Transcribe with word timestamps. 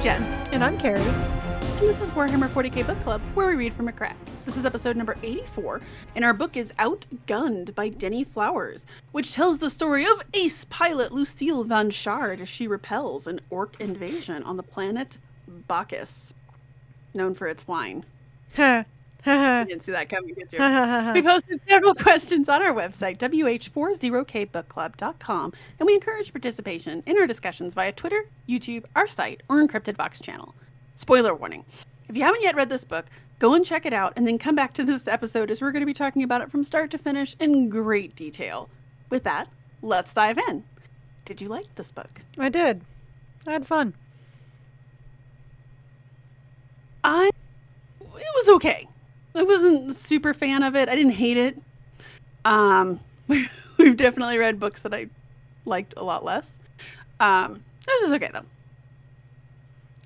I'm 0.00 0.04
Jen. 0.04 0.22
And 0.50 0.64
I'm 0.64 0.78
Carrie. 0.78 0.98
And 1.02 1.80
this 1.80 2.00
is 2.00 2.08
Warhammer 2.12 2.48
40k 2.48 2.86
Book 2.86 2.98
Club, 3.02 3.20
where 3.34 3.48
we 3.48 3.54
read 3.54 3.74
from 3.74 3.86
a 3.86 3.92
crack. 3.92 4.16
This 4.46 4.56
is 4.56 4.64
episode 4.64 4.96
number 4.96 5.18
84, 5.22 5.82
and 6.14 6.24
our 6.24 6.32
book 6.32 6.56
is 6.56 6.72
Outgunned 6.78 7.74
by 7.74 7.90
Denny 7.90 8.24
Flowers, 8.24 8.86
which 9.12 9.30
tells 9.30 9.58
the 9.58 9.68
story 9.68 10.06
of 10.06 10.22
ace 10.32 10.64
pilot 10.70 11.12
Lucille 11.12 11.64
von 11.64 11.90
Shard 11.90 12.40
as 12.40 12.48
she 12.48 12.66
repels 12.66 13.26
an 13.26 13.42
orc 13.50 13.78
invasion 13.78 14.42
on 14.42 14.56
the 14.56 14.62
planet 14.62 15.18
Bacchus, 15.46 16.32
known 17.12 17.34
for 17.34 17.46
its 17.46 17.68
wine. 17.68 18.06
You 19.26 19.66
didn't 19.66 19.82
see 19.82 19.92
that 19.92 20.08
coming, 20.08 20.34
did 20.34 20.48
you? 20.50 20.58
We 21.14 21.22
posted 21.22 21.60
several 21.68 21.94
questions 22.06 22.48
on 22.48 22.62
our 22.62 22.72
website, 22.72 23.18
wh40kbookclub.com, 23.18 25.52
and 25.78 25.86
we 25.86 25.94
encourage 25.94 26.32
participation 26.32 27.02
in 27.04 27.18
our 27.18 27.26
discussions 27.26 27.74
via 27.74 27.92
Twitter, 27.92 28.24
YouTube, 28.48 28.86
our 28.96 29.06
site, 29.06 29.42
or 29.48 29.62
Encrypted 29.62 29.96
Vox 29.96 30.20
channel. 30.20 30.54
Spoiler 30.96 31.34
warning. 31.34 31.66
If 32.08 32.16
you 32.16 32.22
haven't 32.22 32.42
yet 32.42 32.56
read 32.56 32.70
this 32.70 32.84
book, 32.84 33.06
go 33.38 33.54
and 33.54 33.64
check 33.64 33.86
it 33.86 33.92
out 33.92 34.14
and 34.16 34.26
then 34.26 34.38
come 34.38 34.54
back 34.54 34.72
to 34.74 34.84
this 34.84 35.06
episode 35.06 35.50
as 35.50 35.60
we're 35.60 35.72
going 35.72 35.82
to 35.82 35.86
be 35.86 35.94
talking 35.94 36.22
about 36.22 36.40
it 36.40 36.50
from 36.50 36.64
start 36.64 36.90
to 36.92 36.98
finish 36.98 37.36
in 37.38 37.68
great 37.68 38.16
detail. 38.16 38.70
With 39.10 39.24
that, 39.24 39.48
let's 39.82 40.14
dive 40.14 40.38
in. 40.48 40.64
Did 41.24 41.40
you 41.40 41.48
like 41.48 41.74
this 41.74 41.92
book? 41.92 42.22
I 42.38 42.48
did. 42.48 42.82
I 43.46 43.52
had 43.52 43.66
fun. 43.66 43.94
I 47.04 47.30
it 48.00 48.34
was 48.34 48.48
okay. 48.56 48.88
I 49.34 49.42
wasn't 49.42 49.94
super 49.94 50.34
fan 50.34 50.62
of 50.62 50.74
it. 50.74 50.88
I 50.88 50.94
didn't 50.94 51.12
hate 51.12 51.36
it. 51.36 51.58
Um, 52.44 53.00
we've 53.28 53.96
definitely 53.96 54.38
read 54.38 54.58
books 54.58 54.82
that 54.82 54.94
I 54.94 55.08
liked 55.64 55.94
a 55.96 56.02
lot 56.02 56.24
less. 56.24 56.58
Um, 57.20 57.62
it 57.86 57.90
was 58.00 58.10
just 58.10 58.14
okay 58.14 58.30
though. 58.32 58.46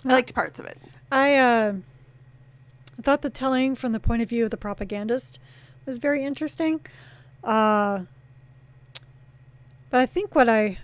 I 0.05 0.12
liked 0.12 0.34
parts 0.34 0.58
of 0.58 0.67
it. 0.67 0.78
I 1.11 1.36
uh, 1.36 1.75
thought 3.00 3.22
the 3.22 3.30
telling 3.30 3.75
from 3.75 3.92
the 3.92 4.00
point 4.00 4.22
of 4.22 4.28
view 4.28 4.45
of 4.45 4.50
the 4.50 4.56
propagandist 4.56 5.39
was 5.86 5.98
very 5.98 6.25
interesting. 6.25 6.80
Uh, 7.42 8.00
but 9.91 10.00
I 10.00 10.06
think 10.06 10.34
what 10.34 10.48
I 10.48 10.78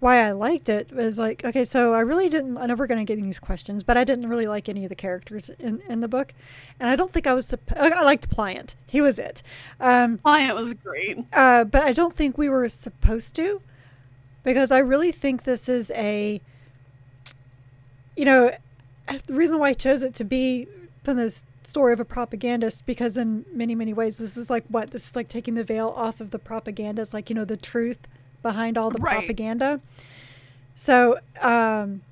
why 0.00 0.26
I 0.26 0.32
liked 0.32 0.68
it 0.68 0.92
was 0.92 1.18
like 1.18 1.44
okay, 1.44 1.64
so 1.64 1.94
I 1.94 2.00
really 2.00 2.28
didn't. 2.28 2.56
I'm 2.58 2.68
never 2.68 2.86
going 2.86 3.04
to 3.04 3.04
get 3.04 3.22
these 3.22 3.38
questions, 3.38 3.82
but 3.82 3.96
I 3.96 4.04
didn't 4.04 4.28
really 4.28 4.46
like 4.46 4.68
any 4.68 4.84
of 4.84 4.88
the 4.88 4.94
characters 4.94 5.50
in, 5.58 5.82
in 5.88 6.00
the 6.00 6.08
book, 6.08 6.32
and 6.80 6.88
I 6.88 6.96
don't 6.96 7.12
think 7.12 7.26
I 7.26 7.34
was. 7.34 7.54
I 7.76 8.02
liked 8.02 8.30
Pliant. 8.30 8.74
He 8.86 9.00
was 9.00 9.18
it. 9.18 9.42
Um, 9.78 10.18
Pliant 10.18 10.56
was 10.56 10.72
great. 10.74 11.18
uh, 11.32 11.64
but 11.64 11.84
I 11.84 11.92
don't 11.92 12.14
think 12.14 12.36
we 12.38 12.48
were 12.48 12.68
supposed 12.68 13.34
to, 13.36 13.60
because 14.42 14.72
I 14.72 14.78
really 14.78 15.12
think 15.12 15.44
this 15.44 15.68
is 15.68 15.90
a, 15.94 16.40
you 18.16 18.24
know, 18.24 18.50
the 19.26 19.34
reason 19.34 19.58
why 19.58 19.68
I 19.68 19.74
chose 19.74 20.02
it 20.02 20.14
to 20.16 20.24
be 20.24 20.66
from 21.04 21.16
this 21.16 21.44
story 21.62 21.92
of 21.92 22.00
a 22.00 22.04
propagandist 22.04 22.86
because 22.86 23.16
in 23.18 23.44
many 23.52 23.74
many 23.74 23.92
ways 23.92 24.16
this 24.16 24.34
is 24.36 24.48
like 24.48 24.64
what 24.68 24.92
this 24.92 25.06
is 25.08 25.14
like 25.14 25.28
taking 25.28 25.54
the 25.54 25.62
veil 25.62 25.92
off 25.94 26.20
of 26.20 26.30
the 26.30 26.38
propaganda. 26.38 27.02
It's 27.02 27.12
like 27.12 27.28
you 27.28 27.34
know 27.36 27.44
the 27.44 27.56
truth 27.56 27.98
behind 28.42 28.76
all 28.78 28.90
the 28.90 28.98
Right. 28.98 29.18
propaganda. 29.18 29.80
So, 30.74 31.18
um, 31.40 32.02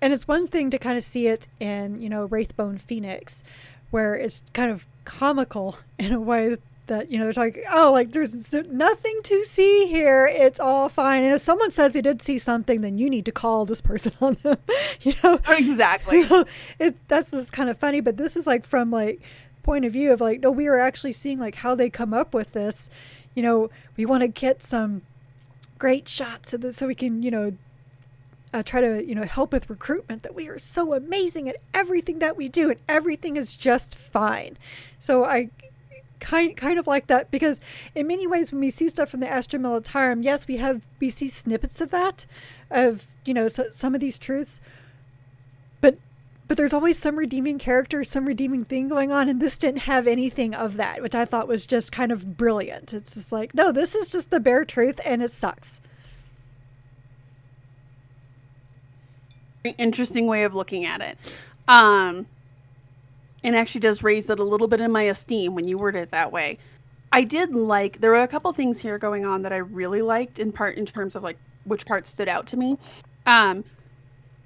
and 0.00 0.12
it's 0.12 0.26
one 0.28 0.46
thing 0.46 0.70
to 0.70 0.78
kind 0.78 0.96
of 0.96 1.04
see 1.04 1.26
it 1.26 1.48
in 1.60 2.00
you 2.00 2.08
know 2.08 2.26
Wraithbone 2.28 2.80
Phoenix, 2.80 3.42
where 3.90 4.14
it's 4.14 4.42
kind 4.52 4.70
of 4.70 4.86
comical 5.04 5.78
in 5.98 6.12
a 6.12 6.20
way 6.20 6.56
that 6.86 7.10
you 7.10 7.18
know 7.18 7.24
they're 7.30 7.44
like, 7.44 7.62
oh 7.70 7.92
like 7.92 8.12
there's 8.12 8.54
nothing 8.70 9.20
to 9.24 9.44
see 9.44 9.86
here 9.88 10.26
it's 10.26 10.58
all 10.58 10.88
fine 10.88 11.22
and 11.22 11.34
if 11.34 11.40
someone 11.42 11.70
says 11.70 11.92
they 11.92 12.00
did 12.00 12.22
see 12.22 12.38
something 12.38 12.80
then 12.80 12.96
you 12.96 13.10
need 13.10 13.26
to 13.26 13.32
call 13.32 13.66
this 13.66 13.82
person 13.82 14.10
on 14.22 14.38
them 14.42 14.56
you 15.02 15.12
know 15.22 15.38
Exactly. 15.50 16.22
so 16.28 16.46
it's 16.78 16.98
that's 17.06 17.28
that's 17.28 17.50
kind 17.50 17.68
of 17.68 17.76
funny 17.76 18.00
but 18.00 18.16
this 18.16 18.36
is 18.38 18.46
like 18.46 18.64
from 18.64 18.90
like 18.90 19.20
point 19.62 19.84
of 19.84 19.92
view 19.92 20.10
of 20.14 20.22
like 20.22 20.40
no 20.40 20.50
we 20.50 20.66
are 20.66 20.78
actually 20.78 21.12
seeing 21.12 21.38
like 21.38 21.56
how 21.56 21.74
they 21.74 21.90
come 21.90 22.14
up 22.14 22.32
with 22.32 22.54
this 22.54 22.88
you 23.34 23.42
know 23.42 23.68
we 23.98 24.06
want 24.06 24.22
to 24.22 24.28
get 24.28 24.62
some 24.62 25.02
great 25.78 26.08
shots 26.08 26.50
so 26.50 26.56
that 26.56 26.74
so 26.74 26.86
we 26.86 26.94
can 26.94 27.22
you 27.22 27.30
know 27.30 27.52
uh, 28.52 28.62
try 28.62 28.80
to 28.80 29.04
you 29.04 29.14
know 29.14 29.24
help 29.24 29.52
with 29.52 29.68
recruitment 29.68 30.22
that 30.22 30.34
we 30.34 30.48
are 30.48 30.58
so 30.58 30.94
amazing 30.94 31.48
at 31.48 31.56
everything 31.74 32.18
that 32.18 32.36
we 32.36 32.48
do 32.48 32.70
and 32.70 32.80
everything 32.88 33.36
is 33.36 33.54
just 33.54 33.94
fine. 33.94 34.56
So 34.98 35.24
i 35.24 35.50
kind 36.20 36.56
kind 36.56 36.78
of 36.78 36.86
like 36.86 37.06
that 37.06 37.30
because 37.30 37.60
in 37.94 38.06
many 38.06 38.26
ways 38.26 38.50
when 38.52 38.60
we 38.60 38.70
see 38.70 38.88
stuff 38.88 39.10
from 39.10 39.20
the 39.20 39.28
Astra 39.28 39.58
Militarum, 39.58 40.24
yes, 40.24 40.48
we 40.48 40.56
have 40.56 40.84
we 41.00 41.08
see 41.08 41.28
snippets 41.28 41.80
of 41.80 41.90
that, 41.90 42.26
of 42.70 43.06
you 43.24 43.34
know 43.34 43.48
so, 43.48 43.66
some 43.70 43.94
of 43.94 44.00
these 44.00 44.18
truths, 44.18 44.60
but 46.48 46.56
there's 46.56 46.72
always 46.72 46.98
some 46.98 47.16
redeeming 47.16 47.58
character, 47.58 48.02
some 48.02 48.24
redeeming 48.24 48.64
thing 48.64 48.88
going 48.88 49.12
on, 49.12 49.28
and 49.28 49.40
this 49.40 49.58
didn't 49.58 49.80
have 49.80 50.06
anything 50.06 50.54
of 50.54 50.78
that, 50.78 51.02
which 51.02 51.14
I 51.14 51.26
thought 51.26 51.46
was 51.46 51.66
just 51.66 51.92
kind 51.92 52.10
of 52.10 52.38
brilliant. 52.38 52.94
It's 52.94 53.14
just 53.14 53.30
like 53.30 53.54
no, 53.54 53.70
this 53.70 53.94
is 53.94 54.10
just 54.10 54.30
the 54.30 54.40
bare 54.40 54.64
truth, 54.64 54.98
and 55.04 55.22
it 55.22 55.30
sucks. 55.30 55.82
Interesting 59.76 60.26
way 60.26 60.44
of 60.44 60.54
looking 60.54 60.86
at 60.86 61.02
it. 61.02 61.18
Um, 61.68 62.26
and 63.44 63.54
actually 63.54 63.82
does 63.82 64.02
raise 64.02 64.30
it 64.30 64.38
a 64.38 64.44
little 64.44 64.68
bit 64.68 64.80
in 64.80 64.90
my 64.90 65.02
esteem 65.02 65.54
when 65.54 65.68
you 65.68 65.76
word 65.76 65.94
it 65.96 66.10
that 66.10 66.32
way. 66.32 66.58
I 67.12 67.24
did 67.24 67.54
like 67.54 68.00
there 68.00 68.10
were 68.10 68.22
a 68.22 68.28
couple 68.28 68.52
things 68.52 68.80
here 68.80 68.98
going 68.98 69.24
on 69.26 69.42
that 69.42 69.52
I 69.52 69.58
really 69.58 70.02
liked 70.02 70.38
in 70.38 70.52
part 70.52 70.76
in 70.76 70.86
terms 70.86 71.14
of 71.14 71.22
like 71.22 71.38
which 71.64 71.84
parts 71.84 72.10
stood 72.10 72.28
out 72.28 72.46
to 72.48 72.56
me. 72.56 72.78
Um, 73.26 73.64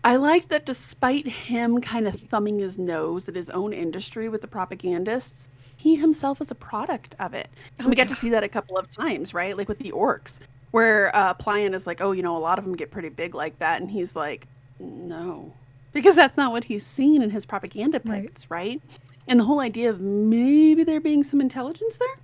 I 0.04 0.16
liked 0.16 0.48
that 0.48 0.66
despite 0.66 1.26
him 1.26 1.80
kind 1.80 2.08
of 2.08 2.18
thumbing 2.18 2.58
his 2.58 2.78
nose 2.78 3.28
at 3.28 3.36
his 3.36 3.50
own 3.50 3.72
industry 3.72 4.28
with 4.28 4.40
the 4.40 4.48
propagandists, 4.48 5.48
he 5.76 5.96
himself 5.96 6.40
is 6.40 6.50
a 6.50 6.54
product 6.56 7.14
of 7.20 7.34
it. 7.34 7.48
And 7.78 7.88
we 7.88 7.94
got 7.94 8.08
to 8.08 8.14
see 8.14 8.30
that 8.30 8.42
a 8.42 8.48
couple 8.48 8.76
of 8.76 8.90
times, 8.90 9.32
right? 9.32 9.56
Like 9.56 9.68
with 9.68 9.78
the 9.78 9.92
orcs, 9.92 10.40
where 10.72 11.14
uh, 11.14 11.34
Pliant 11.34 11.74
is 11.74 11.86
like, 11.86 12.00
oh, 12.00 12.12
you 12.12 12.22
know, 12.22 12.36
a 12.36 12.38
lot 12.40 12.58
of 12.58 12.64
them 12.64 12.74
get 12.74 12.90
pretty 12.90 13.10
big 13.10 13.34
like 13.34 13.58
that. 13.60 13.80
And 13.80 13.90
he's 13.90 14.16
like, 14.16 14.46
no. 14.80 15.52
Because 15.92 16.16
that's 16.16 16.36
not 16.36 16.52
what 16.52 16.64
he's 16.64 16.84
seen 16.84 17.22
in 17.22 17.30
his 17.30 17.46
propaganda 17.46 18.00
Right. 18.04 18.46
right? 18.48 18.82
And 19.28 19.38
the 19.38 19.44
whole 19.44 19.60
idea 19.60 19.90
of 19.90 20.00
maybe 20.00 20.82
there 20.82 21.00
being 21.00 21.22
some 21.22 21.40
intelligence 21.40 21.96
there. 21.96 22.16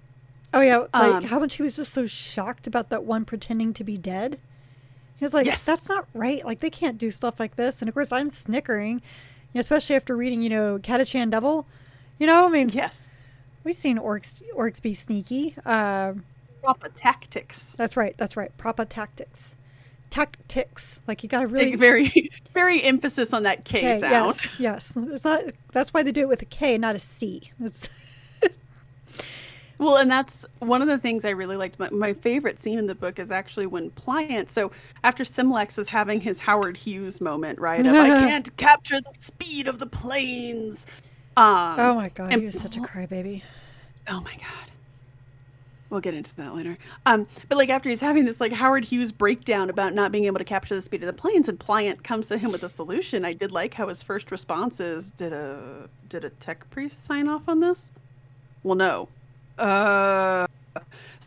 Oh 0.52 0.60
yeah, 0.60 0.78
like 0.78 0.94
Um, 0.94 1.24
how 1.24 1.38
much 1.38 1.56
he 1.56 1.62
was 1.62 1.76
just 1.76 1.92
so 1.92 2.06
shocked 2.06 2.66
about 2.66 2.88
that 2.88 3.04
one 3.04 3.24
pretending 3.24 3.72
to 3.74 3.84
be 3.84 3.96
dead. 3.96 4.38
He 5.18 5.24
was 5.24 5.34
like, 5.34 5.46
Yes. 5.46 5.64
"That's 5.64 5.88
not 5.88 6.06
right. 6.14 6.44
Like 6.44 6.60
they 6.60 6.70
can't 6.70 6.96
do 6.98 7.10
stuff 7.10 7.38
like 7.40 7.56
this." 7.56 7.82
And 7.82 7.88
of 7.88 7.94
course, 7.94 8.12
I'm 8.12 8.30
snickering, 8.30 9.02
especially 9.54 9.96
after 9.96 10.16
reading, 10.16 10.42
you 10.42 10.48
know, 10.48 10.78
Catachan 10.78 11.30
Devil. 11.30 11.66
You 12.18 12.26
know, 12.26 12.46
I 12.46 12.48
mean, 12.50 12.68
Yes. 12.70 13.10
we've 13.64 13.74
seen 13.74 13.98
orcs 13.98 14.42
orcs 14.56 14.80
be 14.80 14.94
sneaky. 14.94 15.54
Uh, 15.66 16.14
Propa 16.62 16.90
tactics. 16.96 17.74
that's 17.78 17.96
right. 17.96 18.14
That's 18.16 18.36
right. 18.36 18.56
Proper 18.56 18.84
tactics, 18.84 19.54
tactics. 20.10 21.02
Like 21.06 21.22
you 21.22 21.28
got 21.28 21.40
to 21.40 21.46
really 21.46 21.76
very, 21.76 22.30
very 22.54 22.82
emphasis 22.82 23.32
on 23.32 23.44
that 23.44 23.64
K, 23.64 23.80
K, 23.80 24.00
sound. 24.00 24.36
Yes, 24.36 24.50
yes. 24.58 24.98
It's 25.12 25.24
not. 25.24 25.42
That's 25.72 25.94
why 25.94 26.02
they 26.02 26.12
do 26.12 26.22
it 26.22 26.28
with 26.28 26.42
a 26.42 26.46
K, 26.46 26.78
not 26.78 26.94
a 26.94 26.98
C. 26.98 27.50
It's 27.60 27.88
Well, 29.78 29.96
and 29.96 30.10
that's 30.10 30.44
one 30.58 30.82
of 30.82 30.88
the 30.88 30.98
things 30.98 31.24
I 31.24 31.30
really 31.30 31.56
liked. 31.56 31.78
My, 31.78 31.88
my 31.90 32.12
favorite 32.12 32.58
scene 32.58 32.78
in 32.78 32.86
the 32.86 32.96
book 32.96 33.18
is 33.18 33.30
actually 33.30 33.66
when 33.66 33.90
Pliant. 33.90 34.50
So 34.50 34.72
after 35.04 35.24
Simlex 35.24 35.78
is 35.78 35.88
having 35.88 36.20
his 36.20 36.40
Howard 36.40 36.76
Hughes 36.76 37.20
moment, 37.20 37.60
right? 37.60 37.86
Of 37.86 37.94
I 37.94 38.08
can't 38.28 38.54
capture 38.56 39.00
the 39.00 39.14
speed 39.20 39.68
of 39.68 39.78
the 39.78 39.86
planes. 39.86 40.86
Um, 41.36 41.78
oh 41.78 41.94
my 41.94 42.08
god, 42.08 42.32
and 42.32 42.40
he 42.40 42.46
was 42.46 42.58
such 42.58 42.76
a 42.76 42.80
crybaby. 42.80 43.42
Oh 44.08 44.20
my 44.20 44.34
god. 44.34 44.72
We'll 45.90 46.00
get 46.00 46.12
into 46.12 46.34
that 46.36 46.54
later. 46.54 46.76
Um, 47.06 47.26
but 47.48 47.56
like 47.56 47.70
after 47.70 47.88
he's 47.88 48.02
having 48.02 48.26
this 48.26 48.40
like 48.40 48.52
Howard 48.52 48.84
Hughes 48.84 49.10
breakdown 49.10 49.70
about 49.70 49.94
not 49.94 50.12
being 50.12 50.24
able 50.24 50.38
to 50.38 50.44
capture 50.44 50.74
the 50.74 50.82
speed 50.82 51.02
of 51.02 51.06
the 51.06 51.12
planes, 51.14 51.48
and 51.48 51.58
Pliant 51.58 52.02
comes 52.02 52.28
to 52.28 52.36
him 52.36 52.52
with 52.52 52.62
a 52.62 52.68
solution. 52.68 53.24
I 53.24 53.32
did 53.32 53.52
like 53.52 53.74
how 53.74 53.88
his 53.88 54.02
first 54.02 54.30
response 54.30 54.80
is, 54.80 55.12
"Did 55.12 55.32
a 55.32 55.88
did 56.08 56.24
a 56.24 56.30
tech 56.30 56.68
priest 56.70 57.04
sign 57.04 57.28
off 57.28 57.48
on 57.48 57.60
this?" 57.60 57.92
Well, 58.64 58.74
no. 58.74 59.08
Uh. 59.58 60.46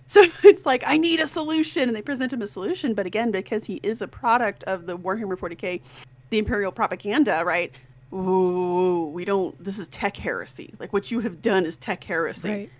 So 0.07 0.25
it's 0.43 0.65
like 0.65 0.83
I 0.85 0.97
need 0.97 1.21
a 1.21 1.27
solution, 1.27 1.83
and 1.87 1.95
they 1.95 2.01
present 2.01 2.33
him 2.33 2.41
a 2.41 2.47
solution. 2.47 2.93
But 2.93 3.05
again, 3.05 3.31
because 3.31 3.65
he 3.65 3.79
is 3.81 4.01
a 4.01 4.09
product 4.09 4.61
of 4.65 4.85
the 4.85 4.97
Warhammer 4.97 5.37
40k, 5.37 5.79
the 6.31 6.37
Imperial 6.37 6.73
propaganda, 6.73 7.43
right? 7.45 7.73
Ooh, 8.13 9.09
we 9.13 9.23
don't. 9.23 9.57
This 9.63 9.79
is 9.79 9.87
tech 9.87 10.17
heresy. 10.17 10.73
Like 10.79 10.91
what 10.91 11.11
you 11.11 11.21
have 11.21 11.41
done 11.41 11.65
is 11.65 11.77
tech 11.77 12.03
heresy. 12.03 12.49
Right. 12.49 12.71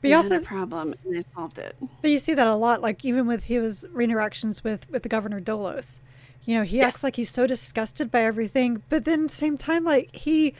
But 0.00 0.08
you 0.08 0.14
had 0.14 0.24
also 0.24 0.36
a 0.36 0.40
problem, 0.42 0.94
and 1.04 1.16
they 1.16 1.22
solved 1.34 1.58
it. 1.58 1.74
But 2.00 2.12
you 2.12 2.18
see 2.20 2.34
that 2.34 2.46
a 2.46 2.54
lot, 2.54 2.80
like 2.80 3.04
even 3.04 3.26
with 3.26 3.42
his 3.44 3.84
interactions 3.98 4.62
with 4.62 4.88
with 4.88 5.02
the 5.02 5.08
governor 5.08 5.40
Dolos. 5.40 5.98
You 6.44 6.58
know, 6.58 6.62
he 6.62 6.76
Yes. 6.76 6.94
acts 6.94 7.02
like 7.02 7.16
he's 7.16 7.30
so 7.30 7.46
disgusted 7.48 8.10
by 8.12 8.22
everything, 8.22 8.82
but 8.88 9.04
then 9.04 9.28
same 9.28 9.58
time, 9.58 9.82
like 9.82 10.14
he 10.14 10.54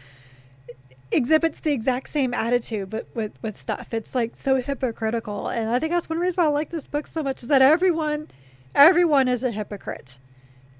exhibits 1.12 1.60
the 1.60 1.72
exact 1.72 2.08
same 2.08 2.34
attitude 2.34 2.90
but 2.90 3.06
with 3.14 3.32
with 3.42 3.56
stuff. 3.56 3.92
It's 3.92 4.14
like 4.14 4.34
so 4.34 4.56
hypocritical, 4.56 5.48
and 5.48 5.70
I 5.70 5.78
think 5.78 5.92
that's 5.92 6.08
one 6.08 6.18
reason 6.18 6.42
why 6.42 6.48
I 6.48 6.52
like 6.52 6.70
this 6.70 6.88
book 6.88 7.06
so 7.06 7.22
much 7.22 7.42
is 7.42 7.48
that 7.48 7.62
everyone, 7.62 8.28
everyone 8.74 9.28
is 9.28 9.44
a 9.44 9.50
hypocrite. 9.50 10.18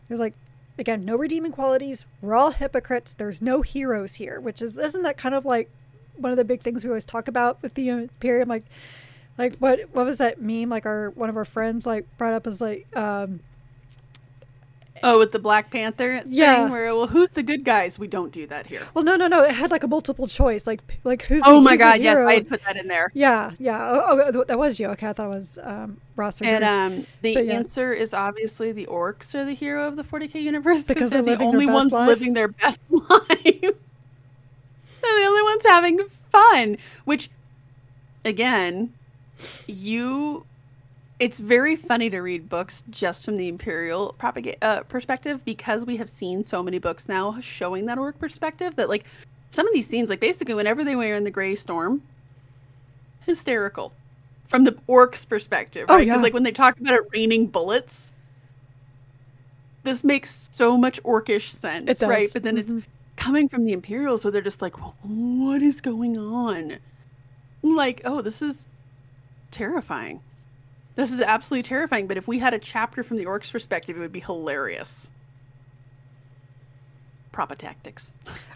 There's 0.08 0.20
like 0.20 0.34
again, 0.79 1.05
no 1.05 1.17
redeeming 1.17 1.52
qualities. 1.52 2.06
We're 2.20 2.34
all 2.34 2.50
hypocrites. 2.50 3.14
There's 3.14 3.43
no 3.43 3.62
heroes 3.62 4.14
here, 4.14 4.40
which 4.40 4.62
is 4.62 4.79
isn't 4.79 5.02
that 5.02 5.17
kind 5.17 5.34
of 5.34 5.44
like 5.44 5.70
one 6.17 6.32
of 6.32 6.38
the 6.38 6.44
big 6.44 6.61
things 6.61 6.84
we 6.84 6.90
always 6.90 7.05
talk 7.05 7.29
about 7.29 7.62
with 7.62 7.75
the 7.75 7.88
Imperium? 7.88 8.49
Like, 8.49 8.64
like 9.38 9.56
what 9.56 9.81
what 9.93 10.06
was 10.06 10.19
that 10.19 10.40
meme? 10.40 10.69
Like 10.69 10.87
our 10.87 11.11
one 11.11 11.29
of 11.29 11.37
our 11.37 11.44
friends 11.44 11.87
like 11.87 12.06
brought 12.19 12.34
up 12.34 12.46
as 12.46 12.61
like 12.61 12.87
um, 12.96 13.40
Oh, 15.04 15.19
with 15.19 15.32
the 15.32 15.38
Black 15.40 15.70
Panther 15.70 16.22
Yeah. 16.28 16.62
thing, 16.64 16.72
where 16.72 16.94
well, 16.94 17.08
who's 17.08 17.31
the 17.31 17.43
good 17.43 17.64
guys? 17.64 17.99
We 17.99 18.06
don't 18.06 18.32
do 18.32 18.46
that 18.46 18.66
here. 18.69 18.82
well, 18.94 19.02
no, 19.04 19.16
no, 19.16 19.26
no. 19.26 19.43
It 19.43 19.52
had 19.52 19.70
like 19.70 19.82
a 19.82 19.88
multiple 19.88 20.26
choice. 20.28 20.66
Like 20.66 20.81
like 21.02 21.22
who's 21.22 21.43
Oh 21.44 21.56
the, 21.56 21.60
my 21.62 21.70
who's 21.72 21.78
God, 21.81 22.00
yes. 22.00 22.19
I 22.19 22.34
had 22.34 22.49
put 22.49 22.62
that 22.64 22.76
in 22.76 22.87
there. 22.87 23.10
Yeah, 23.14 23.50
yeah. 23.58 23.88
Oh, 23.90 24.31
oh, 24.34 24.44
that 24.44 24.58
was 24.58 24.78
you. 24.78 24.88
Okay, 24.90 25.08
I 25.08 25.12
thought 25.12 25.26
it 25.26 25.31
was 25.31 25.58
um, 25.62 26.00
Ross 26.14 26.40
or 26.40 26.44
And 26.44 26.62
um, 26.64 27.06
the 27.20 27.34
But 27.34 27.46
yeah. 27.46 27.54
answer 27.54 27.93
is 27.93 28.14
obviously 28.14 28.70
the 28.72 28.87
orcs 28.87 29.34
are 29.34 29.44
the 29.44 29.54
hero 29.54 29.88
of 29.88 29.96
the 29.96 30.04
40k 30.04 30.40
universe 30.40 30.84
Because 30.84 30.94
because 30.94 31.10
they're 31.10 31.22
they're 31.22 31.37
the 31.37 31.44
only 31.44 31.66
ones 31.66 31.93
life? 31.93 32.06
living 32.08 32.34
their 32.34 32.48
best 32.48 32.81
life. 32.90 33.28
they're 33.40 35.19
the 35.20 35.26
only 35.26 35.43
ones 35.43 35.62
having 35.66 36.00
fun. 36.31 36.76
Which, 37.05 37.28
again, 38.25 38.93
you. 39.66 40.46
It's 41.22 41.38
very 41.38 41.76
funny 41.76 42.10
to 42.10 42.19
read 42.20 42.48
books 42.48 42.82
just 42.90 43.24
from 43.24 43.36
the 43.36 43.46
imperial 43.46 44.16
propaga- 44.19 44.56
uh, 44.60 44.80
perspective 44.82 45.44
because 45.44 45.84
we 45.86 45.96
have 45.98 46.10
seen 46.10 46.42
so 46.42 46.64
many 46.64 46.80
books 46.80 47.08
now 47.08 47.38
showing 47.40 47.86
that 47.86 47.96
orc 47.96 48.19
perspective 48.19 48.74
that 48.74 48.88
like 48.88 49.04
some 49.50 49.69
of 49.69 49.72
these 49.72 49.86
scenes 49.86 50.10
like 50.10 50.19
basically 50.19 50.54
whenever 50.54 50.82
they 50.82 50.96
were 50.96 51.14
in 51.14 51.22
the 51.22 51.30
gray 51.30 51.54
storm 51.54 52.02
hysterical 53.24 53.92
from 54.48 54.64
the 54.64 54.72
orcs 54.88 55.28
perspective 55.28 55.86
Oh, 55.88 55.94
right 55.94 56.00
because 56.00 56.16
yeah. 56.19 56.22
like 56.22 56.34
when 56.34 56.42
they 56.42 56.50
talk 56.50 56.80
about 56.80 56.94
it 56.94 57.02
raining 57.12 57.46
bullets 57.46 58.12
this 59.84 60.02
makes 60.02 60.48
so 60.50 60.76
much 60.76 61.00
orcish 61.04 61.50
sense 61.50 61.88
It 61.88 62.00
does. 62.00 62.08
right 62.10 62.30
but 62.32 62.42
then 62.42 62.56
Mhm. 62.56 62.78
it's 62.78 62.86
coming 63.14 63.48
from 63.48 63.64
the 63.64 63.72
imperial 63.72 64.19
so 64.19 64.28
they're 64.28 64.42
just 64.42 64.60
like 64.60 64.74
what 65.04 65.62
is 65.62 65.80
going 65.80 66.19
on 66.19 66.78
like 67.62 68.00
oh 68.04 68.22
this 68.22 68.42
is 68.42 68.66
terrifying 69.52 70.20
this 70.94 71.12
is 71.12 71.21
absolutely 71.21 71.62
terrifying 71.62 72.06
but 72.06 72.17
if 72.17 72.29
we 72.29 72.39
had 72.39 72.55
a 72.55 72.59
chapter 72.59 73.03
from 73.03 73.17
the 73.17 73.25
orcs 73.25 73.50
perspective 73.50 73.97
it 73.97 74.00
would 74.00 74.12
be 74.12 74.21
hilarious 74.21 75.11
propa 77.33 77.56
tactics 77.56 78.12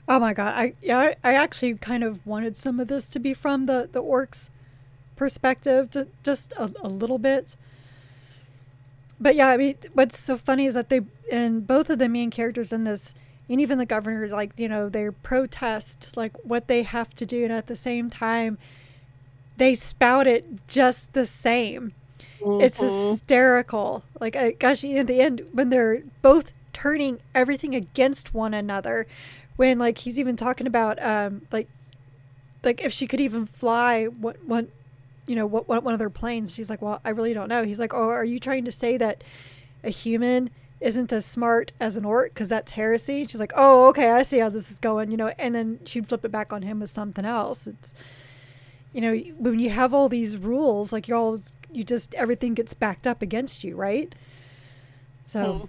Oh 0.09 0.21
my 0.21 0.35
god! 0.35 0.55
I 0.55 0.73
yeah, 0.81 1.15
I, 1.25 1.35
actually 1.35 1.75
kind 1.75 2.05
of 2.05 2.25
wanted 2.25 2.57
some 2.57 2.79
of 2.79 2.87
this 2.87 3.09
to 3.11 3.19
be 3.19 3.35
from 3.35 3.65
the 3.65 3.89
the 3.91 4.03
orcs' 4.03 4.51
perspective, 5.17 5.91
ju- 5.91 6.11
just 6.23 6.53
a, 6.53 6.73
a 6.81 6.89
little 6.89 7.19
bit. 7.19 7.57
But 9.19 9.35
yeah, 9.35 9.49
I 9.49 9.57
mean, 9.57 9.77
what's 9.95 10.19
so 10.19 10.37
funny 10.37 10.67
is 10.67 10.75
that 10.75 10.91
they 10.91 11.01
and 11.33 11.67
both 11.67 11.91
of 11.91 11.99
the 11.99 12.09
main 12.09 12.31
characters 12.31 12.73
in 12.73 12.85
this, 12.85 13.15
and 13.49 13.61
even 13.61 13.79
the 13.79 13.87
governor, 13.87 14.29
like 14.29 14.53
you 14.57 14.69
know, 14.69 14.89
they 14.89 15.11
protest 15.11 16.17
like 16.17 16.37
what 16.45 16.69
they 16.69 16.85
have 16.85 17.13
to 17.17 17.27
do, 17.27 17.43
and 17.43 17.53
at 17.53 17.67
the 17.67 17.77
same 17.77 18.09
time, 18.09 18.59
they 19.57 19.75
spout 19.75 20.29
it 20.29 20.69
just 20.69 21.15
the 21.15 21.27
same. 21.27 21.95
It's 22.61 22.79
Mhm. 22.81 22.85
hysterical. 22.85 24.05
Like, 24.21 24.37
I, 24.37 24.53
gosh, 24.53 24.83
in 24.85 25.07
the 25.07 25.21
end, 25.21 25.43
when 25.53 25.69
they're 25.71 26.03
both 26.23 26.53
turning 26.73 27.19
everything 27.35 27.75
against 27.75 28.35
one 28.35 28.55
another, 28.55 29.07
when 29.57 29.79
like 29.79 29.99
he's 29.99 30.19
even 30.19 30.37
talking 30.37 30.67
about 30.67 31.03
um 31.03 31.43
like 31.51 31.69
like 32.63 32.83
if 32.85 32.93
she 32.93 33.07
could 33.07 33.21
even 33.21 33.47
fly 33.47 34.05
what 34.07 34.37
what 34.45 34.67
you 35.27 35.35
know 35.35 35.47
what, 35.47 35.67
what 35.69 35.83
one 35.83 35.95
of 35.95 35.99
their 35.99 36.11
planes. 36.11 36.55
She's 36.55 36.69
like 36.71 36.83
well 36.83 37.01
i 37.05 37.11
really 37.11 37.33
don't 37.35 37.49
know. 37.49 37.65
He's 37.65 37.81
like 37.81 37.95
oh 37.95 38.09
are 38.11 38.25
you 38.25 38.39
trying 38.39 38.65
to 38.67 38.73
say 38.73 38.97
that 38.99 39.25
a 39.83 39.91
human 39.91 40.51
isn't 40.81 41.11
as 41.13 41.25
smart 41.25 41.73
as 41.81 41.97
an 41.97 42.05
orc? 42.05 42.35
Because 42.35 42.49
that's 42.51 42.73
heresy? 42.73 43.25
She's 43.25 43.41
like 43.41 43.53
oh 43.57 43.87
okay 43.89 44.11
i 44.11 44.23
see 44.23 44.39
how 44.41 44.51
this 44.51 44.71
is 44.71 44.79
going 44.79 45.11
you 45.11 45.17
know 45.17 45.29
and 45.39 45.55
then 45.55 45.79
she'd 45.87 46.07
flip 46.09 46.25
it 46.25 46.31
back 46.33 46.53
on 46.53 46.63
him 46.63 46.81
with 46.81 46.91
something 46.91 47.25
else. 47.25 47.67
It's 47.67 47.95
you 48.97 49.01
know 49.03 49.15
when 49.39 49.59
you 49.59 49.71
have 49.71 49.93
all 49.95 50.09
these 50.09 50.37
rules 50.37 50.93
like 50.93 51.07
you 51.09 51.15
all 51.15 51.39
you 51.73 51.85
just 51.85 52.15
everything 52.15 52.55
gets 52.55 52.73
backed 52.75 53.07
up 53.07 53.21
against 53.23 53.63
you 53.65 53.77
right 53.77 54.15
so 55.27 55.69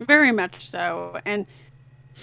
Very 0.00 0.32
much 0.32 0.68
so. 0.68 1.18
And 1.24 1.46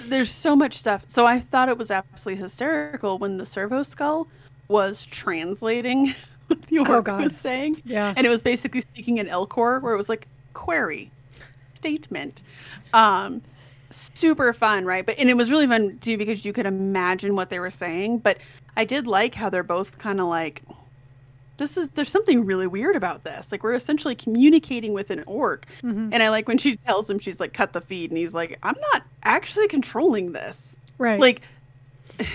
there's 0.08 0.30
so 0.32 0.56
much 0.56 0.76
stuff. 0.78 1.04
So 1.08 1.26
I 1.26 1.40
thought 1.40 1.70
it 1.70 1.78
was 1.78 1.90
absolutely 1.92 2.42
hysterical 2.42 3.18
when 3.18 3.38
the 3.38 3.46
servo 3.46 3.84
skull 3.84 4.28
was 4.68 5.06
translating 5.08 6.14
what 6.48 6.62
the 6.64 6.80
orc 6.80 7.10
Oh, 7.10 7.18
was 7.18 7.36
saying. 7.36 7.82
yeah 7.86 8.14
And 8.16 8.26
it 8.28 8.30
was 8.30 8.42
basically 8.42 8.82
speaking 8.82 9.18
in 9.18 9.28
Elcor 9.28 9.82
where 9.82 9.94
it 9.94 9.98
was 9.98 10.10
like 10.10 10.28
query, 10.54 11.12
statement. 11.74 12.44
Um 12.94 13.42
super 13.90 14.54
fun, 14.54 14.86
right? 14.86 15.06
But 15.06 15.20
and 15.20 15.30
it 15.30 15.38
was 15.38 15.52
really 15.52 15.68
fun 15.68 15.98
too 16.00 16.18
because 16.18 16.46
you 16.46 16.54
could 16.54 16.66
imagine 16.66 17.36
what 17.36 17.50
they 17.50 17.60
were 17.60 17.72
saying. 17.72 18.20
But 18.20 18.38
I 18.78 18.86
did 18.86 19.08
like 19.08 19.36
how 19.36 19.50
they're 19.50 19.64
both 19.64 19.98
kind 19.98 20.20
of 20.20 20.28
like 20.28 20.62
this 21.58 21.76
is 21.76 21.90
there's 21.90 22.10
something 22.10 22.46
really 22.46 22.68
weird 22.68 22.96
about 22.96 23.24
this. 23.24 23.52
Like 23.52 23.64
we're 23.64 23.74
essentially 23.74 24.16
communicating 24.16 24.94
with 24.94 25.12
an 25.12 25.24
orc. 25.28 25.66
Mhm. 25.84 26.10
And 26.12 26.24
I 26.24 26.30
like 26.30 26.48
when 26.48 26.58
she 26.58 26.78
tells 26.78 27.10
him 27.10 27.20
she's 27.20 27.40
like 27.40 27.54
cut 27.54 27.74
the 27.74 27.82
feed 27.82 28.12
and 28.12 28.18
he's 28.18 28.34
like 28.34 28.58
I'm 28.64 28.78
not 28.94 29.04
actually 29.24 29.68
controlling 29.68 30.32
this. 30.32 30.78
right 30.98 31.20
Like 31.20 31.42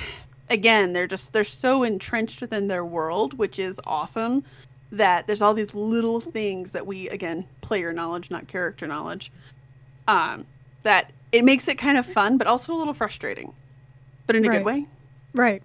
again, 0.50 0.92
they're 0.92 1.06
just 1.06 1.32
they're 1.32 1.44
so 1.44 1.82
entrenched 1.82 2.40
within 2.40 2.68
their 2.68 2.84
world, 2.84 3.38
which 3.38 3.58
is 3.58 3.80
awesome 3.86 4.44
that 4.92 5.26
there's 5.26 5.42
all 5.42 5.54
these 5.54 5.74
little 5.74 6.20
things 6.20 6.72
that 6.72 6.86
we 6.86 7.08
again 7.08 7.46
player 7.62 7.92
knowledge, 7.92 8.30
not 8.30 8.46
character 8.46 8.86
knowledge. 8.86 9.32
Um 10.06 10.46
that 10.82 11.10
it 11.34 11.44
makes 11.44 11.66
it 11.68 11.76
kind 11.76 11.98
of 11.98 12.06
fun 12.06 12.38
but 12.38 12.46
also 12.46 12.72
a 12.72 12.76
little 12.76 12.94
frustrating. 12.94 13.52
But 14.26 14.36
in 14.36 14.44
a 14.44 14.48
Right. 14.48 14.58
good 14.58 14.64
way. 14.64 14.86
right 15.34 15.62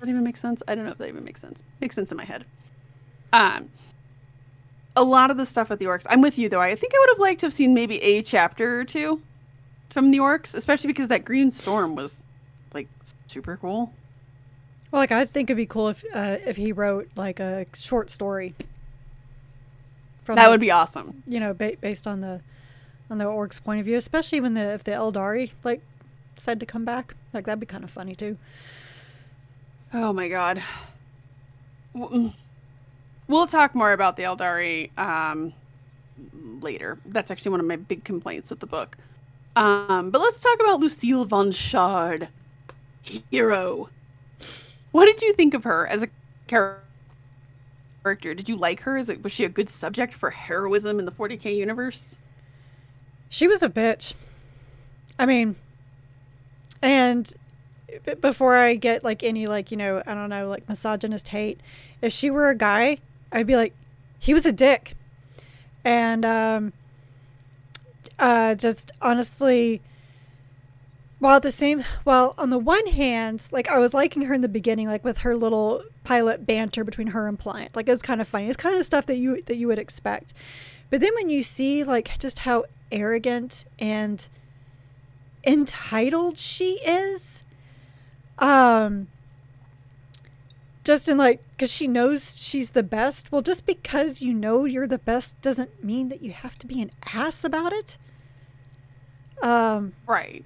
That 0.00 0.08
even 0.08 0.22
makes 0.24 0.40
sense? 0.40 0.62
I 0.68 0.74
don't 0.74 0.84
know 0.84 0.92
if 0.92 0.98
that 0.98 1.08
even 1.08 1.24
makes 1.24 1.40
sense. 1.40 1.62
Makes 1.80 1.94
sense 1.96 2.10
in 2.10 2.16
my 2.16 2.24
head. 2.24 2.44
Um, 3.32 3.70
a 4.96 5.02
lot 5.02 5.30
of 5.30 5.36
the 5.36 5.44
stuff 5.46 5.68
with 5.70 5.78
the 5.80 5.86
orcs. 5.86 6.06
I'm 6.08 6.20
with 6.20 6.38
you 6.38 6.48
though. 6.48 6.60
I 6.60 6.74
think 6.76 6.92
I 6.94 6.98
would 7.00 7.08
have 7.10 7.18
liked 7.18 7.40
to 7.40 7.46
have 7.46 7.52
seen 7.52 7.74
maybe 7.74 8.00
a 8.02 8.22
chapter 8.22 8.80
or 8.80 8.84
two 8.84 9.20
from 9.90 10.10
the 10.12 10.18
orcs, 10.18 10.54
especially 10.54 10.88
because 10.88 11.08
that 11.08 11.24
green 11.24 11.50
storm 11.50 11.94
was 11.96 12.22
like 12.72 12.88
super 13.26 13.56
cool. 13.56 13.92
Well, 14.90 15.00
like 15.02 15.10
I 15.12 15.24
think 15.24 15.50
it'd 15.50 15.56
be 15.56 15.66
cool 15.66 15.88
if 15.88 16.04
uh, 16.14 16.36
if 16.46 16.56
he 16.56 16.70
wrote 16.72 17.08
like 17.16 17.40
a 17.40 17.66
short 17.74 18.10
story. 18.10 18.54
From 20.24 20.36
That 20.36 20.48
would 20.48 20.60
be 20.60 20.70
awesome. 20.70 21.22
you 21.26 21.38
know, 21.40 21.52
ba- 21.52 21.76
based 21.80 22.06
on 22.06 22.20
the 22.20 22.40
on 23.10 23.18
the 23.18 23.26
orc's 23.26 23.60
point 23.60 23.80
of 23.80 23.86
view, 23.86 23.96
especially 23.96 24.40
when 24.40 24.54
the 24.54 24.72
if 24.72 24.84
the 24.84 24.92
Aeldari 24.92 25.50
like 25.62 25.82
decide 26.34 26.60
to 26.60 26.66
come 26.66 26.84
back, 26.84 27.14
like 27.32 27.44
that'd 27.44 27.60
be 27.60 27.66
kind 27.66 27.84
of 27.84 27.90
funny 27.90 28.14
too. 28.14 28.38
Oh 29.92 30.12
my 30.12 30.28
god. 30.28 30.62
We'll 31.92 33.46
talk 33.46 33.74
more 33.74 33.92
about 33.92 34.16
the 34.16 34.24
Aeldari 34.24 34.96
um, 34.98 35.52
later. 36.60 36.98
That's 37.06 37.30
actually 37.30 37.52
one 37.52 37.60
of 37.60 37.66
my 37.66 37.76
big 37.76 38.04
complaints 38.04 38.50
with 38.50 38.60
the 38.60 38.66
book. 38.66 38.96
Um, 39.56 40.10
but 40.10 40.20
let's 40.20 40.40
talk 40.40 40.58
about 40.60 40.80
Lucille 40.80 41.24
von 41.24 41.52
Shard, 41.52 42.28
hero. 43.30 43.88
What 44.90 45.06
did 45.06 45.22
you 45.22 45.32
think 45.34 45.54
of 45.54 45.64
her 45.64 45.86
as 45.86 46.02
a 46.02 46.08
character? 46.48 48.34
Did 48.34 48.48
you 48.48 48.56
like 48.56 48.80
her? 48.80 48.96
Is 48.96 49.08
it 49.08 49.22
was 49.22 49.32
she 49.32 49.44
a 49.44 49.48
good 49.48 49.68
subject 49.68 50.12
for 50.12 50.30
heroism 50.30 50.98
in 50.98 51.04
the 51.04 51.12
40k 51.12 51.56
universe? 51.56 52.16
She 53.34 53.48
was 53.48 53.64
a 53.64 53.68
bitch. 53.68 54.14
I 55.18 55.26
mean, 55.26 55.56
and 56.80 57.34
before 58.20 58.54
I 58.54 58.76
get 58.76 59.02
like 59.02 59.24
any 59.24 59.44
like 59.46 59.72
you 59.72 59.76
know 59.76 60.04
I 60.06 60.14
don't 60.14 60.30
know 60.30 60.48
like 60.48 60.68
misogynist 60.68 61.26
hate, 61.26 61.58
if 62.00 62.12
she 62.12 62.30
were 62.30 62.48
a 62.48 62.54
guy, 62.54 62.98
I'd 63.32 63.48
be 63.48 63.56
like, 63.56 63.74
he 64.20 64.32
was 64.32 64.46
a 64.46 64.52
dick, 64.52 64.96
and 65.82 66.24
um, 66.24 66.72
uh, 68.20 68.54
just 68.54 68.92
honestly. 69.02 69.82
While 71.18 71.40
the 71.40 71.50
same, 71.50 71.84
well, 72.04 72.34
on 72.36 72.50
the 72.50 72.58
one 72.58 72.86
hand, 72.86 73.48
like 73.50 73.68
I 73.68 73.78
was 73.78 73.94
liking 73.94 74.22
her 74.22 74.34
in 74.34 74.42
the 74.42 74.48
beginning, 74.48 74.86
like 74.86 75.02
with 75.04 75.18
her 75.18 75.34
little 75.34 75.82
pilot 76.04 76.46
banter 76.46 76.84
between 76.84 77.08
her 77.08 77.26
and 77.26 77.36
Pliant, 77.38 77.74
like 77.74 77.88
it's 77.88 78.02
kind 78.02 78.20
of 78.20 78.28
funny. 78.28 78.46
It's 78.46 78.56
kind 78.56 78.78
of 78.78 78.84
stuff 78.84 79.06
that 79.06 79.16
you 79.16 79.42
that 79.42 79.56
you 79.56 79.66
would 79.66 79.78
expect. 79.80 80.34
But 80.88 81.00
then 81.00 81.12
when 81.14 81.30
you 81.30 81.42
see 81.42 81.82
like 81.82 82.16
just 82.20 82.40
how 82.40 82.66
arrogant 82.94 83.64
and 83.78 84.28
entitled 85.46 86.38
she 86.38 86.74
is, 86.86 87.42
um, 88.38 89.08
just 90.84 91.08
in 91.08 91.16
like 91.18 91.40
because 91.50 91.70
she 91.70 91.86
knows 91.86 92.36
she's 92.38 92.70
the 92.70 92.82
best. 92.82 93.30
Well, 93.32 93.42
just 93.42 93.66
because 93.66 94.20
you 94.22 94.32
know 94.34 94.64
you're 94.64 94.86
the 94.86 94.98
best 94.98 95.40
doesn't 95.42 95.82
mean 95.84 96.08
that 96.08 96.22
you 96.22 96.32
have 96.32 96.58
to 96.58 96.66
be 96.66 96.80
an 96.82 96.90
ass 97.12 97.44
about 97.44 97.72
it. 97.72 97.98
Um, 99.42 99.92
Right. 100.06 100.44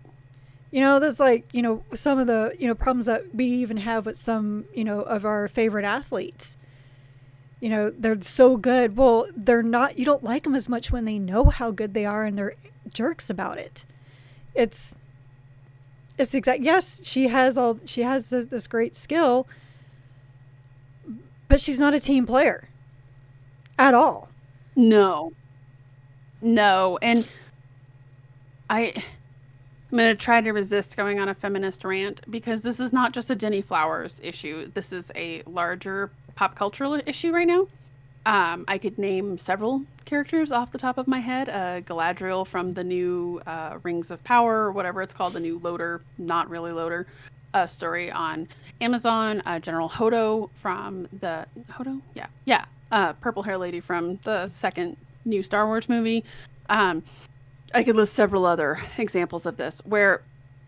you 0.70 0.80
know, 0.80 0.98
there's 1.00 1.20
like, 1.20 1.46
you 1.52 1.62
know, 1.62 1.82
some 1.94 2.18
of 2.18 2.26
the, 2.26 2.54
you 2.58 2.66
know, 2.68 2.74
problems 2.74 3.06
that 3.06 3.34
we 3.34 3.46
even 3.46 3.78
have 3.78 4.06
with 4.06 4.16
some, 4.18 4.66
you 4.74 4.84
know, 4.84 5.00
of 5.00 5.24
our 5.24 5.48
favorite 5.48 5.84
athletes. 5.84 6.56
You 7.60 7.68
know, 7.68 7.90
they're 7.90 8.20
so 8.20 8.56
good. 8.56 8.96
Well, 8.96 9.26
they're 9.36 9.62
not, 9.62 9.98
you 9.98 10.04
don't 10.04 10.22
like 10.22 10.44
them 10.44 10.54
as 10.54 10.68
much 10.68 10.92
when 10.92 11.04
they 11.04 11.18
know 11.18 11.44
how 11.44 11.70
good 11.70 11.94
they 11.94 12.04
are 12.04 12.24
and 12.24 12.38
they're 12.38 12.54
jerks 12.92 13.28
about 13.28 13.58
it. 13.58 13.84
It's, 14.54 14.96
it's 16.16 16.34
exact. 16.34 16.62
Yes, 16.62 17.00
she 17.02 17.28
has 17.28 17.58
all, 17.58 17.78
she 17.84 18.02
has 18.02 18.30
this, 18.30 18.46
this 18.46 18.66
great 18.66 18.94
skill, 18.94 19.46
but 21.48 21.60
she's 21.60 21.78
not 21.78 21.94
a 21.94 22.00
team 22.00 22.26
player 22.26 22.68
at 23.78 23.94
all. 23.94 24.28
No. 24.76 25.32
No. 26.40 26.98
And 27.02 27.26
I 28.70 28.92
I'm 29.90 29.96
going 29.96 30.14
to 30.14 30.22
try 30.22 30.42
to 30.42 30.50
resist 30.50 30.98
going 30.98 31.18
on 31.18 31.30
a 31.30 31.34
feminist 31.34 31.82
rant 31.82 32.20
because 32.30 32.60
this 32.60 32.78
is 32.78 32.92
not 32.92 33.12
just 33.12 33.30
a 33.30 33.34
Denny 33.34 33.62
Flowers 33.62 34.20
issue. 34.22 34.70
This 34.74 34.92
is 34.92 35.10
a 35.14 35.42
larger 35.46 36.10
pop 36.38 36.54
cultural 36.54 37.00
issue 37.04 37.32
right 37.32 37.48
now. 37.48 37.66
Um, 38.24 38.64
I 38.68 38.78
could 38.78 38.96
name 38.96 39.38
several 39.38 39.82
characters 40.04 40.52
off 40.52 40.70
the 40.70 40.78
top 40.78 40.96
of 40.96 41.08
my 41.08 41.18
head. 41.18 41.48
Uh, 41.48 41.80
Galadriel 41.80 42.46
from 42.46 42.74
the 42.74 42.84
new 42.84 43.42
uh, 43.44 43.78
Rings 43.82 44.12
of 44.12 44.22
Power, 44.22 44.66
or 44.66 44.72
whatever 44.72 45.02
it's 45.02 45.12
called, 45.12 45.32
the 45.32 45.40
new 45.40 45.58
Loader, 45.58 46.00
not 46.16 46.48
really 46.48 46.70
Loader, 46.70 47.08
uh, 47.54 47.66
story 47.66 48.12
on 48.12 48.46
Amazon. 48.80 49.42
Uh, 49.46 49.58
General 49.58 49.88
Holdo 49.88 50.48
from 50.54 51.08
the 51.18 51.44
Holdo, 51.72 52.00
yeah, 52.14 52.26
yeah, 52.44 52.66
uh, 52.92 53.14
purple 53.14 53.42
hair 53.42 53.58
lady 53.58 53.80
from 53.80 54.20
the 54.22 54.46
second 54.46 54.96
new 55.24 55.42
Star 55.42 55.66
Wars 55.66 55.88
movie. 55.88 56.24
Um, 56.68 57.02
I 57.74 57.82
could 57.82 57.96
list 57.96 58.14
several 58.14 58.46
other 58.46 58.80
examples 58.96 59.44
of 59.44 59.56
this 59.56 59.80
where 59.84 60.22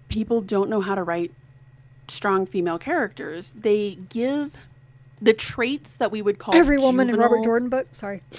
people 0.09 0.41
don't 0.41 0.69
know 0.69 0.81
how 0.81 0.97
to 0.97 1.05
write 1.05 1.33
strong 2.09 2.45
female 2.45 2.79
characters. 2.79 3.53
They 3.53 3.99
give 4.09 4.57
the 5.23 5.33
traits 5.33 5.97
that 5.97 6.11
we 6.11 6.23
would 6.23 6.39
call 6.39 6.55
every 6.55 6.79
woman 6.79 7.09
juvenile, 7.09 7.27
in 7.27 7.33
Robert 7.33 7.45
Jordan 7.45 7.69
book. 7.69 7.89
Sorry. 7.93 8.23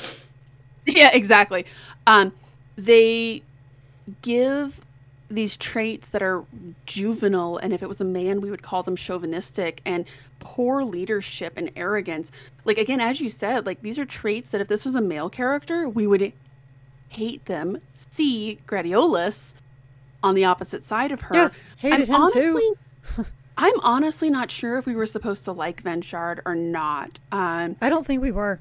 Yeah, 0.83 1.11
exactly. 1.13 1.67
Um, 2.07 2.33
they 2.75 3.43
give 4.23 4.81
these 5.29 5.55
traits 5.55 6.09
that 6.09 6.23
are 6.23 6.43
juvenile, 6.87 7.57
and 7.57 7.71
if 7.71 7.83
it 7.83 7.87
was 7.87 8.01
a 8.01 8.05
man, 8.05 8.41
we 8.41 8.49
would 8.49 8.63
call 8.63 8.81
them 8.81 8.95
chauvinistic 8.95 9.81
and 9.85 10.05
poor 10.39 10.83
leadership 10.83 11.53
and 11.55 11.71
arrogance. 11.75 12.31
Like 12.65 12.77
again, 12.77 12.99
as 12.99 13.21
you 13.21 13.29
said, 13.29 13.65
like 13.65 13.81
these 13.81 13.99
are 13.99 14.05
traits 14.05 14.49
that 14.49 14.59
if 14.59 14.67
this 14.67 14.83
was 14.83 14.95
a 14.95 15.01
male 15.01 15.29
character, 15.29 15.87
we 15.87 16.07
would 16.07 16.33
hate 17.09 17.45
them. 17.45 17.79
See 17.93 18.59
Gradiolus 18.67 19.53
on 20.23 20.35
the 20.35 20.45
opposite 20.45 20.85
side 20.85 21.11
of 21.11 21.21
her. 21.21 21.35
Yes, 21.35 21.63
hated 21.77 22.09
I'm 22.09 22.15
him 22.15 22.21
honestly, 22.21 22.71
too. 23.15 23.25
I'm 23.57 23.79
honestly 23.81 24.29
not 24.29 24.49
sure 24.49 24.77
if 24.77 24.85
we 24.85 24.95
were 24.95 25.05
supposed 25.05 25.45
to 25.45 25.51
like 25.51 25.81
von 25.81 26.01
Shard 26.01 26.41
or 26.45 26.55
not. 26.55 27.19
Um, 27.31 27.75
I 27.81 27.89
don't 27.89 28.05
think 28.05 28.21
we 28.21 28.31
were. 28.31 28.59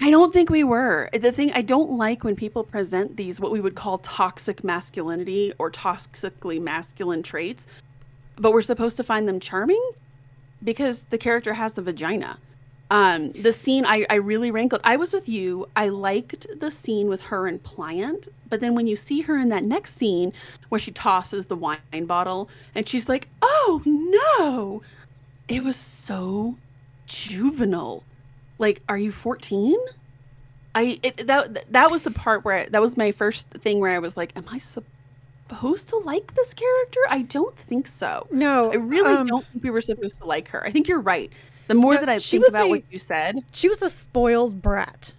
I 0.00 0.10
don't 0.10 0.32
think 0.32 0.48
we 0.48 0.64
were. 0.64 1.10
The 1.12 1.32
thing 1.32 1.52
I 1.52 1.62
don't 1.62 1.92
like 1.92 2.24
when 2.24 2.34
people 2.34 2.64
present 2.64 3.16
these 3.16 3.38
what 3.38 3.52
we 3.52 3.60
would 3.60 3.74
call 3.74 3.98
toxic 3.98 4.64
masculinity 4.64 5.52
or 5.58 5.70
toxically 5.70 6.60
masculine 6.60 7.22
traits, 7.22 7.66
but 8.36 8.52
we're 8.52 8.62
supposed 8.62 8.96
to 8.96 9.04
find 9.04 9.28
them 9.28 9.40
charming 9.40 9.82
because 10.64 11.04
the 11.04 11.18
character 11.18 11.54
has 11.54 11.76
a 11.76 11.82
vagina. 11.82 12.38
Um, 12.90 13.30
the 13.32 13.52
scene 13.52 13.84
I, 13.86 14.04
I 14.10 14.16
really 14.16 14.50
rankled. 14.50 14.80
I 14.82 14.96
was 14.96 15.12
with 15.12 15.28
you. 15.28 15.68
I 15.76 15.88
liked 15.88 16.46
the 16.58 16.72
scene 16.72 17.08
with 17.08 17.20
her 17.22 17.46
and 17.46 17.62
Pliant, 17.62 18.28
but 18.48 18.58
then 18.58 18.74
when 18.74 18.88
you 18.88 18.96
see 18.96 19.20
her 19.22 19.38
in 19.38 19.48
that 19.50 19.62
next 19.62 19.94
scene 19.94 20.32
where 20.70 20.80
she 20.80 20.90
tosses 20.90 21.46
the 21.46 21.54
wine 21.54 22.06
bottle 22.06 22.50
and 22.74 22.88
she's 22.88 23.08
like, 23.08 23.28
"Oh 23.40 23.82
no!" 23.86 24.82
It 25.46 25.62
was 25.62 25.76
so 25.76 26.56
juvenile. 27.06 28.02
Like, 28.58 28.82
are 28.88 28.98
you 28.98 29.12
14? 29.12 29.78
I 30.74 30.98
it, 31.02 31.26
that 31.26 31.72
that 31.72 31.90
was 31.90 32.02
the 32.02 32.10
part 32.10 32.44
where 32.44 32.58
I, 32.58 32.64
that 32.66 32.80
was 32.80 32.96
my 32.96 33.12
first 33.12 33.48
thing 33.50 33.80
where 33.80 33.92
I 33.92 33.98
was 34.00 34.16
like, 34.16 34.32
"Am 34.36 34.46
I 34.48 34.58
supposed 34.58 35.88
to 35.88 35.96
like 35.96 36.34
this 36.34 36.54
character?" 36.54 37.00
I 37.08 37.22
don't 37.22 37.56
think 37.56 37.86
so. 37.86 38.26
No, 38.30 38.72
I 38.72 38.76
really 38.76 39.14
um, 39.14 39.26
don't 39.26 39.46
think 39.48 39.64
we 39.64 39.70
were 39.70 39.80
supposed 39.80 40.18
to 40.18 40.26
like 40.26 40.48
her. 40.48 40.64
I 40.64 40.70
think 40.70 40.88
you're 40.88 41.00
right. 41.00 41.32
The 41.70 41.76
more 41.76 41.94
No, 41.94 42.00
that 42.00 42.08
I 42.08 42.18
think 42.18 42.48
about 42.48 42.64
a- 42.64 42.68
what 42.68 42.82
you 42.90 42.98
said, 42.98 43.44
She 43.52 43.68
was 43.68 43.80
a 43.80 43.88
spoiled 43.88 44.60
brat. 44.60 45.12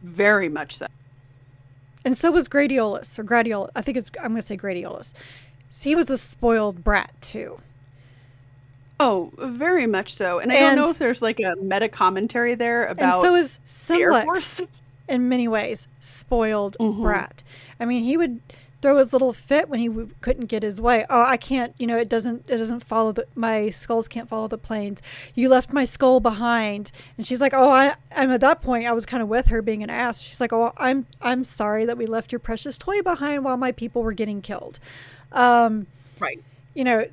very 0.00 0.48
much 0.48 0.76
so. 0.76 0.86
And 2.04 2.16
so 2.16 2.30
was 2.30 2.48
Gradiolus, 2.48 3.18
or 3.18 3.24
Gradiolus. 3.24 3.70
I 3.74 3.82
think 3.82 3.96
it's, 3.98 4.08
I'm 4.22 4.28
going 4.30 4.36
to 4.36 4.42
say 4.42 4.56
Gradiolus. 4.56 5.12
So 5.70 5.90
he 5.90 5.96
was 5.96 6.08
a 6.08 6.16
spoiled 6.16 6.84
brat, 6.84 7.10
too. 7.20 7.58
Oh, 9.00 9.32
very 9.38 9.88
much 9.88 10.14
so. 10.14 10.38
And 10.38 10.52
I 10.52 10.60
don't 10.60 10.76
know 10.76 10.88
if 10.90 10.98
there's 10.98 11.20
like 11.20 11.40
a 11.40 11.56
meta 11.60 11.88
commentary 11.88 12.54
there 12.54 12.84
about 12.86 13.14
and 13.14 13.22
so 13.22 13.34
is 13.34 13.58
Simlex, 13.64 14.60
in 15.08 15.28
many 15.28 15.48
ways, 15.48 15.88
spoiled 15.98 16.76
Mhm. 16.78 17.02
brat. 17.02 17.42
I 17.80 17.84
mean, 17.86 18.04
he 18.04 18.16
would 18.16 18.40
throw 18.80 18.98
his 18.98 19.12
little 19.12 19.32
fit 19.32 19.68
when 19.68 19.80
he 19.80 19.88
w- 19.88 20.10
couldn't 20.20 20.46
get 20.46 20.62
his 20.62 20.80
way. 20.80 21.04
Oh, 21.10 21.22
I 21.22 21.36
can't, 21.36 21.74
you 21.78 21.86
know, 21.86 21.96
it 21.96 22.08
doesn't, 22.08 22.48
it 22.48 22.58
doesn't 22.58 22.80
follow 22.80 23.12
the, 23.12 23.26
my 23.34 23.70
skulls 23.70 24.06
can't 24.08 24.28
follow 24.28 24.48
the 24.48 24.58
planes. 24.58 25.02
You 25.34 25.48
left 25.48 25.72
my 25.72 25.84
skull 25.84 26.20
behind. 26.20 26.92
And 27.16 27.26
she's 27.26 27.40
like, 27.40 27.54
oh, 27.54 27.70
I, 27.70 27.96
I'm 28.14 28.30
at 28.30 28.40
that 28.40 28.62
point, 28.62 28.86
I 28.86 28.92
was 28.92 29.04
kind 29.04 29.22
of 29.22 29.28
with 29.28 29.48
her 29.48 29.62
being 29.62 29.82
an 29.82 29.90
ass. 29.90 30.20
She's 30.20 30.40
like, 30.40 30.52
oh, 30.52 30.72
I'm, 30.76 31.06
I'm 31.20 31.42
sorry 31.44 31.86
that 31.86 31.98
we 31.98 32.06
left 32.06 32.30
your 32.30 32.38
precious 32.38 32.78
toy 32.78 33.02
behind 33.02 33.44
while 33.44 33.56
my 33.56 33.72
people 33.72 34.02
were 34.02 34.12
getting 34.12 34.42
killed. 34.42 34.78
Um, 35.32 35.86
right. 36.20 36.42
you 36.78 36.84
know, 36.84 37.06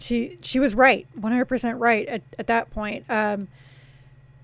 she 0.00 0.38
she 0.42 0.58
was 0.58 0.74
right, 0.74 1.06
one 1.14 1.30
hundred 1.30 1.44
percent 1.44 1.78
right 1.78 2.06
at, 2.08 2.22
at 2.36 2.48
that 2.48 2.70
point. 2.70 3.04
Um, 3.08 3.46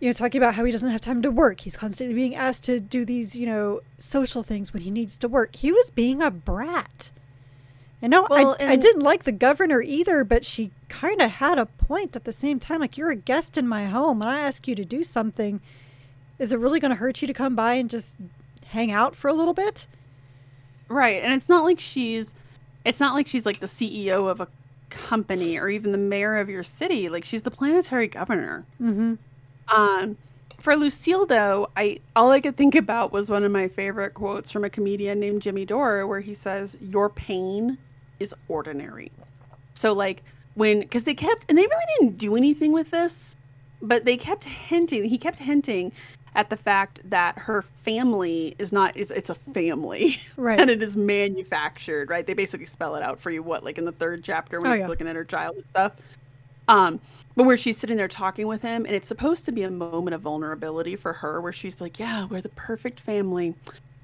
you 0.00 0.08
know, 0.08 0.12
talking 0.12 0.40
about 0.40 0.54
how 0.54 0.64
he 0.64 0.72
doesn't 0.72 0.90
have 0.90 1.00
time 1.00 1.22
to 1.22 1.30
work. 1.30 1.60
He's 1.60 1.76
constantly 1.76 2.14
being 2.14 2.34
asked 2.34 2.64
to 2.64 2.80
do 2.80 3.04
these, 3.04 3.36
you 3.36 3.46
know, 3.46 3.80
social 3.98 4.42
things 4.42 4.72
when 4.72 4.82
he 4.82 4.90
needs 4.90 5.18
to 5.18 5.28
work. 5.28 5.54
He 5.56 5.70
was 5.70 5.90
being 5.90 6.22
a 6.22 6.30
brat. 6.30 7.12
And 8.02 8.10
no, 8.10 8.26
Well, 8.30 8.56
I, 8.58 8.72
I 8.72 8.76
didn't 8.76 9.02
like 9.02 9.24
the 9.24 9.32
governor 9.32 9.82
either, 9.82 10.24
but 10.24 10.44
she 10.44 10.70
kind 10.88 11.20
of 11.20 11.32
had 11.32 11.58
a 11.58 11.66
point 11.66 12.16
at 12.16 12.24
the 12.24 12.32
same 12.32 12.58
time. 12.58 12.80
Like, 12.80 12.96
you're 12.96 13.10
a 13.10 13.16
guest 13.16 13.58
in 13.58 13.68
my 13.68 13.86
home, 13.86 14.22
and 14.22 14.30
I 14.30 14.40
ask 14.40 14.66
you 14.66 14.74
to 14.74 14.86
do 14.86 15.04
something. 15.04 15.60
Is 16.38 16.54
it 16.54 16.58
really 16.58 16.80
going 16.80 16.90
to 16.92 16.96
hurt 16.96 17.20
you 17.20 17.28
to 17.28 17.34
come 17.34 17.54
by 17.54 17.74
and 17.74 17.90
just 17.90 18.16
hang 18.68 18.90
out 18.90 19.14
for 19.14 19.28
a 19.28 19.34
little 19.34 19.52
bit? 19.52 19.86
Right. 20.88 21.22
And 21.22 21.34
it's 21.34 21.48
not 21.48 21.62
like 21.64 21.78
she's 21.78 22.34
it's 22.84 23.00
not 23.00 23.14
like 23.14 23.28
she's 23.28 23.46
like 23.46 23.60
the 23.60 23.66
CEO 23.66 24.28
of 24.28 24.40
a 24.40 24.48
company 24.88 25.58
or 25.58 25.68
even 25.68 25.92
the 25.92 25.98
mayor 25.98 26.36
of 26.36 26.48
your 26.48 26.64
city. 26.64 27.08
Like 27.08 27.24
she's 27.24 27.42
the 27.42 27.50
planetary 27.50 28.08
governor. 28.08 28.64
Mm-hmm. 28.80 29.14
Um 29.70 30.16
for 30.58 30.76
Lucille 30.76 31.24
though, 31.26 31.68
I 31.76 32.00
all 32.14 32.30
I 32.30 32.40
could 32.40 32.56
think 32.56 32.74
about 32.74 33.12
was 33.12 33.30
one 33.30 33.44
of 33.44 33.50
my 33.52 33.66
favorite 33.68 34.12
quotes 34.14 34.50
from 34.50 34.64
a 34.64 34.70
comedian 34.70 35.18
named 35.20 35.40
Jimmy 35.42 35.64
Dore 35.64 36.06
where 36.06 36.20
he 36.20 36.34
says, 36.34 36.76
Your 36.80 37.08
pain 37.08 37.78
is 38.18 38.34
ordinary. 38.48 39.10
So 39.74 39.92
like 39.92 40.22
when 40.54 40.80
because 40.80 41.04
they 41.04 41.14
kept 41.14 41.46
and 41.48 41.56
they 41.56 41.62
really 41.62 41.84
didn't 41.98 42.18
do 42.18 42.36
anything 42.36 42.72
with 42.72 42.90
this, 42.90 43.36
but 43.80 44.04
they 44.04 44.16
kept 44.16 44.44
hinting 44.44 45.04
he 45.04 45.16
kept 45.16 45.38
hinting 45.38 45.92
at 46.36 46.48
the 46.50 46.56
fact 46.56 47.00
that 47.08 47.36
her 47.38 47.62
family 47.62 48.54
is 48.58 48.72
not 48.72 48.96
it's, 48.96 49.10
it's 49.10 49.30
a 49.30 49.34
family 49.34 50.20
Right. 50.36 50.60
and 50.60 50.70
it 50.70 50.80
is 50.82 50.94
manufactured 50.94 52.08
right 52.08 52.24
they 52.24 52.34
basically 52.34 52.66
spell 52.66 52.94
it 52.94 53.02
out 53.02 53.18
for 53.18 53.30
you 53.32 53.42
what 53.42 53.64
like 53.64 53.78
in 53.78 53.84
the 53.84 53.90
third 53.92 54.22
chapter 54.22 54.60
when 54.60 54.70
Oh, 54.70 54.74
he's 54.74 54.80
yeah. 54.82 54.86
looking 54.86 55.08
at 55.08 55.16
her 55.16 55.24
child 55.24 55.56
and 55.56 55.64
stuff 55.70 55.92
um 56.68 57.00
but 57.36 57.44
where 57.44 57.58
she's 57.58 57.78
sitting 57.78 57.96
there 57.96 58.08
talking 58.08 58.46
with 58.46 58.62
him 58.62 58.84
and 58.84 58.94
it's 58.94 59.08
supposed 59.08 59.44
to 59.44 59.52
be 59.52 59.62
a 59.62 59.70
moment 59.70 60.14
of 60.14 60.20
vulnerability 60.20 60.96
for 60.96 61.14
her 61.14 61.40
where 61.40 61.52
she's 61.52 61.80
like 61.80 61.98
yeah 61.98 62.26
we're 62.26 62.40
the 62.40 62.48
perfect 62.50 63.00
family 63.00 63.54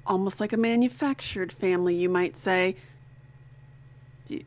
almost 0.07 0.39
like 0.39 0.53
a 0.53 0.57
manufactured 0.57 1.51
family 1.51 1.95
you 1.95 2.09
might 2.09 2.35
say. 2.35 2.75
Do 4.25 4.35
you, 4.35 4.45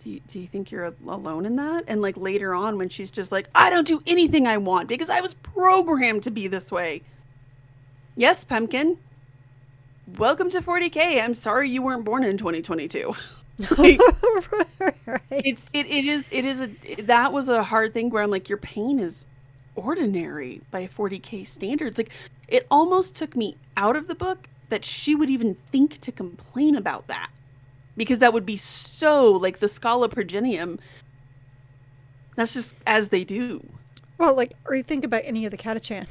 do 0.00 0.10
you, 0.10 0.20
do 0.26 0.40
you 0.40 0.46
think 0.46 0.70
you're 0.70 0.92
alone 1.06 1.46
in 1.46 1.56
that? 1.56 1.84
And 1.86 2.02
like 2.02 2.16
later 2.16 2.54
on 2.54 2.78
when 2.78 2.88
she's 2.88 3.10
just 3.10 3.30
like 3.30 3.48
i 3.54 3.70
don't 3.70 3.86
do 3.86 4.02
anything 4.06 4.46
i 4.46 4.56
want 4.56 4.88
because 4.88 5.10
i 5.10 5.20
was 5.20 5.34
programmed 5.34 6.22
to 6.24 6.30
be 6.30 6.48
this 6.48 6.72
way. 6.72 7.02
Yes 8.16 8.44
pumpkin. 8.44 8.98
Welcome 10.16 10.50
to 10.50 10.62
40k 10.62 11.22
i'm 11.22 11.34
sorry 11.34 11.70
you 11.70 11.82
weren't 11.82 12.04
born 12.04 12.24
in 12.24 12.38
2022 12.38 13.14
Like, 13.76 14.00
right. 15.06 15.22
it's 15.30 15.68
it, 15.72 15.86
it 15.86 16.04
is 16.04 16.24
it 16.30 16.44
is 16.44 16.60
a 16.60 16.66
that 17.02 17.32
was 17.32 17.48
a 17.48 17.62
hard 17.64 17.92
thing 17.92 18.10
where 18.10 18.22
i'm 18.22 18.30
like 18.30 18.48
your 18.48 18.58
pain 18.58 19.00
is 19.00 19.26
ordinary 19.74 20.60
by 20.70 20.86
40k 20.86 21.46
standards 21.46 21.98
like 21.98 22.10
it 22.46 22.66
almost 22.70 23.16
took 23.16 23.34
me 23.34 23.56
out 23.76 23.96
of 23.96 24.06
the 24.06 24.14
book 24.14 24.48
that 24.68 24.84
she 24.84 25.14
would 25.14 25.30
even 25.30 25.54
think 25.54 26.00
to 26.02 26.12
complain 26.12 26.76
about 26.76 27.08
that 27.08 27.30
because 27.96 28.20
that 28.20 28.32
would 28.32 28.46
be 28.46 28.56
so 28.56 29.32
like 29.32 29.58
the 29.58 29.68
schola 29.68 30.08
progenium 30.08 30.78
that's 32.36 32.54
just 32.54 32.76
as 32.86 33.08
they 33.08 33.24
do 33.24 33.60
Well, 34.18 34.34
like, 34.34 34.54
or 34.64 34.74
you 34.74 34.82
think 34.82 35.04
about 35.04 35.22
any 35.24 35.44
of 35.44 35.50
the 35.52 35.56
Catachan. 35.56 36.06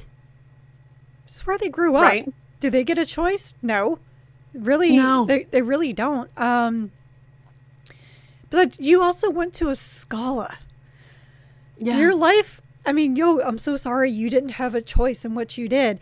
It's 1.25 1.45
where 1.45 1.57
they 1.57 1.69
grew 1.69 1.95
up. 1.97 2.03
Right. 2.03 2.33
Do 2.59 2.69
they 2.69 2.83
get 2.83 2.97
a 2.97 3.05
choice? 3.05 3.53
No. 3.61 3.99
Really? 4.53 4.95
No. 4.95 5.25
They, 5.25 5.43
they 5.43 5.61
really 5.61 5.93
don't. 5.93 6.29
Um, 6.37 6.91
but 8.49 8.79
you 8.79 9.01
also 9.01 9.29
went 9.29 9.53
to 9.55 9.69
a 9.69 9.75
Schola. 9.75 10.57
yeah 11.77 11.97
Your 11.97 12.15
life 12.15 12.61
I 12.87 12.93
mean, 12.93 13.17
yo, 13.17 13.41
I'm 13.41 13.57
so 13.57 13.75
sorry 13.75 14.09
you 14.09 14.29
didn't 14.29 14.51
have 14.51 14.73
a 14.73 14.81
choice 14.81 15.25
in 15.25 15.35
what 15.35 15.57
you 15.57 15.67
did. 15.67 15.99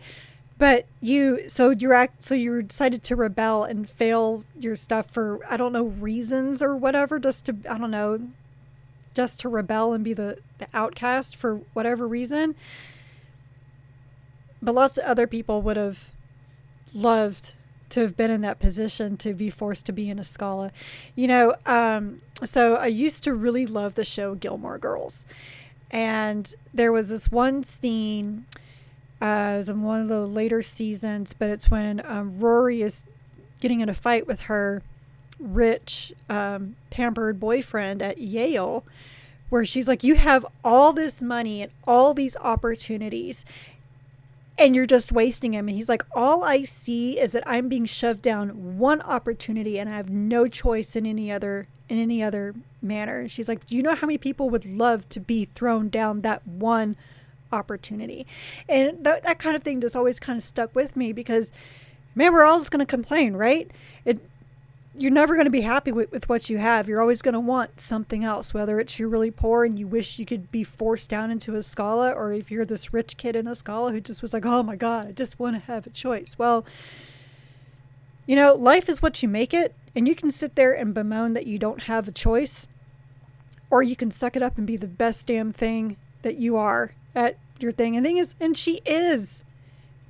But 0.56 0.86
you, 1.00 1.48
so 1.48 1.70
you're 1.70 1.92
act, 1.92 2.22
so 2.22 2.36
you 2.36 2.62
decided 2.62 3.02
to 3.04 3.16
rebel 3.16 3.64
and 3.64 3.88
fail 3.88 4.44
your 4.58 4.76
stuff 4.76 5.10
for 5.10 5.40
I 5.50 5.56
don't 5.56 5.72
know 5.72 5.82
reasons 5.84 6.62
or 6.62 6.76
whatever, 6.76 7.18
just 7.18 7.46
to 7.46 7.56
I 7.68 7.76
don't 7.76 7.90
know, 7.90 8.28
just 9.14 9.40
to 9.40 9.48
rebel 9.48 9.92
and 9.92 10.04
be 10.04 10.14
the 10.14 10.38
the 10.58 10.68
outcast 10.72 11.34
for 11.34 11.56
whatever 11.74 12.06
reason. 12.06 12.54
But 14.62 14.76
lots 14.76 14.96
of 14.96 15.04
other 15.04 15.26
people 15.26 15.60
would 15.62 15.76
have 15.76 16.08
loved 16.94 17.52
to 17.90 18.00
have 18.00 18.16
been 18.16 18.30
in 18.30 18.40
that 18.42 18.58
position 18.58 19.16
to 19.18 19.32
be 19.32 19.50
forced 19.50 19.86
to 19.86 19.92
be 19.92 20.10
in 20.10 20.18
a 20.18 20.24
Schola. 20.24 20.70
You 21.14 21.28
know, 21.28 21.54
um, 21.66 22.20
so 22.44 22.76
I 22.76 22.86
used 22.86 23.24
to 23.24 23.34
really 23.34 23.66
love 23.66 23.94
the 23.94 24.04
show 24.04 24.34
Gilmore 24.34 24.78
Girls. 24.78 25.24
And 25.90 26.52
there 26.74 26.92
was 26.92 27.08
this 27.08 27.30
one 27.30 27.62
scene 27.62 28.46
uh, 29.20 29.62
in 29.66 29.82
one 29.82 30.02
of 30.02 30.08
the 30.08 30.26
later 30.26 30.62
seasons, 30.62 31.32
but 31.32 31.48
it's 31.48 31.70
when 31.70 32.02
um, 32.04 32.38
Rory 32.38 32.82
is 32.82 33.04
getting 33.60 33.80
in 33.80 33.88
a 33.88 33.94
fight 33.94 34.26
with 34.26 34.42
her 34.42 34.82
rich, 35.38 36.12
um, 36.28 36.76
pampered 36.90 37.38
boyfriend 37.38 38.02
at 38.02 38.18
Yale, 38.18 38.84
where 39.48 39.64
she's 39.64 39.88
like, 39.88 40.02
You 40.02 40.16
have 40.16 40.44
all 40.64 40.92
this 40.92 41.22
money 41.22 41.62
and 41.62 41.72
all 41.86 42.14
these 42.14 42.36
opportunities, 42.38 43.44
and 44.58 44.74
you're 44.74 44.86
just 44.86 45.12
wasting 45.12 45.54
him. 45.54 45.68
And 45.68 45.76
he's 45.76 45.88
like, 45.88 46.04
All 46.12 46.44
I 46.44 46.62
see 46.62 47.18
is 47.18 47.32
that 47.32 47.44
I'm 47.46 47.68
being 47.68 47.84
shoved 47.84 48.22
down 48.22 48.78
one 48.78 49.00
opportunity 49.02 49.78
and 49.78 49.88
I 49.88 49.96
have 49.96 50.10
no 50.10 50.48
choice 50.48 50.96
in 50.96 51.06
any 51.06 51.30
other 51.30 51.68
in 51.88 51.98
any 51.98 52.22
other 52.22 52.54
manner. 52.82 53.28
She's 53.28 53.48
like, 53.48 53.66
Do 53.66 53.76
you 53.76 53.82
know 53.82 53.94
how 53.94 54.06
many 54.06 54.18
people 54.18 54.50
would 54.50 54.64
love 54.64 55.08
to 55.10 55.20
be 55.20 55.44
thrown 55.44 55.88
down 55.88 56.22
that 56.22 56.46
one 56.46 56.96
opportunity? 57.52 58.26
And 58.68 59.04
that, 59.04 59.22
that 59.24 59.38
kind 59.38 59.56
of 59.56 59.62
thing 59.62 59.80
just 59.80 59.96
always 59.96 60.18
kind 60.18 60.36
of 60.36 60.42
stuck 60.42 60.74
with 60.74 60.96
me 60.96 61.12
because, 61.12 61.52
man, 62.14 62.32
we're 62.32 62.44
all 62.44 62.58
just 62.58 62.70
going 62.70 62.80
to 62.80 62.86
complain, 62.86 63.34
right? 63.34 63.70
It, 64.04 64.20
you're 64.98 65.10
never 65.12 65.34
going 65.34 65.46
to 65.46 65.50
be 65.50 65.60
happy 65.60 65.92
with, 65.92 66.10
with 66.10 66.28
what 66.28 66.48
you 66.48 66.58
have. 66.58 66.88
You're 66.88 67.00
always 67.00 67.22
going 67.22 67.34
to 67.34 67.40
want 67.40 67.80
something 67.80 68.24
else, 68.24 68.54
whether 68.54 68.80
it's 68.80 68.98
you're 68.98 69.08
really 69.08 69.30
poor 69.30 69.64
and 69.64 69.78
you 69.78 69.86
wish 69.86 70.18
you 70.18 70.26
could 70.26 70.50
be 70.50 70.64
forced 70.64 71.10
down 71.10 71.30
into 71.30 71.54
a 71.56 71.62
Schola, 71.62 72.12
or 72.12 72.32
if 72.32 72.50
you're 72.50 72.64
this 72.64 72.92
rich 72.92 73.16
kid 73.16 73.36
in 73.36 73.46
a 73.46 73.54
Schola 73.54 73.92
who 73.92 74.00
just 74.00 74.22
was 74.22 74.32
like, 74.32 74.46
oh 74.46 74.62
my 74.62 74.76
God, 74.76 75.08
I 75.08 75.12
just 75.12 75.38
want 75.38 75.56
to 75.56 75.60
have 75.60 75.86
a 75.86 75.90
choice. 75.90 76.36
Well, 76.38 76.64
you 78.26 78.34
know, 78.36 78.54
life 78.54 78.88
is 78.88 79.02
what 79.02 79.22
you 79.22 79.28
make 79.28 79.54
it, 79.54 79.74
and 79.94 80.08
you 80.08 80.14
can 80.14 80.30
sit 80.30 80.56
there 80.56 80.72
and 80.72 80.92
bemoan 80.92 81.34
that 81.34 81.46
you 81.46 81.58
don't 81.58 81.82
have 81.82 82.08
a 82.08 82.12
choice, 82.12 82.66
or 83.70 83.82
you 83.82 83.96
can 83.96 84.10
suck 84.10 84.36
it 84.36 84.42
up 84.42 84.58
and 84.58 84.66
be 84.66 84.76
the 84.76 84.86
best 84.86 85.28
damn 85.28 85.52
thing 85.52 85.96
that 86.22 86.36
you 86.36 86.56
are 86.56 86.92
at 87.14 87.38
your 87.60 87.72
thing. 87.72 87.96
And 87.96 88.04
thing 88.04 88.16
is, 88.16 88.34
and 88.40 88.56
she 88.56 88.80
is, 88.84 89.44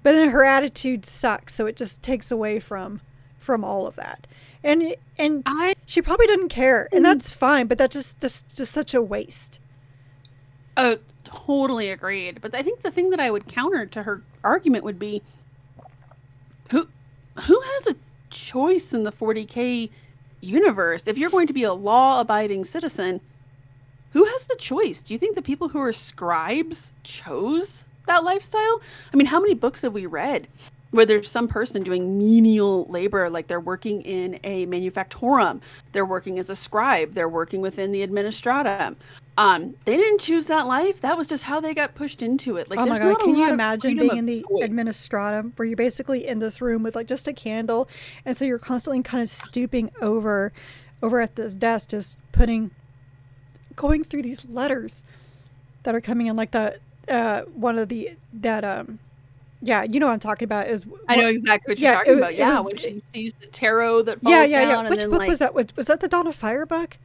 but 0.02 0.12
then 0.12 0.31
her 0.31 0.45
attitude 0.45 1.05
sucks, 1.05 1.55
so 1.55 1.66
it 1.66 1.76
just 1.76 2.02
takes 2.02 2.31
away 2.31 2.59
from 2.61 3.00
from 3.38 3.62
all 3.62 3.87
of 3.87 3.95
that. 3.95 4.26
And 4.67 4.97
and 5.17 5.45
I 5.47 5.77
she 5.87 6.03
probably 6.03 6.27
didn't 6.27 6.49
care, 6.49 6.89
and 6.91 7.02
mm. 7.02 7.05
that's 7.05 7.31
fine. 7.31 7.69
But 7.69 7.79
that's 7.79 7.95
just 7.95 8.21
just 8.21 8.57
just 8.57 8.73
such 8.73 8.95
a 8.95 9.00
waste. 9.00 9.61
Oh, 10.76 10.99
totally 11.23 11.89
agreed. 11.89 12.41
But 12.41 12.52
I 12.52 12.65
think 12.65 12.83
the 12.83 12.91
thing 12.91 13.11
that 13.11 13.21
I 13.21 13.31
would 13.31 13.47
counter 13.47 13.87
to 13.87 14.02
her 14.02 14.25
argument 14.43 14.83
would 14.83 14.99
be 14.99 15.23
who 16.73 16.89
who 17.43 17.61
has 17.61 17.87
a 17.87 17.95
choice 18.31 18.93
in 18.93 19.05
the 19.05 19.13
40k 19.13 19.89
universe? 20.41 21.07
If 21.07 21.17
you're 21.17 21.31
going 21.31 21.47
to 21.47 21.52
be 21.52 21.63
a 21.63 21.73
law-abiding 21.73 22.65
citizen, 22.65 23.21
who 24.11 24.25
has 24.25 24.47
the 24.47 24.57
choice? 24.57 25.00
Do 25.00 25.15
you 25.15 25.19
think 25.19 25.37
the 25.37 25.43
people 25.43 25.69
who 25.69 25.81
are 25.81 25.93
scribes 25.93 26.93
chose 27.05 27.85
that 28.07 28.25
lifestyle? 28.25 28.81
I 29.13 29.17
mean, 29.17 29.26
how 29.26 29.41
many 29.41 29.55
books 29.55 29.83
have 29.83 29.93
we 29.93 30.07
read 30.07 30.49
where 30.93 31.05
there's 31.05 31.31
some 31.31 31.49
person 31.49 31.83
doing 31.83 32.17
menial 32.17 32.87
labor, 32.87 33.29
like 33.29 33.49
they're 33.49 33.61
working 33.61 34.03
in 34.03 34.39
a 34.45 34.67
manufactorum, 34.67 35.61
they're 35.93 36.07
working 36.07 36.39
as 36.39 36.49
a 36.49 36.57
scribe, 36.57 37.15
they're 37.15 37.29
working 37.29 37.61
within 37.61 37.93
the 37.93 38.07
administratum. 38.07 38.97
Um, 39.39 39.75
they 39.85 39.97
didn't 39.99 40.21
choose 40.21 40.47
that 40.47 40.67
life. 40.67 41.03
That 41.03 41.19
was 41.19 41.27
just 41.27 41.45
how 41.45 41.61
they 41.61 41.75
got 41.75 41.95
pushed 41.95 42.23
into 42.23 42.57
it. 42.57 42.71
Like, 42.71 42.79
oh 42.79 42.87
my 42.87 42.99
god, 42.99 43.19
can 43.21 43.37
you 43.37 43.49
imagine 43.49 43.97
being 43.97 44.17
in 44.17 44.25
the 44.25 44.43
choice. 44.49 44.69
administratum 44.69 45.53
where 45.57 45.67
you're 45.67 45.77
basically 45.77 46.27
in 46.27 46.39
this 46.39 46.63
room 46.63 46.83
with 46.83 46.97
like 46.97 47.07
just 47.07 47.29
a 47.29 47.35
candle, 47.35 47.89
and 48.25 48.37
so 48.37 48.45
you're 48.45 48.59
constantly 48.59 49.03
kind 49.03 49.23
of 49.23 49.29
stooping 49.29 49.91
over, 50.01 50.53
over 51.03 51.21
at 51.21 51.37
this 51.37 51.55
desk, 51.55 51.91
just 51.91 52.17
putting, 52.33 52.71
going 53.75 54.05
through 54.05 54.23
these 54.23 54.47
letters, 54.47 55.05
that 55.83 55.95
are 55.95 56.01
coming 56.01 56.27
in 56.27 56.37
like 56.37 56.53
the 56.53 56.79
uh 57.09 57.43
one 57.43 57.79
of 57.79 57.89
the 57.89 58.17
that 58.33 58.65
um, 58.65 58.99
yeah, 59.62 59.82
you 59.84 59.99
know 60.00 60.06
what 60.06 60.12
I'm 60.12 60.21
talking 60.21 60.45
about 60.47 60.69
is 60.69 60.86
I 61.08 61.16
know 61.16 61.28
exactly 61.28 61.73
what 61.73 61.78
you're 61.78 61.92
talking 61.92 62.12
it- 62.12 62.19
about. 62.19 62.32
it 62.32 62.38
Yeah, 62.38 62.58
was- 62.58 62.66
when 62.66 62.76
she 62.76 63.00
sees 63.12 63.34
the 63.40 63.47
tarot 63.47 64.02
that 64.02 64.21
falls 64.21 64.32
yeah 64.32 64.45
yeah 64.45 64.60
down, 64.64 64.69
yeah. 64.71 64.78
and 64.80 64.88
Which 64.90 64.99
then 65.00 65.10
book 65.10 65.19
like 65.21 65.28
was 65.28 65.38
that? 65.40 65.54
Was, 65.54 65.66
was 65.76 65.86
that 65.86 66.00
the 66.00 66.08
Dawn 66.08 66.26
of 66.26 66.34
Fire 66.34 66.66
book? 66.66 66.97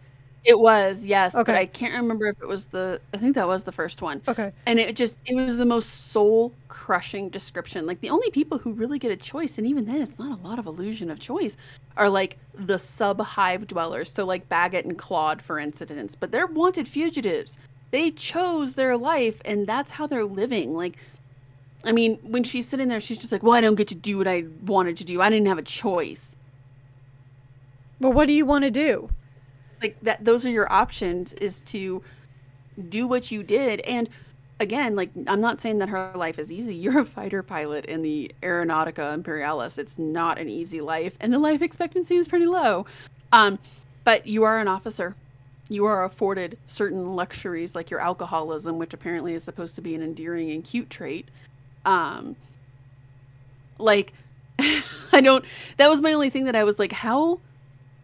it 0.43 0.59
was 0.59 1.05
yes, 1.05 1.35
Okay. 1.35 1.43
but. 1.53 1.55
I 1.55 1.67
can't 1.67 1.93
remember 2.01 2.25
if 2.25 2.41
it 2.41 2.47
was 2.47 2.65
the. 2.65 2.99
I 3.13 3.17
think 3.17 3.35
that 3.35 3.47
was 3.47 3.63
the 3.63 3.71
first 3.71 4.01
one. 4.01 4.23
Okay. 4.27 4.51
And 4.65 4.79
it 4.79 4.95
just 4.95 5.19
it 5.27 5.35
was 5.35 5.59
the 5.59 5.65
most 5.67 6.11
soul 6.11 6.51
crushing 6.67 7.29
description. 7.29 7.85
Like 7.85 8.01
the 8.01 8.09
only 8.09 8.31
people 8.31 8.57
who 8.57 8.71
really 8.73 8.97
get 8.97 9.11
a 9.11 9.15
choice, 9.15 9.59
and 9.59 9.67
even 9.67 9.85
then 9.85 10.01
it's 10.01 10.17
not 10.17 10.39
a 10.39 10.41
lot 10.41 10.57
of 10.57 10.65
illusion 10.65 11.11
of 11.11 11.19
choice, 11.19 11.57
are 11.95 12.09
like 12.09 12.37
the 12.55 12.79
sub 12.79 13.21
hive 13.21 13.67
dwellers. 13.67 14.11
So 14.11 14.25
like 14.25 14.49
Baggett 14.49 14.83
and 14.83 14.97
Claude, 14.97 15.43
for 15.43 15.59
instance. 15.59 16.15
But 16.15 16.31
they're 16.31 16.47
wanted 16.47 16.87
fugitives. 16.87 17.59
They 17.91 18.09
chose 18.09 18.73
their 18.73 18.97
life 18.97 19.41
and 19.45 19.67
that's 19.67 19.91
how 19.91 20.07
they're 20.07 20.25
living. 20.25 20.73
Like 20.73 20.97
I 21.83 21.91
mean, 21.91 22.19
when 22.23 22.43
she's 22.43 22.67
sitting 22.67 22.87
there, 22.89 23.01
she's 23.01 23.17
just 23.17 23.31
like, 23.31 23.43
Well, 23.43 23.53
I 23.53 23.61
don't 23.61 23.75
get 23.75 23.87
to 23.89 23.95
do 23.95 24.17
what 24.17 24.27
I 24.27 24.45
wanted 24.65 24.97
to 24.97 25.05
do. 25.05 25.21
I 25.21 25.29
didn't 25.29 25.47
have 25.47 25.57
a 25.57 25.63
choice. 25.63 26.35
Well, 27.99 28.13
what 28.13 28.27
do 28.27 28.33
you 28.33 28.45
want 28.45 28.63
to 28.63 28.71
do? 28.71 29.09
like 29.81 29.97
that 30.01 30.23
those 30.23 30.45
are 30.45 30.49
your 30.49 30.71
options 30.71 31.33
is 31.33 31.61
to 31.61 32.01
do 32.89 33.07
what 33.07 33.31
you 33.31 33.43
did 33.43 33.79
and 33.81 34.09
again 34.59 34.95
like 34.95 35.09
i'm 35.27 35.41
not 35.41 35.59
saying 35.59 35.79
that 35.79 35.89
her 35.89 36.11
life 36.15 36.39
is 36.39 36.51
easy 36.51 36.73
you're 36.73 36.99
a 36.99 37.05
fighter 37.05 37.43
pilot 37.43 37.85
in 37.85 38.01
the 38.01 38.31
aeronautica 38.43 39.13
imperialis 39.13 39.77
it's 39.77 39.97
not 39.97 40.37
an 40.37 40.49
easy 40.49 40.81
life 40.81 41.15
and 41.19 41.33
the 41.33 41.39
life 41.39 41.61
expectancy 41.61 42.15
is 42.15 42.27
pretty 42.27 42.45
low 42.45 42.85
um, 43.33 43.57
but 44.03 44.27
you 44.27 44.43
are 44.43 44.59
an 44.59 44.67
officer 44.67 45.15
you 45.69 45.85
are 45.85 46.03
afforded 46.03 46.57
certain 46.65 47.15
luxuries 47.15 47.75
like 47.75 47.89
your 47.89 47.99
alcoholism 47.99 48.77
which 48.77 48.93
apparently 48.93 49.33
is 49.33 49.43
supposed 49.43 49.75
to 49.75 49.81
be 49.81 49.95
an 49.95 50.01
endearing 50.01 50.51
and 50.51 50.63
cute 50.63 50.89
trait 50.89 51.29
um, 51.85 52.35
like 53.77 54.13
i 54.59 55.21
don't 55.21 55.45
that 55.77 55.89
was 55.89 56.01
my 56.01 56.13
only 56.13 56.29
thing 56.29 56.45
that 56.45 56.55
i 56.55 56.63
was 56.63 56.77
like 56.77 56.91
how 56.91 57.39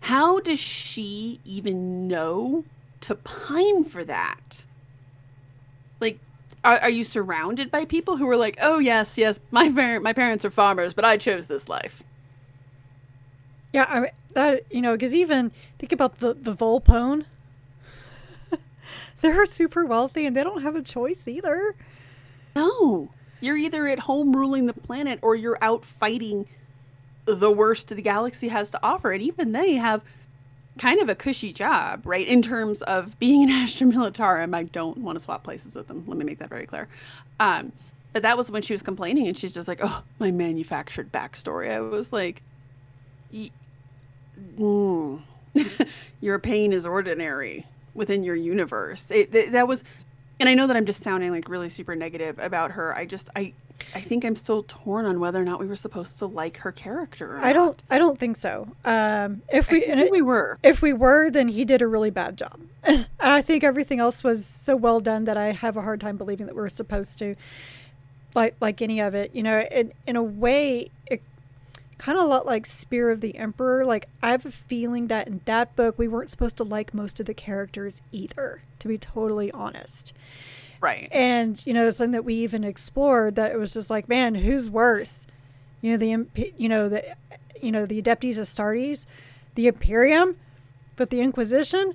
how 0.02 0.40
does 0.40 0.60
she 0.60 1.40
even 1.44 2.08
know 2.08 2.64
to 3.02 3.16
pine 3.16 3.84
for 3.84 4.04
that? 4.04 4.64
Like, 6.00 6.20
are, 6.64 6.78
are 6.80 6.90
you 6.90 7.04
surrounded 7.04 7.72
by 7.72 7.86
people 7.86 8.18
who 8.18 8.30
are 8.30 8.38
like, 8.38 8.58
oh 8.62 8.80
yes, 8.80 9.18
yes, 9.18 9.40
my 9.52 9.72
parent, 9.72 10.04
my 10.04 10.14
parents 10.14 10.46
are 10.46 10.50
farmers, 10.50 10.94
but 10.94 11.06
I 11.06 11.18
chose 11.18 11.48
this 11.48 11.68
life. 11.68 12.04
Yeah, 13.74 13.86
I 13.88 14.00
mean, 14.00 14.12
that 14.34 14.64
you 14.72 14.82
know, 14.82 14.94
because 14.94 15.14
even 15.14 15.52
think 15.78 15.92
about 15.92 16.20
the 16.20 16.34
the 16.34 16.56
Volpone. 16.56 17.26
They're 19.22 19.46
super 19.46 19.86
wealthy 19.86 20.26
and 20.26 20.38
they 20.38 20.44
don't 20.44 20.62
have 20.62 20.76
a 20.76 20.82
choice 20.82 21.28
either. 21.28 21.76
No, 22.56 23.10
you're 23.40 23.58
either 23.58 23.88
at 23.88 24.00
home 24.00 24.36
ruling 24.36 24.66
the 24.66 24.74
planet 24.74 25.20
or 25.22 25.36
you're 25.36 25.58
out 25.62 25.86
fighting 25.86 26.48
the 27.26 27.52
worst 27.52 27.90
the 27.90 28.02
galaxy 28.02 28.48
has 28.48 28.70
to 28.72 28.80
offer, 28.82 29.12
and 29.12 29.22
even 29.22 29.52
they 29.52 29.74
have 29.74 30.02
kind 30.78 31.02
of 31.02 31.10
a 31.10 31.16
cushy 31.16 31.52
job, 31.52 32.02
right? 32.06 32.26
In 32.26 32.42
terms 32.42 32.82
of 32.84 33.18
being 33.20 33.44
an 33.44 33.50
Astra 33.52 33.88
Militarum, 33.88 34.56
I 34.56 34.64
don't 34.64 34.98
want 35.00 35.18
to 35.18 35.24
swap 35.24 35.44
places 35.44 35.76
with 35.76 35.88
them. 35.88 36.04
Let 36.08 36.18
me 36.18 36.26
make 36.26 36.40
that 36.40 36.50
very 36.50 36.66
clear. 36.66 36.88
Um, 37.40 37.72
but 38.14 38.24
that 38.24 38.38
was 38.38 38.50
when 38.50 38.62
she 38.62 38.74
was 38.74 38.82
complaining, 38.82 39.28
and 39.28 39.38
she's 39.38 39.54
just 39.54 39.68
like, 39.68 39.80
"Oh, 39.84 40.02
my 40.20 40.32
manufactured 40.32 41.12
backstory." 41.12 41.70
I 41.70 41.82
was 41.82 42.14
like, 42.14 42.42
mm. 44.58 45.22
"Your 46.22 46.40
pain 46.40 46.74
is 46.74 46.86
ordinary 46.86 47.66
within 47.94 48.24
your 48.24 48.36
universe." 48.36 49.12
It, 49.12 49.32
th- 49.32 49.52
that 49.52 49.68
was, 49.68 49.84
and 50.40 50.48
I 50.48 50.54
know 50.54 50.68
that 50.68 50.76
I'm 50.76 50.86
just 50.86 51.02
sounding 51.04 51.32
like 51.32 51.50
really 51.50 51.70
super 51.70 51.96
negative 51.96 52.38
about 52.40 52.72
her. 52.72 52.96
I 52.96 53.06
just, 53.06 53.30
I, 53.36 53.54
I 53.96 54.02
think 54.02 54.24
I'm 54.24 54.36
still 54.36 54.64
torn 54.68 55.06
on 55.06 55.20
whether 55.20 55.42
or 55.42 55.46
not 55.46 55.60
we 55.60 55.66
were 55.66 55.76
supposed 55.76 56.18
to 56.20 56.26
like 56.26 56.58
her 56.58 56.72
character. 56.72 57.36
or 57.36 57.40
I 57.40 57.54
don't. 57.54 57.82
I 57.90 57.98
don't 57.98 58.18
think 58.18 58.38
so. 58.38 58.68
Um, 58.86 59.42
if 59.52 59.70
I 59.70 59.74
we 59.74 59.82
think 59.82 60.12
we 60.12 60.22
were. 60.22 60.60
if 60.64 60.82
we 60.82 60.94
were, 60.94 61.30
then 61.30 61.48
he 61.48 61.66
did 61.66 61.82
a 61.82 61.88
really 61.88 62.12
bad 62.12 62.38
job. 62.38 62.60
and 62.84 63.08
I 63.20 63.42
think 63.42 63.64
everything 63.64 64.00
else 64.00 64.24
was 64.24 64.46
so 64.46 64.76
well 64.76 65.00
done 65.00 65.26
that 65.26 65.38
I 65.38 65.52
have 65.52 65.78
a 65.78 65.82
hard 65.82 66.02
time 66.02 66.18
believing 66.18 66.46
that 66.46 66.56
we 66.56 66.62
were 66.62 66.70
supposed 66.70 67.18
to 67.20 67.36
like 68.36 68.56
like 68.62 68.82
any 68.82 69.00
of 69.00 69.16
it. 69.16 69.32
You 69.34 69.44
know, 69.44 69.60
in 69.60 69.94
in 70.06 70.16
a 70.16 70.24
way, 70.24 70.90
it 71.08 71.22
kind 71.98 72.18
of 72.18 72.26
a 72.26 72.28
lot 72.28 72.46
like 72.46 72.66
Spear 72.66 73.10
of 73.10 73.22
the 73.22 73.36
Emperor. 73.38 73.86
Like 73.86 74.08
I 74.22 74.32
have 74.32 74.46
a 74.46 74.52
feeling 74.52 75.08
that 75.08 75.28
in 75.28 75.42
that 75.46 75.76
book 75.76 75.98
we 75.98 76.08
weren't 76.08 76.30
supposed 76.30 76.58
to 76.58 76.64
like 76.64 76.94
most 76.94 77.20
of 77.20 77.26
the 77.26 77.34
characters 77.34 78.02
either. 78.12 78.62
To 78.80 78.88
be 78.88 78.98
totally 78.98 79.52
honest. 79.52 80.14
Right. 80.80 81.10
And 81.12 81.62
you 81.66 81.74
know, 81.74 81.90
something 81.90 82.12
that 82.12 82.26
we 82.26 82.36
even 82.36 82.64
explored 82.64 83.36
that 83.36 83.52
it 83.52 83.58
was 83.58 83.74
just 83.74 83.90
like, 83.90 84.08
man, 84.08 84.36
who's 84.36 84.70
worse? 84.70 85.26
You 85.82 85.92
know, 85.92 85.98
the 85.98 86.12
imp- 86.12 86.60
you 86.60 86.70
know 86.70 86.90
the 86.90 87.16
you 87.62 87.72
know 87.72 87.86
the 87.86 88.02
Adeptus 88.02 88.38
Astartes, 88.38 89.06
the 89.56 89.68
Imperium, 89.68 90.38
but 90.96 91.10
the 91.10 91.22
Inquisition 91.22 91.94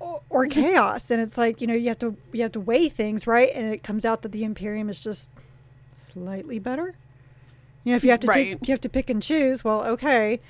or, 0.00 0.22
or 0.28 0.46
mm-hmm. 0.46 0.60
chaos. 0.60 1.10
And 1.10 1.20
it's 1.20 1.38
like 1.38 1.60
you 1.60 1.66
know 1.66 1.74
you 1.74 1.88
have 1.88 1.98
to 2.00 2.16
you 2.32 2.42
have 2.42 2.52
to 2.52 2.60
weigh 2.60 2.88
things 2.88 3.26
right, 3.26 3.50
and 3.54 3.72
it 3.72 3.82
comes 3.82 4.04
out 4.04 4.22
that 4.22 4.32
the 4.32 4.44
Imperium 4.44 4.88
is 4.88 5.00
just 5.00 5.30
slightly 5.92 6.58
better. 6.58 6.96
You 7.88 7.94
know, 7.94 7.96
if 7.96 8.04
you 8.04 8.10
have 8.10 8.20
to 8.20 8.26
Right. 8.26 8.58
take, 8.60 8.68
you 8.68 8.72
have 8.72 8.82
to 8.82 8.88
pick 8.90 9.08
and 9.08 9.22
choose. 9.22 9.64
Well, 9.64 9.82
okay. 9.86 10.40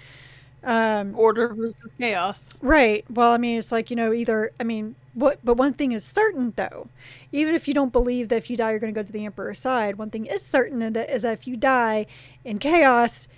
Um, 0.64 1.14
Order 1.16 1.54
versus 1.54 1.88
chaos. 1.96 2.54
Right. 2.60 3.04
Well, 3.08 3.30
I 3.30 3.36
mean, 3.38 3.58
it's 3.58 3.70
like, 3.70 3.90
you 3.90 3.96
know, 3.96 4.12
either, 4.12 4.50
I 4.58 4.64
mean, 4.64 4.96
what, 5.14 5.38
but 5.44 5.56
one 5.56 5.72
thing 5.72 5.92
is 5.92 6.02
certain, 6.02 6.52
though. 6.56 6.88
Even 7.30 7.54
if 7.54 7.68
you 7.68 7.74
don't 7.74 7.92
believe 7.92 8.28
that 8.30 8.38
if 8.38 8.50
you 8.50 8.56
die, 8.56 8.70
you're 8.72 8.80
going 8.80 8.92
to 8.92 9.00
go 9.00 9.06
to 9.06 9.12
the 9.12 9.24
Emperor's 9.24 9.60
side, 9.60 9.98
one 9.98 10.10
thing 10.10 10.26
is 10.26 10.42
certain, 10.44 10.82
is 10.96 11.22
that 11.22 11.32
if 11.32 11.46
you 11.46 11.56
die 11.56 12.06
in 12.44 12.58
chaos, 12.58 13.28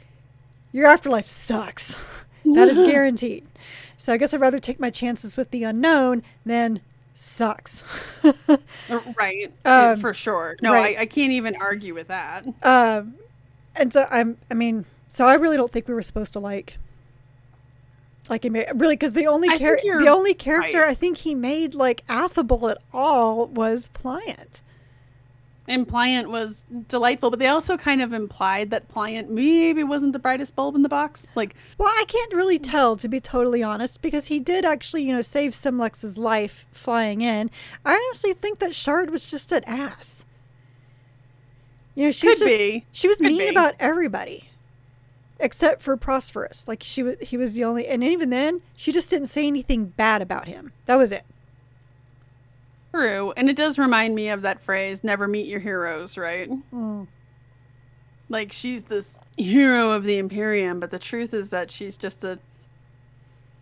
your 0.73 0.87
afterlife 0.87 1.27
sucks. 1.29 1.99
that 2.47 2.69
is 2.69 2.81
guaranteed. 2.91 3.47
So 3.99 4.15
I 4.15 4.17
guess 4.17 4.33
I'd 4.33 4.41
rather 4.41 4.59
take 4.59 4.81
my 4.81 4.89
chances 4.89 5.37
with 5.37 5.51
the 5.51 5.63
unknown 5.65 6.23
than 6.47 6.81
sucks. 7.15 7.85
Uh, 8.25 8.57
Right. 9.15 9.53
Um, 9.67 10.01
for 10.01 10.15
sure. 10.15 10.57
No, 10.63 10.73
right. 10.73 10.97
I, 10.97 11.03
I 11.03 11.07
can't 11.07 11.33
even 11.33 11.55
argue 11.61 11.93
with 11.93 12.07
that. 12.09 12.47
um, 12.63 13.15
and 13.81 13.93
so 13.93 14.07
I'm, 14.11 14.37
I 14.51 14.55
mean, 14.55 14.85
so 15.09 15.27
I 15.27 15.35
really 15.35 15.57
don't 15.57 15.73
think 15.73 15.89
we 15.89 15.95
were 15.95 16.03
supposed 16.03 16.33
to 16.35 16.41
like, 16.41 16.77
like 18.29 18.45
him 18.45 18.55
really, 18.55 18.95
because 18.95 19.15
the 19.15 19.27
only 19.27 19.49
I 19.49 19.57
char- 19.57 19.77
think 19.77 19.85
you're 19.85 20.01
the 20.01 20.09
only 20.11 20.35
character 20.35 20.81
right. 20.81 20.91
I 20.91 20.95
think 20.95 21.19
he 21.19 21.35
made 21.35 21.75
like 21.75 22.05
affable 22.09 22.69
at 22.69 22.79
all 22.93 23.47
was 23.47 23.89
Pliant. 23.89 24.63
And 25.69 25.87
Pliant 25.87 26.29
was 26.29 26.65
delightful, 26.89 27.31
but 27.31 27.39
they 27.39 27.47
also 27.47 27.77
kind 27.77 28.03
of 28.03 28.13
implied 28.13 28.71
that 28.71 28.89
Pliant 28.89 29.29
maybe 29.29 29.85
wasn't 29.85 30.13
the 30.13 30.19
brightest 30.19 30.57
bulb 30.57 30.75
in 30.75 30.83
the 30.83 30.89
box. 30.89 31.29
Like, 31.37 31.55
Well, 31.79 31.89
I 31.89 32.05
can't 32.09 32.35
really 32.35 32.59
tell 32.59 32.97
to 32.97 33.07
be 33.09 33.21
totally 33.21 33.63
honest, 33.63 34.03
because 34.03 34.27
he 34.27 34.41
did 34.41 34.65
actually, 34.65 35.05
you 35.05 35.13
know, 35.13 35.21
save 35.21 35.53
Simlex's 35.53 36.19
life 36.19 36.67
flying 36.73 37.21
in. 37.21 37.51
I 37.85 37.95
honestly 37.95 38.33
think 38.33 38.59
that 38.59 38.75
Shard 38.75 39.11
was 39.11 39.27
just 39.27 39.53
an 39.53 39.63
ass. 39.65 40.25
You 41.95 42.05
know, 42.07 42.11
she 42.11 42.29
was 42.29 42.39
could 42.39 42.47
just 42.49 42.59
be. 42.59 42.87
she 42.93 43.09
was 43.09 43.19
Could 43.19 43.27
mean 43.29 43.39
be. 43.39 43.49
about 43.49 43.75
everybody. 43.81 44.51
Except 45.39 45.83
for 45.83 45.97
Prosperous. 45.97 46.69
Like 46.69 46.83
she 46.83 47.03
was 47.03 47.17
he 47.21 47.37
was 47.37 47.55
the 47.55 47.65
only 47.65 47.87
and 47.87 48.05
even 48.05 48.31
then, 48.31 48.63
she 48.77 48.93
just 48.93 49.11
didn't 49.11 49.29
say 49.29 49.47
anything 49.47 49.87
bad 49.87 50.23
about 50.23 50.47
him. 50.49 50.73
That 50.87 50.97
was 50.97 51.13
it. 51.13 51.25
True. 52.93 53.33
And 53.37 53.49
it 53.49 53.57
does 53.57 53.79
remind 53.79 54.15
me 54.15 54.29
of 54.29 54.43
that 54.43 54.61
phrase, 54.61 55.05
never 55.05 55.29
meet 55.29 55.47
your 55.47 55.61
heroes, 55.61 56.17
right? 56.17 56.51
Mm. 56.73 57.07
Like, 58.29 58.53
she's 58.53 58.85
this 58.85 59.19
hero 59.37 59.93
of 59.93 60.05
the 60.05 60.19
Imperium, 60.19 60.81
but 60.81 60.91
the 60.91 60.99
truth 60.99 61.33
is 61.33 61.51
that 61.51 61.71
she's 61.71 61.97
just 61.97 62.25
a 62.25 62.39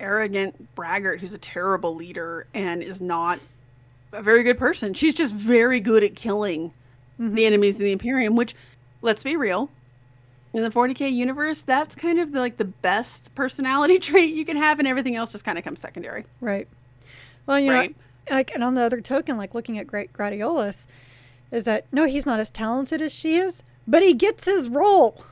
arrogant 0.01 0.75
braggart 0.75 1.21
who's 1.21 1.35
a 1.35 1.38
terrible 1.38 1.95
leader 1.95 2.47
and 2.55 2.83
is 2.83 3.01
not 3.01 3.38
a 4.12 4.23
very 4.23 4.43
good 4.43 4.59
person. 4.59 4.95
She's 4.95 5.14
just 5.14 5.35
very 5.35 5.81
good 5.81 6.03
at 6.05 6.14
killing 6.14 6.73
Mm-hmm. 7.21 7.35
the 7.35 7.47
enemies 7.47 7.75
of 7.77 7.81
the 7.81 7.93
Imperium, 7.93 8.37
which, 8.37 8.55
let's 9.03 9.23
be 9.25 9.37
real, 9.37 9.71
in 10.53 10.63
the 10.63 10.71
40k 10.71 11.13
universe, 11.13 11.63
that's 11.63 11.95
kind 11.97 12.19
of 12.21 12.33
the, 12.33 12.39
like 12.41 12.57
the 12.59 12.65
best 12.65 13.35
personality 13.35 13.99
trait 14.01 14.33
you 14.35 14.45
can 14.45 14.57
have, 14.57 14.79
and 14.79 14.87
everything 14.87 15.17
else 15.17 15.33
just 15.33 15.45
kind 15.45 15.59
of 15.59 15.65
comes 15.65 15.81
secondary. 15.81 16.25
Right. 16.41 16.69
Well, 17.47 17.59
you 17.59 17.71
Right. 17.71 17.95
know, 18.31 18.37
like, 18.37 18.55
and 18.55 18.63
on 18.63 18.75
the 18.75 18.83
other 18.83 19.01
token, 19.01 19.37
like 19.37 19.55
looking 19.55 19.79
at 19.79 19.87
Great 19.87 20.13
Gradiolus, 20.13 20.87
is 21.51 21.65
that 21.65 21.87
no, 21.91 22.05
he's 22.07 22.27
not 22.27 22.39
as 22.41 22.51
talented 22.51 23.01
as 23.03 23.13
she 23.13 23.37
is, 23.37 23.63
but 23.87 24.03
he 24.03 24.15
gets 24.15 24.45
his 24.45 24.69
role. 24.69 25.25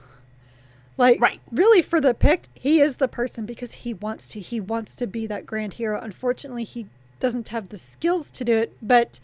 Like, 0.99 1.21
Right. 1.21 1.41
really, 1.53 1.83
for 1.83 2.01
the 2.01 2.15
picked, 2.15 2.49
he 2.55 2.81
is 2.81 2.97
the 2.97 3.07
person 3.09 3.45
because 3.47 3.73
he 3.73 3.93
wants 3.93 4.31
to. 4.31 4.41
He 4.41 4.61
wants 4.61 4.95
to 4.97 5.07
be 5.07 5.27
that 5.27 5.45
grand 5.47 5.75
hero. 5.75 6.01
Unfortunately, 6.01 6.65
he 6.65 6.87
doesn't 7.21 7.49
have 7.51 7.69
the 7.69 7.77
skills 7.79 8.31
to 8.31 8.45
do 8.45 8.57
it, 8.57 8.77
but 8.81 9.21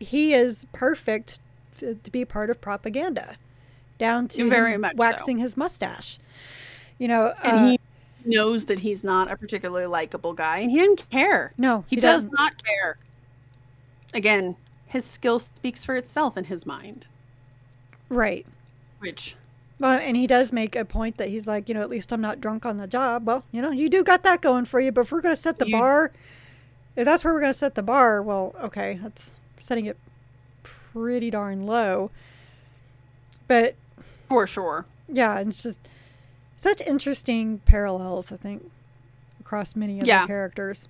he 0.00 0.32
is 0.32 0.66
perfect 0.72 1.38
to, 1.78 1.94
be 2.10 2.24
part 2.24 2.50
of 2.50 2.60
propaganda, 2.60 3.36
down 3.98 4.28
to 4.28 4.48
Very 4.48 4.76
much 4.76 4.92
so. 4.92 4.98
waxing 4.98 5.38
his 5.38 5.56
mustache. 5.56 6.18
You 6.98 7.08
know, 7.08 7.34
and 7.42 7.56
uh, 7.56 7.66
he 7.68 7.78
knows 8.24 8.66
that 8.66 8.80
he's 8.80 9.04
not 9.04 9.30
a 9.30 9.36
particularly 9.36 9.86
likable 9.86 10.32
guy 10.32 10.58
and 10.58 10.70
he 10.70 10.78
doesn't 10.78 11.08
care 11.10 11.52
No, 11.56 11.84
he, 11.88 11.96
he 11.96 12.00
does 12.00 12.24
doesn't. 12.24 12.32
not 12.32 12.60
care 12.64 12.98
again 14.14 14.56
his 14.86 15.04
skill 15.04 15.38
speaks 15.38 15.84
for 15.84 15.94
itself 15.96 16.36
in 16.36 16.44
his 16.44 16.64
mind 16.66 17.06
right. 18.08 18.44
which 18.98 19.36
Well, 19.78 19.98
and 19.98 20.16
he 20.16 20.26
does 20.26 20.52
make 20.52 20.74
a 20.74 20.84
point 20.84 21.18
that 21.18 21.28
he's 21.28 21.46
like, 21.46 21.68
you 21.68 21.74
know, 21.74 21.82
at 21.82 21.90
least 21.90 22.12
I'm 22.12 22.20
not 22.20 22.40
drunk 22.40 22.64
on 22.64 22.78
the 22.78 22.86
job. 22.86 23.26
Well, 23.26 23.44
you 23.52 23.60
know, 23.60 23.70
you 23.70 23.88
do 23.88 24.02
got 24.02 24.22
that 24.22 24.40
going 24.40 24.64
for 24.64 24.80
you, 24.80 24.90
but 24.90 25.02
if 25.02 25.12
we're 25.12 25.20
going 25.20 25.34
to 25.34 25.40
set 25.40 25.58
the 25.58 25.66
You- 25.66 25.72
bar, 25.76 26.12
if 26.96 27.04
that's 27.04 27.22
where 27.24 27.34
we're 27.34 27.40
going 27.40 27.52
to 27.52 27.58
set 27.58 27.74
the 27.74 27.82
bar, 27.82 28.22
well, 28.22 28.54
okay, 28.62 28.98
that's 29.02 29.34
setting 29.60 29.84
it 29.86 29.96
pretty 30.96 31.30
darn 31.30 31.66
low. 31.66 32.10
But 33.48 33.74
for 34.28 34.46
sure 34.46 34.86
yeah, 35.08 35.38
it's 35.38 35.62
just 35.62 35.78
such 36.56 36.80
interesting 36.80 37.58
parallels, 37.64 38.32
I 38.32 38.36
think, 38.36 38.68
across 39.38 39.76
many 39.76 40.00
of 40.00 40.06
Yeah. 40.06 40.26
characters. 40.26 40.88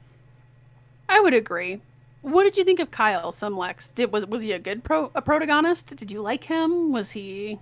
i 1.08 1.20
would 1.20 1.34
agree 1.34 1.80
what 2.22 2.42
did 2.44 2.56
you 2.56 2.64
think 2.64 2.80
of 2.80 2.90
kyle 2.90 3.30
Simlex? 3.30 3.92
did 3.92 4.10
was, 4.12 4.24
was 4.26 4.42
he 4.42 4.52
a 4.52 4.58
good 4.58 4.82
pro 4.82 5.10
a 5.14 5.20
protagonist 5.22 5.94
did 5.94 6.10
you 6.10 6.20
like 6.22 6.44
him 6.44 6.92
was 6.92 7.12
he 7.12 7.58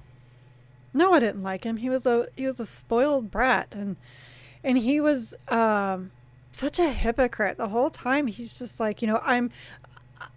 No, 0.94 1.12
I 1.12 1.18
didn't 1.20 1.42
like 1.42 1.64
him. 1.64 1.78
He 1.78 1.90
was 1.90 2.06
a 2.06 2.28
he 2.36 2.46
was 2.46 2.60
a 2.60 2.64
spoiled 2.66 3.30
brat 3.32 3.74
and 3.74 3.96
and 4.62 4.78
he 4.78 5.00
was 5.00 5.34
um 5.48 6.12
such 6.52 6.78
a 6.78 6.88
hypocrite 6.92 7.56
the 7.56 7.68
whole 7.68 7.90
time. 7.90 8.28
He's 8.28 8.56
just 8.56 8.78
like, 8.78 9.02
you 9.02 9.08
know, 9.08 9.20
I'm 9.24 9.50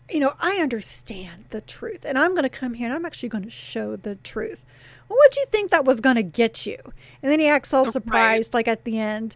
you 0.10 0.20
know, 0.20 0.34
I 0.40 0.58
understand 0.58 1.46
the 1.50 1.62
truth 1.62 2.06
and 2.06 2.18
I'm 2.18 2.32
going 2.32 2.44
to 2.44 2.50
come 2.50 2.76
here 2.76 2.88
and 2.88 2.96
I'm 2.96 3.06
actually 3.06 3.30
going 3.30 3.44
to 3.44 3.50
show 3.50 3.96
the 3.96 4.16
truth. 4.16 4.64
Well, 5.10 5.18
what'd 5.18 5.38
you 5.38 5.46
think 5.50 5.72
that 5.72 5.86
was 5.86 6.02
going 6.02 6.16
to 6.16 6.24
get 6.24 6.66
you? 6.66 6.78
And 7.22 7.32
then 7.32 7.40
he 7.40 7.48
acts 7.48 7.74
all 7.74 7.86
surprised 7.86 8.54
like 8.54 8.68
at 8.68 8.84
the 8.84 9.00
end. 9.00 9.36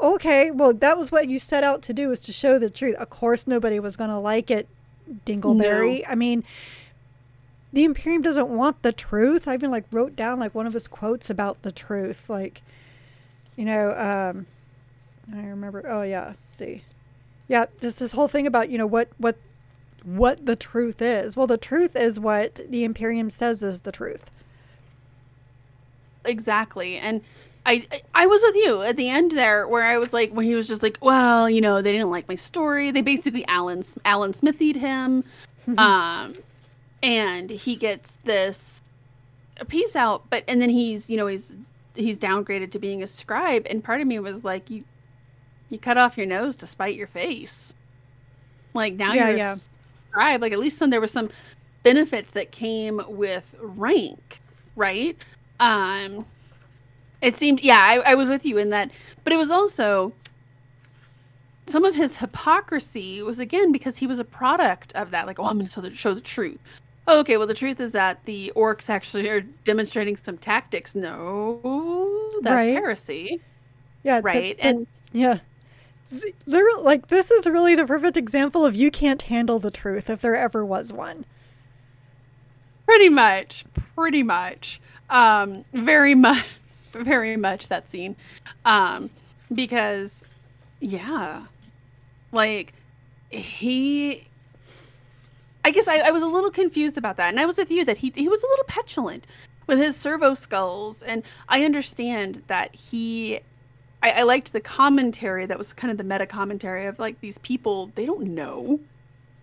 Okay, 0.00 0.50
well, 0.50 0.72
that 0.72 0.98
was 0.98 1.12
what 1.12 1.28
you 1.28 1.38
set 1.38 1.62
out 1.64 1.82
to 1.82 1.94
do 1.94 2.08
was 2.08 2.20
to 2.20 2.32
show 2.32 2.58
the 2.58 2.70
truth. 2.70 2.96
Of 2.96 3.10
course 3.10 3.46
nobody 3.46 3.78
was 3.78 3.96
going 3.96 4.10
to 4.10 4.18
like 4.18 4.50
it, 4.50 4.68
Dingleberry. 5.24 6.04
I 6.08 6.14
mean, 6.14 6.44
the 7.72 7.84
Imperium 7.84 8.22
doesn't 8.22 8.48
want 8.48 8.82
the 8.82 8.92
truth. 8.92 9.48
I 9.48 9.54
even 9.54 9.70
like 9.70 9.84
wrote 9.90 10.16
down 10.16 10.38
like 10.40 10.54
one 10.54 10.66
of 10.66 10.72
his 10.72 10.88
quotes 10.88 11.30
about 11.30 11.62
the 11.62 11.72
truth. 11.72 12.28
Like, 12.28 12.62
you 13.56 13.64
know, 13.64 13.90
um, 13.90 14.46
I 15.32 15.46
remember. 15.46 15.84
Oh 15.88 16.02
yeah, 16.02 16.34
see, 16.46 16.82
yeah, 17.48 17.66
this 17.80 17.96
this 17.96 18.12
whole 18.12 18.28
thing 18.28 18.46
about 18.46 18.68
you 18.68 18.78
know 18.78 18.86
what 18.86 19.08
what 19.18 19.36
what 20.04 20.46
the 20.46 20.56
truth 20.56 21.00
is. 21.02 21.36
Well, 21.36 21.46
the 21.46 21.58
truth 21.58 21.94
is 21.96 22.18
what 22.20 22.60
the 22.68 22.84
Imperium 22.84 23.30
says 23.30 23.62
is 23.62 23.82
the 23.82 23.92
truth. 23.92 24.30
exactly 26.24 26.96
and 26.98 27.20
I, 27.64 27.86
I 28.14 28.26
was 28.26 28.42
with 28.42 28.56
you 28.56 28.82
at 28.82 28.96
the 28.96 29.08
end 29.08 29.32
there 29.32 29.66
where 29.68 29.84
I 29.84 29.98
was 29.98 30.12
like 30.12 30.32
when 30.32 30.46
he 30.46 30.54
was 30.54 30.66
just 30.68 30.82
like 30.82 30.98
well 31.00 31.48
you 31.50 31.60
know 31.60 31.82
they 31.82 31.92
didn't 31.92 32.10
like 32.10 32.28
my 32.28 32.34
story 32.34 32.90
they 32.90 33.02
basically 33.02 33.44
Alan 33.48 33.82
Alan 34.04 34.32
Smithied 34.32 34.76
him 34.76 35.24
um 35.78 36.34
and 37.02 37.50
he 37.50 37.76
gets 37.76 38.18
this 38.24 38.82
piece 39.68 39.94
out 39.96 40.28
but 40.30 40.44
and 40.48 40.60
then 40.60 40.70
he's 40.70 41.08
you 41.10 41.16
know 41.16 41.26
he's 41.26 41.56
he's 41.94 42.18
downgraded 42.18 42.70
to 42.72 42.78
being 42.78 43.02
a 43.02 43.06
scribe 43.06 43.66
and 43.68 43.82
part 43.82 44.00
of 44.00 44.06
me 44.06 44.18
was 44.18 44.44
like 44.44 44.70
you 44.70 44.84
you 45.70 45.78
cut 45.78 45.96
off 45.98 46.16
your 46.16 46.26
nose 46.26 46.56
to 46.56 46.66
spite 46.66 46.94
your 46.96 47.06
face 47.06 47.74
like 48.74 48.94
now 48.94 49.12
Yeah, 49.12 49.28
you're 49.28 49.38
yeah. 49.38 49.56
Like 50.14 50.52
at 50.52 50.58
least 50.58 50.78
some 50.78 50.90
there 50.90 51.00
was 51.00 51.10
some 51.10 51.30
benefits 51.82 52.32
that 52.32 52.52
came 52.52 53.00
with 53.08 53.54
rank 53.60 54.40
right 54.76 55.16
um 55.60 56.24
it 57.20 57.36
seemed 57.36 57.60
yeah 57.60 57.78
I, 57.80 58.12
I 58.12 58.14
was 58.14 58.28
with 58.28 58.44
you 58.46 58.58
in 58.58 58.70
that 58.70 58.90
but 59.24 59.32
it 59.32 59.36
was 59.36 59.50
also 59.50 60.12
some 61.66 61.84
of 61.84 61.94
his 61.94 62.16
hypocrisy 62.18 63.22
was 63.22 63.38
again 63.38 63.72
because 63.72 63.98
he 63.98 64.06
was 64.06 64.18
a 64.18 64.24
product 64.24 64.92
of 64.94 65.10
that 65.10 65.26
like 65.26 65.38
oh 65.38 65.44
i'm 65.46 65.56
going 65.58 65.66
to 65.66 65.94
show 65.94 66.14
the, 66.14 66.20
truth 66.20 66.58
oh, 67.08 67.20
okay 67.20 67.36
well 67.36 67.46
the 67.46 67.54
truth 67.54 67.80
is 67.80 67.92
that 67.92 68.24
the 68.24 68.52
orcs 68.54 68.90
actually 68.90 69.28
are 69.28 69.40
demonstrating 69.40 70.16
some 70.16 70.36
tactics 70.38 70.94
no 70.94 71.60
that's 72.42 72.54
Right. 72.54 72.74
heresy 72.74 73.40
Yeah, 74.02 74.20
right 74.22 74.56
and 74.60 74.86
yeah. 75.12 75.38
Literally, 76.46 76.82
like 76.82 77.08
this 77.08 77.30
is 77.30 77.46
really 77.46 77.74
the 77.74 77.86
perfect 77.86 78.16
example 78.16 78.66
of 78.66 78.74
you 78.74 78.90
can't 78.90 79.22
handle 79.22 79.58
the 79.58 79.70
truth 79.70 80.10
if 80.10 80.20
there 80.20 80.34
ever 80.36 80.64
was 80.64 80.92
one. 80.92 81.24
pretty 82.86 83.08
much 83.08 83.64
pretty 83.94 84.22
much 84.22 84.80
um 85.10 85.64
very 85.72 86.14
much 86.26 86.44
very 86.92 87.36
much 87.36 87.68
that 87.68 87.88
scene 87.88 88.16
um 88.64 89.08
because 89.54 90.24
yeah 90.80 91.46
like 92.32 92.74
he 93.30 94.26
I 95.64 95.70
guess 95.70 95.86
I, 95.88 95.98
I 96.00 96.10
was 96.10 96.22
a 96.22 96.26
little 96.26 96.50
confused 96.50 96.98
about 96.98 97.16
that, 97.18 97.28
and 97.28 97.38
I 97.38 97.46
was 97.46 97.56
with 97.56 97.70
you 97.70 97.84
that 97.84 97.98
he 97.98 98.12
he 98.16 98.28
was 98.28 98.42
a 98.42 98.46
little 98.48 98.64
petulant 98.66 99.26
with 99.68 99.78
his 99.78 99.96
servo 99.96 100.34
skulls, 100.34 101.02
and 101.02 101.22
I 101.48 101.64
understand 101.64 102.42
that 102.48 102.74
he. 102.74 103.40
I, 104.02 104.10
I 104.10 104.22
liked 104.22 104.52
the 104.52 104.60
commentary 104.60 105.46
that 105.46 105.58
was 105.58 105.72
kind 105.72 105.90
of 105.90 105.96
the 105.98 106.04
meta 106.04 106.26
commentary 106.26 106.86
of 106.86 106.98
like 106.98 107.20
these 107.20 107.38
people 107.38 107.92
they 107.94 108.04
don't 108.06 108.28
know, 108.28 108.80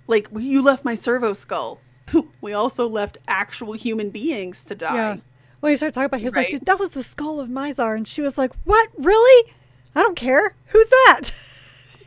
like 0.08 0.28
you 0.36 0.62
left 0.62 0.84
my 0.86 0.95
servo 0.95 1.34
skull. 1.34 1.80
we 2.41 2.54
also 2.54 2.88
left 2.88 3.17
actual 3.28 3.74
human 3.74 4.10
beings 4.10 4.63
to 4.65 4.76
die. 4.76 4.95
Yeah. 4.95 5.17
When 5.60 5.72
he 5.72 5.76
started 5.76 5.93
talking 5.93 6.06
about, 6.06 6.17
it, 6.17 6.22
he 6.22 6.26
was 6.26 6.34
Right. 6.36 6.52
like, 6.54 6.65
"That 6.65 6.80
was 6.80 6.91
the 6.91 7.04
skull 7.04 7.39
of 7.39 7.50
Mizar," 7.50 7.95
and 7.95 8.08
she 8.08 8.22
was 8.22 8.38
like, 8.38 8.52
"What? 8.63 8.89
Really? 8.98 9.52
I 9.95 10.02
don't 10.02 10.15
care. 10.15 10.56
Who's 10.67 10.88
that?" 10.88 11.32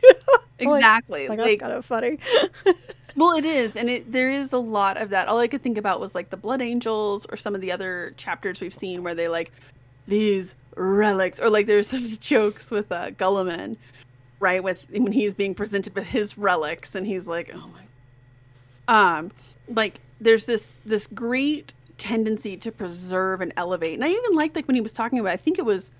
I'm 0.59 0.67
like- 0.67 0.79
Exactly. 0.79 1.27
Like, 1.29 1.39
Like, 1.39 1.59
that's 1.59 1.61
kind 1.61 1.73
of 1.73 1.85
funny. 1.85 2.17
Well, 3.15 3.37
it 3.37 3.45
is, 3.45 3.75
and 3.75 3.91
it 3.91 4.11
there 4.11 4.31
is 4.31 4.53
a 4.53 4.57
lot 4.57 4.97
of 4.97 5.11
that. 5.11 5.27
All 5.27 5.37
I 5.37 5.47
could 5.47 5.61
think 5.61 5.77
about 5.77 5.99
was 5.99 6.15
like 6.15 6.31
the 6.31 6.35
Blood 6.37 6.63
Angels 6.63 7.27
or 7.29 7.37
some 7.37 7.53
of 7.53 7.61
the 7.61 7.71
other 7.71 8.15
chapters 8.17 8.59
we've 8.59 8.73
seen 8.73 9.03
where 9.03 9.13
they 9.13 9.27
like 9.27 9.51
these 10.07 10.55
relics, 10.75 11.39
or 11.39 11.49
like 11.49 11.67
there's 11.67 11.91
those 11.91 12.17
jokes 12.17 12.71
with 12.71 12.91
uh, 12.91 13.11
Guilliman, 13.11 13.77
right? 14.39 14.63
With 14.63 14.83
when 14.89 15.11
he's 15.11 15.33
being 15.33 15.55
presented 15.55 15.95
with 15.95 16.05
his 16.05 16.37
relics, 16.37 16.95
and 16.95 17.05
he's 17.05 17.27
like, 17.27 17.51
oh 17.53 17.69
my, 17.69 19.17
um, 19.17 19.31
like 19.67 19.99
there's 20.19 20.45
this 20.45 20.79
this 20.85 21.07
great 21.07 21.73
tendency 21.97 22.57
to 22.57 22.71
preserve 22.71 23.41
and 23.41 23.53
elevate, 23.57 23.93
and 23.93 24.03
I 24.03 24.09
even 24.09 24.33
liked 24.33 24.55
like 24.55 24.67
when 24.67 24.75
he 24.75 24.81
was 24.81 24.93
talking 24.93 25.19
about. 25.19 25.31
I 25.31 25.37
think 25.37 25.59
it 25.59 25.65
was, 25.65 25.91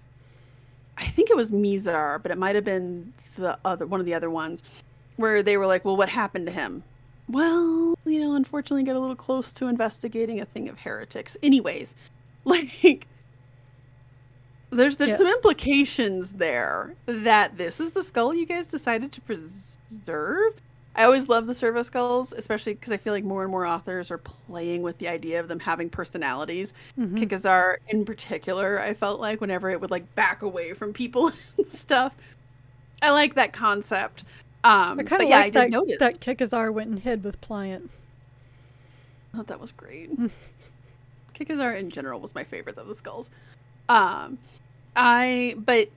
I 0.97 1.05
think 1.05 1.29
it 1.29 1.37
was 1.37 1.51
Mizar, 1.51 2.21
but 2.21 2.31
it 2.31 2.37
might 2.37 2.55
have 2.55 2.65
been 2.65 3.13
the 3.35 3.57
other 3.65 3.85
one 3.85 3.99
of 3.99 4.05
the 4.05 4.13
other 4.13 4.29
ones 4.29 4.63
where 5.15 5.43
they 5.43 5.57
were 5.57 5.67
like, 5.67 5.85
"Well, 5.85 5.97
what 5.97 6.09
happened 6.09 6.45
to 6.47 6.51
him?" 6.51 6.83
Well, 7.29 7.97
you 8.05 8.19
know, 8.19 8.35
unfortunately, 8.35 8.83
got 8.83 8.95
a 8.95 8.99
little 8.99 9.15
close 9.15 9.53
to 9.53 9.67
investigating 9.67 10.41
a 10.41 10.45
thing 10.45 10.67
of 10.67 10.79
heretics. 10.79 11.37
Anyways, 11.41 11.95
like, 12.45 13.07
there's 14.73 14.97
there's 14.97 15.17
some 15.17 15.27
implications 15.27 16.33
there 16.33 16.95
that 17.05 17.57
this 17.57 17.79
is 17.79 17.91
the 17.91 18.03
skull 18.03 18.33
you 18.33 18.45
guys 18.45 18.67
decided 18.67 19.11
to 19.13 19.21
preserve. 19.21 20.53
I 20.95 21.05
always 21.05 21.27
love 21.27 21.47
the 21.47 21.55
servo 21.55 21.81
skulls, 21.81 22.33
especially 22.33 22.75
because 22.75 22.91
I 22.91 22.97
feel 22.97 23.13
like 23.13 23.23
more 23.23 23.41
and 23.41 23.49
more 23.49 23.65
authors 23.65 24.11
are 24.11 24.19
playing 24.19 24.83
with 24.83 24.99
the 24.99 25.07
idea 25.07 25.39
of 25.39 25.47
them 25.47 25.59
having 25.59 25.89
personalities. 25.89 26.73
Mm-hmm. 26.99 27.17
Kikazar, 27.17 27.77
in 27.87 28.05
particular, 28.05 28.79
I 28.79 28.93
felt 28.93 29.19
like 29.19 29.41
whenever 29.41 29.71
it 29.71 29.81
would 29.81 29.89
like 29.89 30.13
back 30.13 30.43
away 30.43 30.73
from 30.73 30.93
people 30.93 31.31
and 31.57 31.71
stuff. 31.71 32.13
I 33.01 33.09
like 33.09 33.33
that 33.35 33.53
concept. 33.53 34.23
Um, 34.63 34.99
I 34.99 35.03
kind 35.03 35.23
of 35.23 35.29
yeah, 35.29 35.39
like 35.39 35.53
that 35.53 35.71
notice. 35.71 35.97
that 35.99 36.19
Kikazar 36.19 36.71
went 36.71 36.89
and 36.89 36.99
hid 36.99 37.23
with 37.23 37.41
Pliant. 37.41 37.89
I 39.33 39.37
thought 39.37 39.47
that 39.47 39.59
was 39.59 39.71
great. 39.71 40.11
Kikazar 41.33 41.77
in 41.77 41.89
general 41.89 42.19
was 42.19 42.35
my 42.35 42.43
favorite 42.43 42.77
of 42.77 42.87
the 42.87 42.95
skulls. 42.95 43.31
Um, 43.89 44.37
I 44.95 45.55
but 45.57 45.89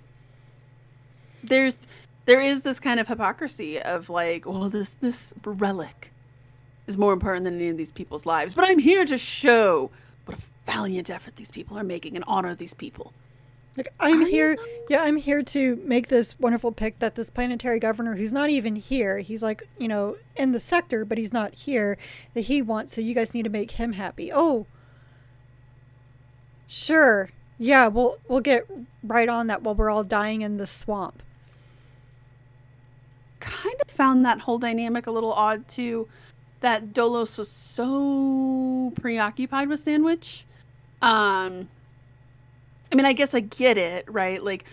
there's 1.42 1.78
there 2.26 2.40
is 2.40 2.62
this 2.62 2.80
kind 2.80 2.98
of 3.00 3.08
hypocrisy 3.08 3.80
of 3.80 4.10
like, 4.10 4.46
well, 4.46 4.68
this 4.68 4.94
this 4.94 5.32
relic 5.44 6.12
is 6.86 6.96
more 6.96 7.12
important 7.12 7.44
than 7.44 7.56
any 7.56 7.68
of 7.68 7.76
these 7.76 7.92
people's 7.92 8.26
lives, 8.26 8.54
but 8.54 8.64
I'm 8.66 8.78
here 8.78 9.04
to 9.04 9.18
show 9.18 9.90
what 10.24 10.38
a 10.38 10.40
valiant 10.70 11.10
effort 11.10 11.36
these 11.36 11.50
people 11.50 11.78
are 11.78 11.84
making 11.84 12.16
and 12.16 12.24
honor 12.26 12.54
these 12.54 12.74
people. 12.74 13.12
Like 13.76 13.88
I'm 14.00 14.22
Are 14.22 14.26
here, 14.26 14.52
you? 14.52 14.86
yeah, 14.88 15.02
I'm 15.02 15.16
here 15.16 15.42
to 15.42 15.76
make 15.84 16.08
this 16.08 16.38
wonderful 16.40 16.72
pick 16.72 16.98
that 17.00 17.14
this 17.14 17.28
planetary 17.28 17.78
governor, 17.78 18.16
who's 18.16 18.32
not 18.32 18.48
even 18.48 18.76
here, 18.76 19.18
he's 19.18 19.42
like, 19.42 19.68
you 19.78 19.86
know, 19.86 20.16
in 20.34 20.52
the 20.52 20.60
sector, 20.60 21.04
but 21.04 21.18
he's 21.18 21.32
not 21.32 21.54
here, 21.54 21.98
that 22.34 22.42
he 22.42 22.62
wants. 22.62 22.94
So 22.94 23.02
you 23.02 23.14
guys 23.14 23.34
need 23.34 23.42
to 23.42 23.50
make 23.50 23.72
him 23.72 23.92
happy. 23.92 24.32
Oh, 24.32 24.66
sure, 26.66 27.28
yeah, 27.58 27.88
we'll 27.88 28.18
we'll 28.28 28.40
get 28.40 28.66
right 29.02 29.28
on 29.28 29.46
that 29.48 29.62
while 29.62 29.74
we're 29.74 29.90
all 29.90 30.04
dying 30.04 30.42
in 30.42 30.58
the 30.58 30.66
swamp. 30.66 31.22
kind 33.40 33.76
of 33.80 33.90
found 33.90 34.24
that 34.24 34.40
whole 34.40 34.58
dynamic 34.58 35.06
a 35.06 35.10
little 35.10 35.32
odd 35.32 35.66
too. 35.68 36.08
That 36.60 36.92
Dolos 36.92 37.38
was 37.38 37.50
so 37.50 38.92
preoccupied 39.00 39.68
with 39.68 39.80
Sandwich. 39.80 40.44
Um, 41.02 41.68
I 42.92 42.94
mean, 42.96 43.04
I 43.06 43.12
guess 43.12 43.34
I 43.34 43.40
get 43.40 43.78
it, 43.78 44.10
right? 44.10 44.42
Like, 44.42 44.64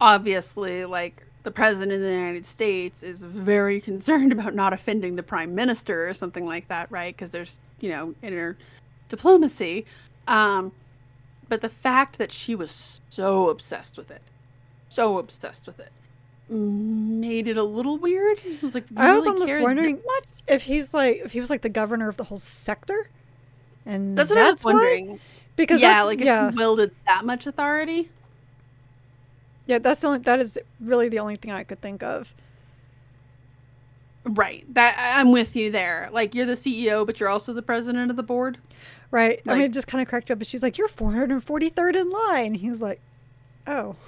obviously, 0.00 0.84
like 0.84 1.24
the 1.42 1.50
president 1.50 1.92
of 1.92 2.00
the 2.00 2.12
United 2.12 2.46
States 2.46 3.02
is 3.02 3.24
very 3.24 3.80
concerned 3.90 4.32
about 4.32 4.54
not 4.54 4.72
offending 4.72 5.16
the 5.16 5.22
prime 5.22 5.54
minister 5.54 6.08
or 6.08 6.14
something 6.14 6.46
like 6.46 6.68
that, 6.68 6.90
right? 6.90 7.14
Because 7.14 7.30
there's, 7.32 7.58
you 7.80 7.90
know, 7.90 8.14
inner 8.22 8.56
diplomacy. 9.08 9.84
Um, 10.28 10.72
but 11.52 11.60
the 11.60 11.68
fact 11.68 12.16
that 12.16 12.32
she 12.32 12.54
was 12.54 13.02
so 13.10 13.50
obsessed 13.50 13.98
with 13.98 14.10
it, 14.10 14.22
so 14.88 15.18
obsessed 15.18 15.66
with 15.66 15.78
it, 15.78 15.92
made 16.48 17.46
it 17.46 17.58
a 17.58 17.62
little 17.62 17.98
weird. 17.98 18.38
It 18.42 18.62
was 18.62 18.74
like, 18.74 18.84
I 18.96 19.14
was 19.14 19.26
almost 19.26 19.54
wondering 19.58 20.00
if 20.46 20.62
he's 20.62 20.94
like, 20.94 21.18
if 21.18 21.32
he 21.32 21.40
was 21.40 21.50
like 21.50 21.60
the 21.60 21.68
governor 21.68 22.08
of 22.08 22.16
the 22.16 22.24
whole 22.24 22.38
sector, 22.38 23.10
and 23.84 24.16
That's 24.16 24.30
what 24.30 24.38
I 24.38 24.48
was 24.48 24.64
why? 24.64 24.72
wondering. 24.72 25.20
Because 25.54 25.82
yeah, 25.82 25.88
that's- 25.88 26.06
like 26.06 26.18
if 26.20 26.24
yeah, 26.24 26.50
he 26.50 26.56
wielded 26.56 26.92
that 27.06 27.26
much 27.26 27.46
authority. 27.46 28.08
yeah, 29.66 29.76
that's 29.78 30.00
the 30.00 30.06
only 30.06 30.20
that 30.20 30.40
is 30.40 30.58
really 30.80 31.10
the 31.10 31.18
only 31.18 31.36
thing 31.36 31.50
I 31.50 31.64
could 31.64 31.82
think 31.82 32.02
of. 32.02 32.34
Right. 34.24 34.64
That 34.72 34.96
I'm 35.18 35.32
with 35.32 35.54
you 35.54 35.70
there. 35.70 36.08
Like 36.12 36.34
you're 36.34 36.46
the 36.46 36.54
CEO, 36.54 37.04
but 37.04 37.20
you're 37.20 37.28
also 37.28 37.52
the 37.52 37.60
president 37.60 38.10
of 38.10 38.16
the 38.16 38.22
board. 38.22 38.56
Right. 39.12 39.40
I 39.46 39.54
mean, 39.54 39.62
it 39.62 39.72
just 39.72 39.86
kind 39.86 40.02
of 40.02 40.08
cracked 40.08 40.30
up. 40.32 40.38
But 40.38 40.48
she's 40.48 40.62
like, 40.62 40.76
"You're 40.78 40.88
443rd 40.88 41.94
in 41.94 42.10
line." 42.10 42.54
He 42.54 42.68
was 42.68 42.82
like, 42.82 43.00
"Oh." 43.66 43.94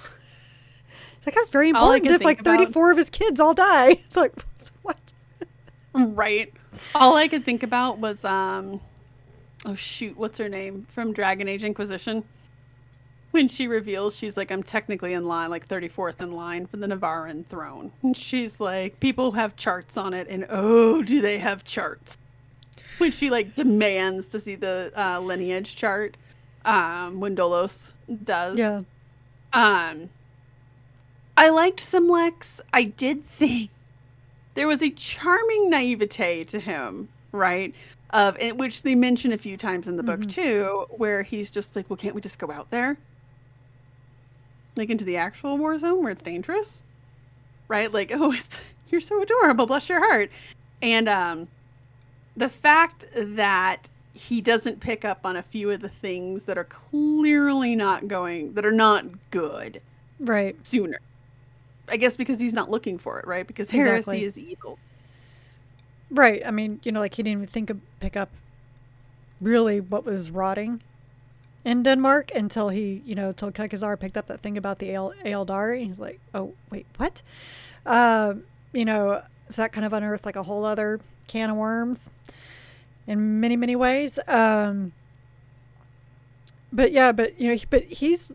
It's 1.17 1.25
like 1.27 1.33
that's 1.41 1.49
very 1.49 1.69
important. 1.69 2.05
If 2.05 2.23
like 2.23 2.37
think 2.37 2.41
about- 2.41 2.59
34 2.59 2.91
of 2.91 2.97
his 2.97 3.09
kids 3.09 3.39
all 3.39 3.55
die, 3.55 3.87
it's 4.05 4.15
like, 4.15 4.31
what? 4.83 4.97
Right. 5.95 6.53
All 6.93 7.15
I 7.15 7.27
could 7.27 7.43
think 7.45 7.63
about 7.63 7.97
was 7.97 8.23
um 8.25 8.79
oh 9.65 9.73
shoot, 9.73 10.15
what's 10.17 10.37
her 10.37 10.47
name 10.49 10.85
from 10.89 11.13
Dragon 11.13 11.47
Age 11.47 11.63
Inquisition? 11.63 12.25
When 13.31 13.47
she 13.47 13.65
reveals 13.67 14.15
she's 14.15 14.37
like, 14.37 14.51
I'm 14.51 14.61
technically 14.61 15.13
in 15.13 15.25
line, 15.25 15.49
like 15.49 15.67
34th 15.67 16.21
in 16.21 16.31
line 16.33 16.67
for 16.67 16.77
the 16.77 16.85
Nevarran 16.87 17.45
throne. 17.47 17.91
And 18.03 18.15
she's 18.15 18.59
like, 18.59 18.99
people 18.99 19.31
have 19.31 19.55
charts 19.55 19.97
on 19.97 20.13
it, 20.13 20.27
and 20.29 20.45
oh, 20.49 21.01
do 21.01 21.21
they 21.21 21.39
have 21.39 21.63
charts? 21.63 22.17
When 22.99 23.11
she 23.11 23.29
like 23.29 23.55
demands 23.55 24.29
to 24.29 24.39
see 24.39 24.55
the 24.55 24.91
uh, 24.95 25.19
lineage 25.19 25.75
chart, 25.75 26.15
um, 26.63 27.19
when 27.19 27.35
Dolos 27.35 27.93
does. 28.23 28.57
Yeah. 28.57 28.81
Um, 29.53 30.09
I 31.37 31.49
liked 31.49 31.79
Simlex. 31.79 32.61
I 32.73 32.83
did 32.83 33.25
think 33.27 33.69
there 34.53 34.67
was 34.67 34.81
a 34.81 34.89
charming 34.89 35.69
naivete 35.69 36.45
to 36.45 36.59
him, 36.59 37.09
right? 37.31 37.73
Of 38.11 38.37
which 38.57 38.83
they 38.83 38.95
mention 38.95 39.31
a 39.33 39.37
few 39.37 39.57
times 39.57 39.87
in 39.87 39.97
the 39.97 40.03
book 40.03 40.27
too, 40.29 40.85
where 40.89 41.23
he's 41.23 41.51
just 41.51 41.75
like, 41.75 41.89
"Well, 41.89 41.97
can't 41.97 42.15
we 42.15 42.21
just 42.21 42.39
go 42.39 42.51
out 42.51 42.69
there, 42.69 42.97
like 44.75 44.89
into 44.89 45.03
the 45.03 45.17
actual 45.17 45.57
war 45.57 45.77
zone 45.77 46.01
where 46.01 46.11
it's 46.11 46.21
dangerous, 46.21 46.83
right? 47.67 47.91
Like, 47.91 48.11
oh, 48.15 48.31
it's 48.31 48.61
you're 48.89 49.01
so 49.01 49.21
adorable, 49.21 49.65
bless 49.65 49.89
your 49.89 49.99
heart." 49.99 50.31
And 50.81 51.09
um, 51.09 51.47
the 52.37 52.49
fact 52.49 53.05
that 53.15 53.89
he 54.13 54.41
doesn't 54.41 54.79
pick 54.79 55.03
up 55.03 55.19
on 55.25 55.35
a 55.35 55.43
few 55.43 55.69
of 55.71 55.81
the 55.81 55.89
things 55.89 56.45
that 56.45 56.57
are 56.57 56.63
clearly 56.63 57.75
not 57.75 58.07
going, 58.07 58.53
that 58.53 58.65
are 58.65 58.71
not 58.71 59.05
good 59.31 59.81
Right. 60.19 60.55
sooner. 60.65 60.99
I 61.89 61.97
guess 61.97 62.15
because 62.15 62.39
he's 62.39 62.53
not 62.53 62.69
looking 62.71 62.97
for 62.97 63.19
it, 63.19 63.27
right? 63.27 63.45
Because 63.45 63.71
Exactly. 63.73 64.19
heresy 64.19 64.25
is 64.25 64.37
evil. 64.37 64.79
Right. 66.09 66.41
I 66.45 66.51
mean, 66.51 66.79
you 66.83 66.91
know, 66.91 66.99
like 66.99 67.15
he 67.15 67.23
didn't 67.23 67.39
even 67.43 67.47
think 67.47 67.69
of 67.69 67.79
pick 67.99 68.15
up 68.15 68.29
really 69.41 69.79
what 69.81 70.05
was 70.05 70.31
rotting 70.31 70.81
in 71.63 71.83
Denmark 71.83 72.31
until 72.33 72.69
he, 72.69 73.01
you 73.05 73.15
know, 73.15 73.27
until 73.29 73.51
Kekazar 73.51 73.99
picked 73.99 74.17
up 74.17 74.27
that 74.27 74.41
thing 74.41 74.57
about 74.57 74.79
the 74.79 74.89
Aeldari. 74.89 75.79
And 75.79 75.87
he's 75.87 75.99
like, 75.99 76.19
oh, 76.33 76.53
wait, 76.71 76.85
what? 76.97 77.21
Um, 77.85 78.43
you 78.71 78.85
know, 78.85 79.21
so 79.49 79.61
that 79.63 79.71
kind 79.73 79.85
of 79.85 79.93
unearthed 79.93 80.25
like 80.25 80.35
a 80.35 80.43
whole 80.43 80.63
other 80.65 80.99
can 81.27 81.49
of 81.51 81.57
worms 81.57 82.09
in 83.07 83.39
many, 83.39 83.55
many 83.55 83.75
ways. 83.75 84.19
Um, 84.27 84.93
but 86.71 86.91
yeah, 86.91 87.11
but, 87.11 87.39
you 87.39 87.53
know, 87.53 87.61
but 87.69 87.83
he's, 87.83 88.33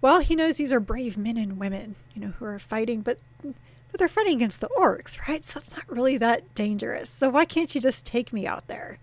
well, 0.00 0.20
he 0.20 0.34
knows 0.34 0.56
these 0.56 0.72
are 0.72 0.80
brave 0.80 1.16
men 1.16 1.36
and 1.36 1.58
women, 1.58 1.96
you 2.14 2.20
know, 2.20 2.32
who 2.38 2.44
are 2.44 2.58
fighting, 2.58 3.00
but 3.00 3.18
but 3.42 4.00
they're 4.00 4.08
fighting 4.08 4.34
against 4.34 4.60
the 4.60 4.68
orcs, 4.78 5.26
right? 5.26 5.42
So 5.42 5.58
it's 5.58 5.74
not 5.74 5.88
really 5.88 6.18
that 6.18 6.54
dangerous. 6.54 7.08
So 7.08 7.30
why 7.30 7.46
can't 7.46 7.74
you 7.74 7.80
just 7.80 8.04
take 8.04 8.32
me 8.32 8.46
out 8.46 8.66
there? 8.66 8.98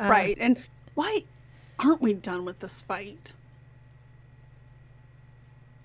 Uh, 0.00 0.08
right. 0.08 0.36
And 0.40 0.62
why 0.94 1.24
aren't 1.78 2.00
we 2.00 2.14
done 2.14 2.46
with 2.46 2.60
this 2.60 2.80
fight? 2.80 3.34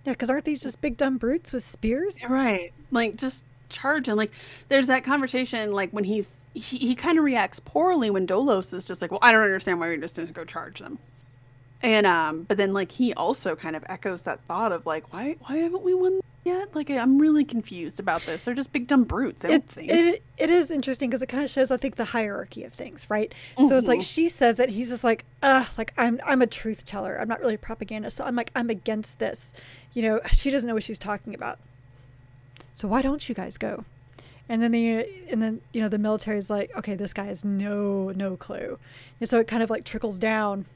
Yeah, 0.05 0.13
because 0.13 0.29
aren't 0.29 0.45
these 0.45 0.62
just 0.62 0.79
big 0.79 0.95
dumb 0.95 1.17
brutes 1.17 1.51
with 1.51 1.63
spears? 1.63 2.17
Right. 2.29 2.71
Like 2.91 3.17
just 3.17 3.43
charge 3.69 4.08
and 4.08 4.17
like 4.17 4.32
there's 4.69 4.88
that 4.88 5.03
conversation 5.03 5.71
like 5.71 5.91
when 5.91 6.03
he's 6.06 6.41
he, 6.53 6.77
he 6.77 6.95
kind 6.95 7.17
of 7.17 7.23
reacts 7.23 7.60
poorly 7.60 8.10
when 8.10 8.25
Dolos 8.25 8.73
is 8.73 8.86
just 8.86 9.01
like, 9.01 9.12
well, 9.12 9.19
I 9.21 9.32
don't 9.32 9.41
understand 9.43 9.80
why 9.80 9.88
you're 9.89 9.97
just 9.97 10.15
gonna 10.15 10.27
go 10.32 10.43
charge 10.45 10.80
them. 10.80 10.99
And 11.82 12.08
um, 12.08 12.43
but 12.43 12.58
then 12.58 12.73
like 12.73 12.91
he 12.93 13.13
also 13.13 13.56
kind 13.56 13.75
of 13.75 13.86
echoes 13.88 14.23
that 14.23 14.39
thought 14.47 14.71
of 14.71 14.86
like, 14.86 15.13
why 15.13 15.36
why 15.45 15.58
haven't 15.58 15.84
we 15.84 15.93
won 15.93 16.19
yet? 16.43 16.75
Like 16.75 16.89
I'm 16.89 17.19
really 17.19 17.45
confused 17.45 17.99
about 17.99 18.25
this. 18.25 18.45
They're 18.45 18.56
just 18.56 18.71
big 18.73 18.88
dumb 18.88 19.03
brutes. 19.03 19.45
I 19.45 19.49
it, 19.49 19.69
think. 19.69 19.91
it, 19.91 20.23
it 20.39 20.49
is 20.49 20.71
interesting 20.71 21.10
because 21.10 21.21
it 21.21 21.27
kind 21.27 21.43
of 21.43 21.51
shows 21.51 21.69
I 21.69 21.77
think 21.77 21.95
the 21.97 22.06
hierarchy 22.06 22.63
of 22.63 22.73
things, 22.73 23.08
right? 23.12 23.32
So 23.58 23.77
it's 23.77 23.88
like 23.88 23.99
Mhm. 23.99 24.12
she 24.12 24.27
says 24.27 24.60
it, 24.60 24.69
he's 24.69 24.89
just 24.89 25.03
like, 25.03 25.25
ugh, 25.43 25.67
like 25.77 25.93
I'm 25.97 26.19
I'm 26.25 26.41
a 26.41 26.47
truth 26.47 26.84
teller. 26.84 27.15
I'm 27.21 27.27
not 27.27 27.39
really 27.41 27.56
a 27.56 27.60
propagandist, 27.60 28.17
so 28.17 28.23
I'm 28.25 28.36
like 28.36 28.51
I'm 28.56 28.71
against 28.71 29.19
this. 29.19 29.53
You 29.93 30.01
know, 30.01 30.19
she 30.32 30.49
doesn't 30.49 30.67
know 30.67 30.73
what 30.73 30.84
she's 30.84 30.97
talking 30.99 31.36
about. 31.36 31.60
So 32.78 32.88
why 32.88 33.02
don't 33.02 33.28
you 33.28 33.34
guys 33.34 33.58
go? 33.58 33.86
And 34.48 34.62
then 34.62 34.72
the 34.72 35.04
and 35.32 35.42
then 35.42 35.62
you 35.74 35.82
know 35.82 35.90
the 35.90 35.98
military 35.98 36.38
is 36.38 36.48
like, 36.48 36.70
okay, 36.78 36.94
this 36.94 37.12
guy 37.12 37.26
has 37.26 37.44
no 37.44 38.12
no 38.12 38.38
clue, 38.38 38.78
and 39.20 39.28
so 39.28 39.40
it 39.40 39.48
kind 39.48 39.63
of 39.63 39.72
like 39.72 39.84
trickles 39.84 40.20
down, 40.20 40.68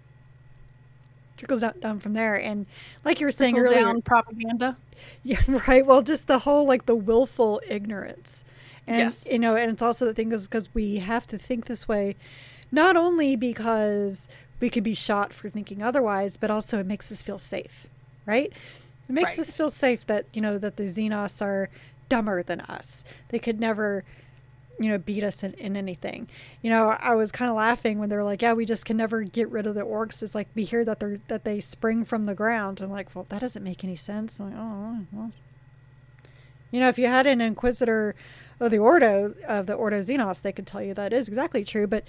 trickles 1.37 1.61
down, 1.61 1.73
down 1.79 1.99
from 1.99 2.13
there. 2.13 2.35
And 2.35 2.65
like 3.05 3.19
you 3.19 3.27
were 3.27 3.31
saying 3.31 3.57
Trickle 3.57 3.59
earlier, 3.59 3.85
down 3.85 4.01
propaganda. 4.01 4.77
yeah, 5.23 5.41
right. 5.67 5.85
Well, 5.85 6.01
just 6.01 6.27
the 6.27 6.39
whole 6.39 6.65
like 6.65 6.85
the 6.85 6.95
willful 6.95 7.61
ignorance, 7.67 8.43
and 8.87 8.97
Yes. 8.97 9.27
you 9.29 9.39
know, 9.39 9.55
and 9.55 9.71
it's 9.71 9.81
also 9.81 10.05
the 10.05 10.13
thing 10.13 10.31
is 10.31 10.47
because 10.47 10.73
we 10.73 10.97
have 10.97 11.27
to 11.27 11.37
think 11.37 11.65
this 11.65 11.87
way, 11.87 12.15
not 12.71 12.95
only 12.97 13.35
because 13.35 14.27
we 14.59 14.69
could 14.69 14.83
be 14.83 14.93
shot 14.95 15.33
for 15.33 15.49
thinking 15.49 15.81
otherwise, 15.83 16.35
but 16.37 16.49
also 16.49 16.79
it 16.79 16.85
makes 16.85 17.11
us 17.11 17.21
feel 17.23 17.37
safe, 17.37 17.87
right? 18.25 18.51
It 19.09 19.13
makes 19.13 19.37
Right. 19.37 19.39
us 19.39 19.53
feel 19.53 19.69
safe 19.69 20.05
that 20.07 20.25
you 20.33 20.41
know 20.41 20.57
that 20.57 20.77
the 20.77 20.83
Xenos 20.83 21.41
are 21.41 21.69
dumber 22.11 22.43
than 22.43 22.59
us. 22.61 23.05
They 23.29 23.39
could 23.39 23.59
never, 23.59 24.03
you 24.77 24.89
know, 24.89 24.97
beat 24.97 25.23
us 25.23 25.43
in, 25.43 25.53
in 25.53 25.77
anything. 25.77 26.27
You 26.61 26.69
know, 26.69 26.89
I 26.89 27.15
was 27.15 27.31
kind 27.31 27.49
of 27.49 27.55
laughing 27.55 27.99
when 27.99 28.09
they 28.09 28.17
were 28.17 28.23
like, 28.23 28.41
"Yeah, 28.41 28.53
we 28.53 28.65
just 28.65 28.85
can 28.85 28.97
never 28.97 29.23
get 29.23 29.49
rid 29.49 29.65
of 29.65 29.75
the 29.75 29.81
orcs." 29.81 30.21
It's 30.21 30.35
like 30.35 30.49
we 30.53 30.65
hear 30.65 30.83
that 30.83 30.99
they're 30.99 31.17
that 31.29 31.45
they 31.45 31.61
spring 31.61 32.03
from 32.03 32.25
the 32.25 32.35
ground. 32.35 32.81
I'm 32.81 32.91
like, 32.91 33.15
well, 33.15 33.25
that 33.29 33.39
doesn't 33.39 33.63
make 33.63 33.83
any 33.83 33.95
sense. 33.95 34.39
I'm 34.39 34.49
like, 34.49 34.59
oh, 34.59 35.05
well. 35.13 35.31
You 36.71 36.79
know, 36.81 36.89
if 36.89 36.97
you 36.99 37.07
had 37.07 37.27
an 37.27 37.41
inquisitor 37.41 38.15
of 38.59 38.71
the 38.71 38.77
Ordo 38.77 39.33
of 39.47 39.67
the 39.67 39.73
Ordo 39.73 39.99
Xenos, 39.99 40.41
they 40.41 40.51
could 40.51 40.67
tell 40.67 40.81
you 40.81 40.93
that 40.93 41.13
is 41.13 41.27
exactly 41.27 41.63
true. 41.63 41.87
But 41.87 42.03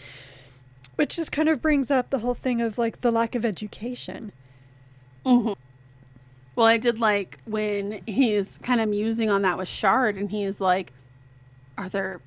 which 0.97 1.17
just 1.17 1.33
kind 1.33 1.49
of 1.49 1.63
brings 1.63 1.91
up 1.91 2.11
the 2.11 2.19
whole 2.21 2.35
thing 2.35 2.61
of 2.61 2.77
like 2.79 3.01
the 3.01 3.11
lack 3.11 3.35
of 3.35 3.45
education. 3.45 4.33
hmm 5.25 5.53
Well, 6.57 6.67
I 6.67 6.77
did 6.77 6.99
like 6.99 7.39
when 7.47 8.03
he's 8.07 8.59
kind 8.59 8.81
of 8.81 8.89
musing 8.89 9.31
on 9.31 9.43
that 9.43 9.57
with 9.59 9.69
Shard, 9.69 10.17
and 10.17 10.31
he's 10.31 10.61
like, 10.61 10.93
"Are 11.79 11.89
there 11.89 12.21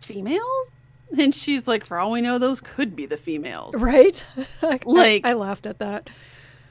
females?" 0.00 0.72
And 1.18 1.34
she's 1.34 1.66
like, 1.68 1.84
"For 1.84 1.98
all 1.98 2.12
we 2.12 2.20
know, 2.20 2.38
those 2.38 2.60
could 2.60 2.94
be 2.96 3.04
the 3.06 3.16
females." 3.16 3.74
Right? 3.80 4.24
like, 4.62 4.84
I- 4.86 4.90
Like- 4.90 5.26
I, 5.26 5.32
laughed 5.34 5.66
at 5.66 5.78
that. 5.80 6.08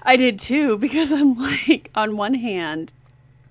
I 0.01 0.15
did 0.15 0.39
too 0.39 0.77
because 0.77 1.11
I'm 1.11 1.35
like, 1.37 1.91
on 1.93 2.15
one 2.17 2.33
hand, 2.33 2.93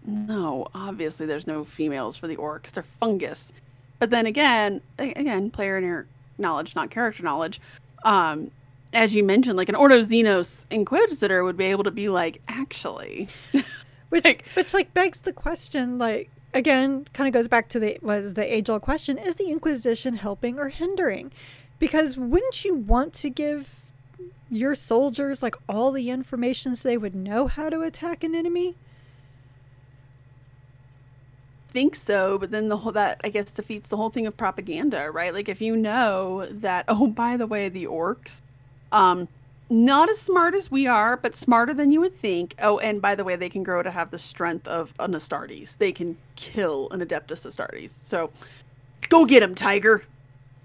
no, 0.07 0.67
obviously 0.75 1.27
there's 1.27 1.47
no 1.47 1.63
females 1.65 2.17
for 2.17 2.27
the 2.27 2.37
orcs. 2.37 2.71
They're 2.73 2.83
fungus. 2.83 3.53
But 3.99 4.11
then 4.11 4.25
again, 4.27 4.81
again, 4.99 5.51
player 5.51 5.77
and 5.77 5.87
your 5.87 6.07
knowledge, 6.39 6.75
not 6.75 6.91
character 6.91 7.23
knowledge. 7.23 7.61
Um, 8.05 8.51
as 8.93 9.15
you 9.15 9.23
mentioned, 9.23 9.57
like 9.57 9.69
an 9.69 9.75
Ordo 9.75 10.01
Xenos 10.01 10.67
Inquisitor 10.71 11.45
would 11.45 11.57
be 11.57 11.67
able 11.67 11.85
to 11.85 11.91
be 11.91 12.09
like, 12.09 12.41
actually, 12.49 13.29
Which 14.09 14.25
Like- 14.25 14.45
which 14.55 14.73
like 14.73 14.95
begs 14.95 15.21
the 15.21 15.33
question, 15.33 15.99
like 15.99 16.31
again, 16.55 17.07
kind 17.13 17.29
of 17.29 17.35
goes 17.35 17.47
back 17.49 17.69
to 17.71 17.79
the 17.79 17.99
was 18.01 18.35
the 18.35 18.55
age 18.55 18.71
old 18.71 18.81
question: 18.83 19.19
Is 19.19 19.37
the 19.37 19.51
Inquisition 19.51 20.15
helping 20.15 20.59
or 20.59 20.69
hindering? 20.71 21.31
Because 21.79 22.17
wouldn't 22.17 22.65
you 22.65 22.75
want 22.75 23.13
to 23.15 23.29
give 23.31 23.83
your 24.51 24.75
soldiers 24.75 25.43
like 25.43 25.55
all 25.69 25.93
the 25.93 26.09
information 26.09 26.75
so 26.75 26.89
they 26.89 26.97
would 26.97 27.15
know 27.15 27.47
how 27.49 27.69
to 27.69 27.83
attack 27.83 28.25
an 28.25 28.35
enemy? 28.35 28.77
think 31.71 31.95
so, 31.95 32.39
but 32.39 32.51
then 32.51 32.69
the 32.69 32.79
whole 32.79 32.93
that 32.93 33.21
I 33.23 33.29
guess 33.29 33.53
defeats 33.53 33.91
the 33.91 33.99
whole 33.99 34.09
thing 34.09 34.27
of 34.27 34.37
propaganda, 34.39 35.11
right? 35.11 35.35
Like 35.35 35.51
if 35.51 35.61
you 35.61 35.77
know 35.77 36.47
that 36.47 36.87
oh 36.89 37.09
by 37.09 37.37
the 37.37 37.47
way, 37.47 37.69
the 37.69 37.85
orcs 37.85 38.41
um 38.93 39.29
not 39.71 40.09
as 40.09 40.19
smart 40.19 40.55
as 40.55 40.71
we 40.71 40.87
are, 40.87 41.17
but 41.19 41.37
smarter 41.37 41.75
than 41.75 41.93
you 41.93 42.01
would 42.01 42.17
think. 42.19 42.55
Oh, 42.63 42.79
and 42.79 43.03
by 43.03 43.15
the 43.15 43.23
way, 43.23 43.37
they 43.37 43.51
can 43.51 43.63
grow 43.63 43.83
to 43.83 43.91
have 43.91 44.11
the 44.11 44.17
strength 44.17 44.67
of 44.67 44.95
an 44.99 45.13
Astartes. 45.13 45.77
They 45.77 45.93
can 45.93 46.17
kill 46.37 46.89
an 46.91 47.01
Adeptus 47.01 47.45
Astartes. 47.47 47.91
So 47.91 48.31
go 49.11 49.27
get 49.27 49.43
him, 49.43 49.55
Tiger. 49.55 50.05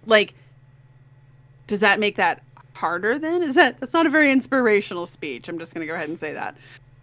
Like 0.06 0.34
does 1.68 1.80
that 1.82 2.00
make 2.00 2.16
that 2.18 2.42
harder 2.74 3.18
then? 3.20 3.42
Is 3.44 3.56
that 3.56 3.80
that's 3.80 3.94
not 3.94 4.06
a 4.06 4.10
very 4.10 4.32
inspirational 4.32 5.06
speech. 5.06 5.48
I'm 5.48 5.60
just 5.60 5.74
going 5.74 5.86
to 5.86 5.90
go 5.92 5.96
ahead 5.96 6.10
and 6.10 6.18
say 6.20 6.34
that. 6.34 6.56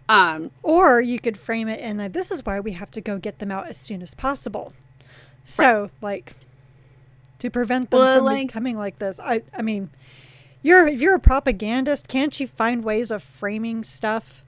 Um 0.09 0.51
Or 0.63 1.01
you 1.01 1.19
could 1.19 1.37
frame 1.37 1.67
it 1.67 1.79
in 1.79 1.97
that 1.97 2.13
this 2.13 2.31
is 2.31 2.45
why 2.45 2.59
we 2.59 2.71
have 2.73 2.91
to 2.91 3.01
go 3.01 3.17
get 3.17 3.39
them 3.39 3.51
out 3.51 3.67
as 3.67 3.77
soon 3.77 4.01
as 4.01 4.13
possible. 4.15 4.73
So, 5.43 5.89
like, 6.01 6.33
to 7.39 7.49
prevent 7.49 7.89
them 7.89 7.99
Well, 7.99 8.17
from 8.17 8.25
like- 8.25 8.47
becoming 8.47 8.77
like 8.77 8.99
this, 8.99 9.19
I, 9.19 9.41
I 9.57 9.63
mean, 9.63 9.89
you're 10.63 10.87
if 10.87 11.01
you're 11.01 11.15
a 11.15 11.19
propagandist, 11.19 12.07
can't 12.07 12.39
you 12.39 12.47
find 12.47 12.83
ways 12.83 13.11
of 13.11 13.23
framing 13.23 13.83
stuff? 13.83 14.43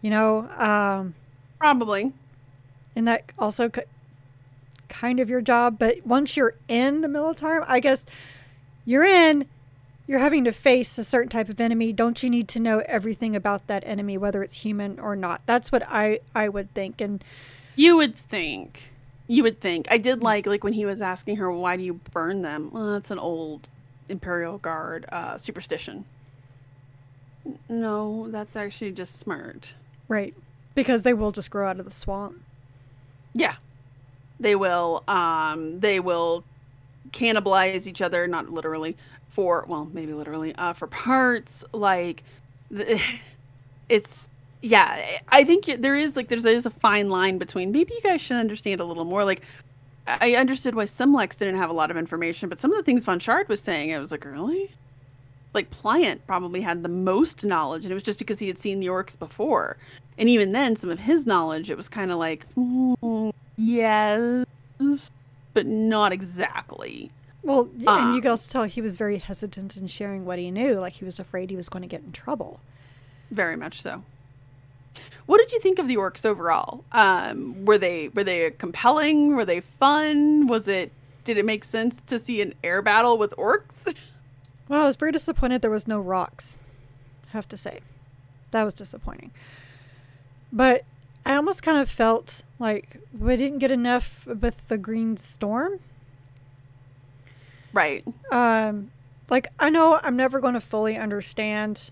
You 0.00 0.10
know, 0.10 0.48
um, 0.58 1.14
probably. 1.58 2.12
and 2.96 3.06
that 3.06 3.24
also 3.38 3.70
c- 3.74 3.82
kind 4.88 5.20
of 5.20 5.28
your 5.30 5.40
job. 5.40 5.78
But 5.78 6.04
once 6.06 6.36
you're 6.36 6.54
in 6.68 7.00
the 7.00 7.08
military, 7.08 7.62
I 7.66 7.80
guess 7.80 8.06
you're 8.84 9.04
in. 9.04 9.46
You're 10.08 10.18
having 10.18 10.42
to 10.44 10.52
face 10.52 10.98
a 10.98 11.04
certain 11.04 11.30
type 11.30 11.48
of 11.48 11.60
enemy. 11.60 11.92
Don't 11.92 12.22
you 12.22 12.28
need 12.28 12.48
to 12.48 12.60
know 12.60 12.80
everything 12.86 13.36
about 13.36 13.68
that 13.68 13.84
enemy, 13.86 14.18
whether 14.18 14.42
it's 14.42 14.58
human 14.58 14.98
or 14.98 15.14
not? 15.14 15.40
That's 15.46 15.70
what 15.70 15.84
I 15.88 16.18
I 16.34 16.48
would 16.48 16.74
think. 16.74 17.00
And 17.00 17.22
You 17.76 17.96
would 17.96 18.16
think. 18.16 18.90
You 19.28 19.44
would 19.44 19.60
think. 19.60 19.86
I 19.90 19.98
did 19.98 20.22
like 20.22 20.44
like 20.46 20.64
when 20.64 20.72
he 20.72 20.84
was 20.84 21.00
asking 21.00 21.36
her 21.36 21.50
why 21.50 21.76
do 21.76 21.84
you 21.84 21.94
burn 22.12 22.42
them? 22.42 22.70
Well, 22.72 22.92
that's 22.92 23.12
an 23.12 23.20
old 23.20 23.70
Imperial 24.12 24.58
Guard 24.58 25.06
uh, 25.10 25.36
superstition. 25.38 26.04
No, 27.68 28.28
that's 28.30 28.54
actually 28.54 28.92
just 28.92 29.16
smart. 29.18 29.74
right, 30.06 30.34
because 30.76 31.02
they 31.02 31.12
will 31.14 31.32
just 31.32 31.50
grow 31.50 31.68
out 31.68 31.80
of 31.80 31.84
the 31.84 31.90
swamp. 31.90 32.40
Yeah, 33.34 33.56
they 34.38 34.54
will. 34.54 35.02
Um, 35.08 35.80
they 35.80 35.98
will 35.98 36.44
cannibalize 37.10 37.86
each 37.86 38.00
other, 38.00 38.28
not 38.28 38.50
literally 38.50 38.96
for 39.28 39.64
well, 39.66 39.88
maybe 39.92 40.12
literally 40.12 40.54
uh, 40.54 40.72
for 40.74 40.86
parts. 40.86 41.64
Like, 41.72 42.22
it's 43.88 44.28
yeah. 44.60 45.18
I 45.28 45.42
think 45.42 45.64
there 45.64 45.96
is 45.96 46.14
like 46.14 46.28
there's 46.28 46.44
there's 46.44 46.66
a 46.66 46.70
fine 46.70 47.08
line 47.08 47.38
between 47.38 47.72
maybe 47.72 47.94
you 47.94 48.02
guys 48.02 48.20
should 48.20 48.36
understand 48.36 48.80
a 48.80 48.84
little 48.84 49.04
more. 49.04 49.24
Like, 49.24 49.42
I 50.06 50.34
understood 50.34 50.74
why 50.74 50.84
Simlex 50.86 51.36
didn't 51.36 51.56
have 51.56 51.70
a 51.70 51.72
lot 51.74 51.90
of 51.90 51.96
information, 51.96 52.48
but 52.48 52.58
some 52.58 52.72
of 52.72 52.76
the 52.78 52.82
things 52.82 53.04
Von 53.04 53.18
Shard 53.20 53.48
was 53.48 53.60
saying, 53.62 53.94
I 53.94 53.98
was 53.98 54.10
like, 54.10 54.24
really. 54.24 54.70
Like 55.54 55.70
Pliant 55.70 56.20
probably 56.26 56.62
had 56.62 56.82
the 56.82 56.88
most 56.88 57.44
knowledge, 57.44 57.84
and 57.84 57.90
it 57.92 57.94
was 57.94 58.02
just 58.02 58.18
because 58.18 58.38
he 58.38 58.48
had 58.48 58.58
seen 58.58 58.80
the 58.80 58.86
orcs 58.86 59.18
before. 59.18 59.76
And 60.18 60.28
even 60.28 60.52
then, 60.52 60.76
some 60.76 60.88
of 60.90 61.00
his 61.00 61.26
knowledge, 61.26 61.70
it 61.70 61.76
was 61.76 61.88
kind 61.90 62.10
of 62.10 62.18
like, 62.18 62.46
"Mm, 62.56 63.32
yes, 63.56 65.10
but 65.52 65.66
not 65.66 66.12
exactly. 66.12 67.10
Well, 67.42 67.64
y- 67.64 67.98
and 68.00 68.08
you 68.10 68.16
Um, 68.16 68.20
could 68.22 68.30
also 68.30 68.50
tell 68.52 68.64
he 68.64 68.80
was 68.80 68.96
very 68.96 69.18
hesitant 69.18 69.76
in 69.76 69.88
sharing 69.88 70.24
what 70.24 70.38
he 70.38 70.50
knew. 70.50 70.74
Like 70.80 70.94
he 70.94 71.04
was 71.04 71.20
afraid 71.20 71.50
he 71.50 71.56
was 71.56 71.68
going 71.68 71.82
to 71.82 71.88
get 71.88 72.02
in 72.02 72.12
trouble. 72.12 72.60
Very 73.30 73.56
much 73.56 73.82
so. 73.82 74.04
What 75.26 75.38
did 75.38 75.52
you 75.52 75.60
think 75.60 75.78
of 75.78 75.88
the 75.88 75.96
orcs 75.96 76.24
overall? 76.26 76.84
Um, 76.92 77.64
were 77.64 77.78
they 77.78 78.08
were 78.08 78.24
they 78.24 78.50
compelling? 78.50 79.34
Were 79.36 79.44
they 79.44 79.60
fun? 79.60 80.46
Was 80.46 80.68
it 80.68 80.92
did 81.24 81.38
it 81.38 81.44
make 81.44 81.64
sense 81.64 82.00
to 82.06 82.18
see 82.18 82.42
an 82.42 82.54
air 82.64 82.82
battle 82.82 83.16
with 83.18 83.32
orcs? 83.36 83.94
Well, 84.68 84.84
I 84.84 84.86
was 84.86 84.96
very 84.96 85.12
disappointed 85.12 85.60
there 85.60 85.70
was 85.70 85.86
no 85.86 86.00
rocks. 86.00 86.56
I 87.28 87.30
have 87.32 87.46
to 87.48 87.58
say, 87.58 87.80
that 88.52 88.62
was 88.62 88.72
disappointing. 88.72 89.32
But 90.50 90.84
I 91.26 91.34
almost 91.34 91.62
kind 91.62 91.76
of 91.76 91.90
felt 91.90 92.42
like 92.58 92.96
we 93.12 93.36
didn't 93.36 93.58
get 93.58 93.70
enough 93.70 94.24
with 94.24 94.66
the 94.68 94.78
green 94.78 95.18
storm. 95.18 95.80
right. 97.74 98.04
Um, 98.30 98.92
like 99.28 99.48
I 99.58 99.68
know 99.68 100.00
I'm 100.02 100.16
never 100.16 100.40
going 100.40 100.54
to 100.54 100.60
fully 100.60 100.96
understand 100.96 101.90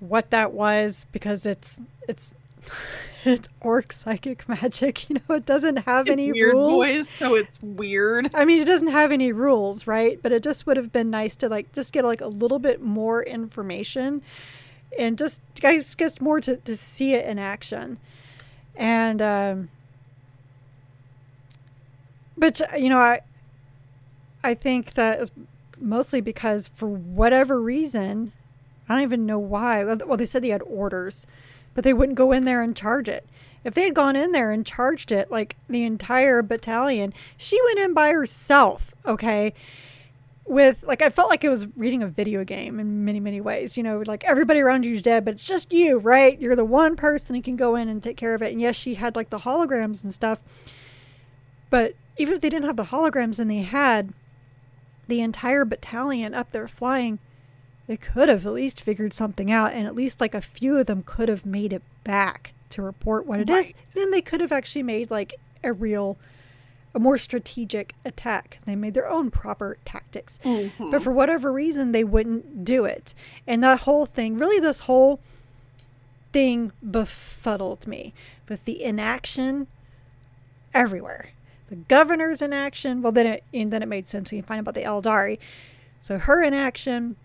what 0.00 0.30
that 0.30 0.52
was 0.52 1.06
because 1.12 1.46
it's 1.46 1.80
it's 2.08 2.34
it's 3.24 3.48
orc 3.60 3.92
psychic 3.92 4.48
magic. 4.48 5.08
You 5.10 5.20
know, 5.28 5.36
it 5.36 5.46
doesn't 5.46 5.78
have 5.80 6.06
It's 6.06 6.12
any 6.12 6.32
weird 6.32 6.54
rules. 6.54 6.72
boys, 6.84 7.08
so 7.10 7.34
it's 7.34 7.52
weird. 7.62 8.30
I 8.34 8.44
mean, 8.44 8.60
it 8.60 8.64
doesn't 8.66 8.88
have 8.88 9.12
any 9.12 9.32
rules, 9.32 9.86
right? 9.86 10.18
But 10.22 10.32
it 10.32 10.42
just 10.42 10.66
would 10.66 10.76
have 10.76 10.92
been 10.92 11.10
nice 11.10 11.36
to 11.36 11.48
like 11.48 11.72
just 11.72 11.92
get 11.92 12.04
like 12.04 12.20
a 12.20 12.26
little 12.26 12.58
bit 12.58 12.82
more 12.82 13.22
information 13.22 14.22
and 14.98 15.16
just 15.16 15.40
guys 15.60 15.94
just 15.94 16.20
more 16.20 16.40
to, 16.40 16.56
to 16.56 16.76
see 16.76 17.14
it 17.14 17.24
in 17.26 17.38
action. 17.38 17.98
And 18.76 19.20
um 19.22 19.68
But 22.36 22.60
you 22.78 22.88
know, 22.88 22.98
I 22.98 23.20
I 24.42 24.54
think 24.54 24.94
that 24.94 25.20
is 25.20 25.30
mostly 25.78 26.20
because 26.20 26.68
for 26.68 26.88
whatever 26.88 27.60
reason, 27.60 28.32
I 28.90 28.94
don't 28.94 29.04
even 29.04 29.24
know 29.24 29.38
why. 29.38 29.84
Well, 29.84 30.16
they 30.16 30.26
said 30.26 30.42
they 30.42 30.48
had 30.48 30.62
orders, 30.62 31.24
but 31.74 31.84
they 31.84 31.92
wouldn't 31.92 32.18
go 32.18 32.32
in 32.32 32.44
there 32.44 32.60
and 32.60 32.74
charge 32.74 33.08
it. 33.08 33.24
If 33.62 33.72
they 33.72 33.84
had 33.84 33.94
gone 33.94 34.16
in 34.16 34.32
there 34.32 34.50
and 34.50 34.66
charged 34.66 35.12
it 35.12 35.30
like 35.30 35.54
the 35.68 35.84
entire 35.84 36.42
battalion, 36.42 37.14
she 37.36 37.60
went 37.66 37.78
in 37.78 37.94
by 37.94 38.10
herself, 38.10 38.92
okay? 39.06 39.54
With 40.44 40.82
like 40.82 41.02
I 41.02 41.08
felt 41.08 41.30
like 41.30 41.44
it 41.44 41.50
was 41.50 41.68
reading 41.76 42.02
a 42.02 42.08
video 42.08 42.42
game 42.42 42.80
in 42.80 43.04
many 43.04 43.20
many 43.20 43.40
ways. 43.40 43.76
You 43.76 43.84
know, 43.84 44.02
like 44.04 44.24
everybody 44.24 44.58
around 44.58 44.84
you's 44.84 45.02
dead, 45.02 45.24
but 45.24 45.34
it's 45.34 45.44
just 45.44 45.72
you, 45.72 45.98
right? 45.98 46.36
You're 46.40 46.56
the 46.56 46.64
one 46.64 46.96
person 46.96 47.36
who 47.36 47.42
can 47.42 47.54
go 47.54 47.76
in 47.76 47.88
and 47.88 48.02
take 48.02 48.16
care 48.16 48.34
of 48.34 48.42
it. 48.42 48.50
And 48.50 48.60
yes, 48.60 48.74
she 48.74 48.94
had 48.94 49.14
like 49.14 49.30
the 49.30 49.38
holograms 49.38 50.02
and 50.02 50.12
stuff. 50.12 50.42
But 51.68 51.94
even 52.18 52.34
if 52.34 52.40
they 52.40 52.48
didn't 52.48 52.66
have 52.66 52.76
the 52.76 52.84
holograms 52.86 53.38
and 53.38 53.48
they 53.48 53.62
had 53.62 54.12
the 55.06 55.20
entire 55.20 55.64
battalion 55.64 56.34
up 56.34 56.50
there 56.50 56.66
flying, 56.66 57.20
they 57.90 57.96
could 57.96 58.28
have 58.28 58.46
at 58.46 58.52
least 58.52 58.80
figured 58.80 59.12
something 59.12 59.50
out 59.50 59.72
and 59.72 59.84
at 59.84 59.96
least 59.96 60.20
like 60.20 60.32
a 60.32 60.40
few 60.40 60.78
of 60.78 60.86
them 60.86 61.02
could 61.02 61.28
have 61.28 61.44
made 61.44 61.72
it 61.72 61.82
back 62.04 62.52
to 62.68 62.80
report 62.82 63.26
what 63.26 63.40
it 63.40 63.50
right. 63.50 63.66
is. 63.66 63.74
Then 63.94 64.12
they 64.12 64.20
could 64.20 64.40
have 64.40 64.52
actually 64.52 64.84
made 64.84 65.10
like 65.10 65.34
a 65.64 65.72
real 65.72 66.16
a 66.94 67.00
more 67.00 67.18
strategic 67.18 67.96
attack. 68.04 68.60
They 68.64 68.76
made 68.76 68.94
their 68.94 69.10
own 69.10 69.32
proper 69.32 69.76
tactics. 69.84 70.38
Mm-hmm. 70.44 70.92
But 70.92 71.02
for 71.02 71.10
whatever 71.10 71.50
reason 71.50 71.90
they 71.90 72.04
wouldn't 72.04 72.64
do 72.64 72.84
it. 72.84 73.12
And 73.44 73.60
that 73.64 73.80
whole 73.80 74.06
thing, 74.06 74.38
really 74.38 74.60
this 74.60 74.80
whole 74.80 75.18
thing 76.32 76.70
befuddled 76.88 77.88
me 77.88 78.14
with 78.48 78.66
the 78.66 78.84
inaction 78.84 79.66
everywhere. 80.72 81.30
The 81.70 81.74
governor's 81.74 82.40
inaction, 82.40 83.02
well 83.02 83.10
then 83.10 83.26
it 83.26 83.44
and 83.52 83.72
then 83.72 83.82
it 83.82 83.88
made 83.88 84.06
sense 84.06 84.30
when 84.30 84.36
you 84.36 84.44
find 84.44 84.58
out 84.58 84.72
about 84.72 84.74
the 84.74 84.84
Aeldari. 84.84 85.38
So 86.00 86.18
her 86.18 86.40
inaction 86.40 87.16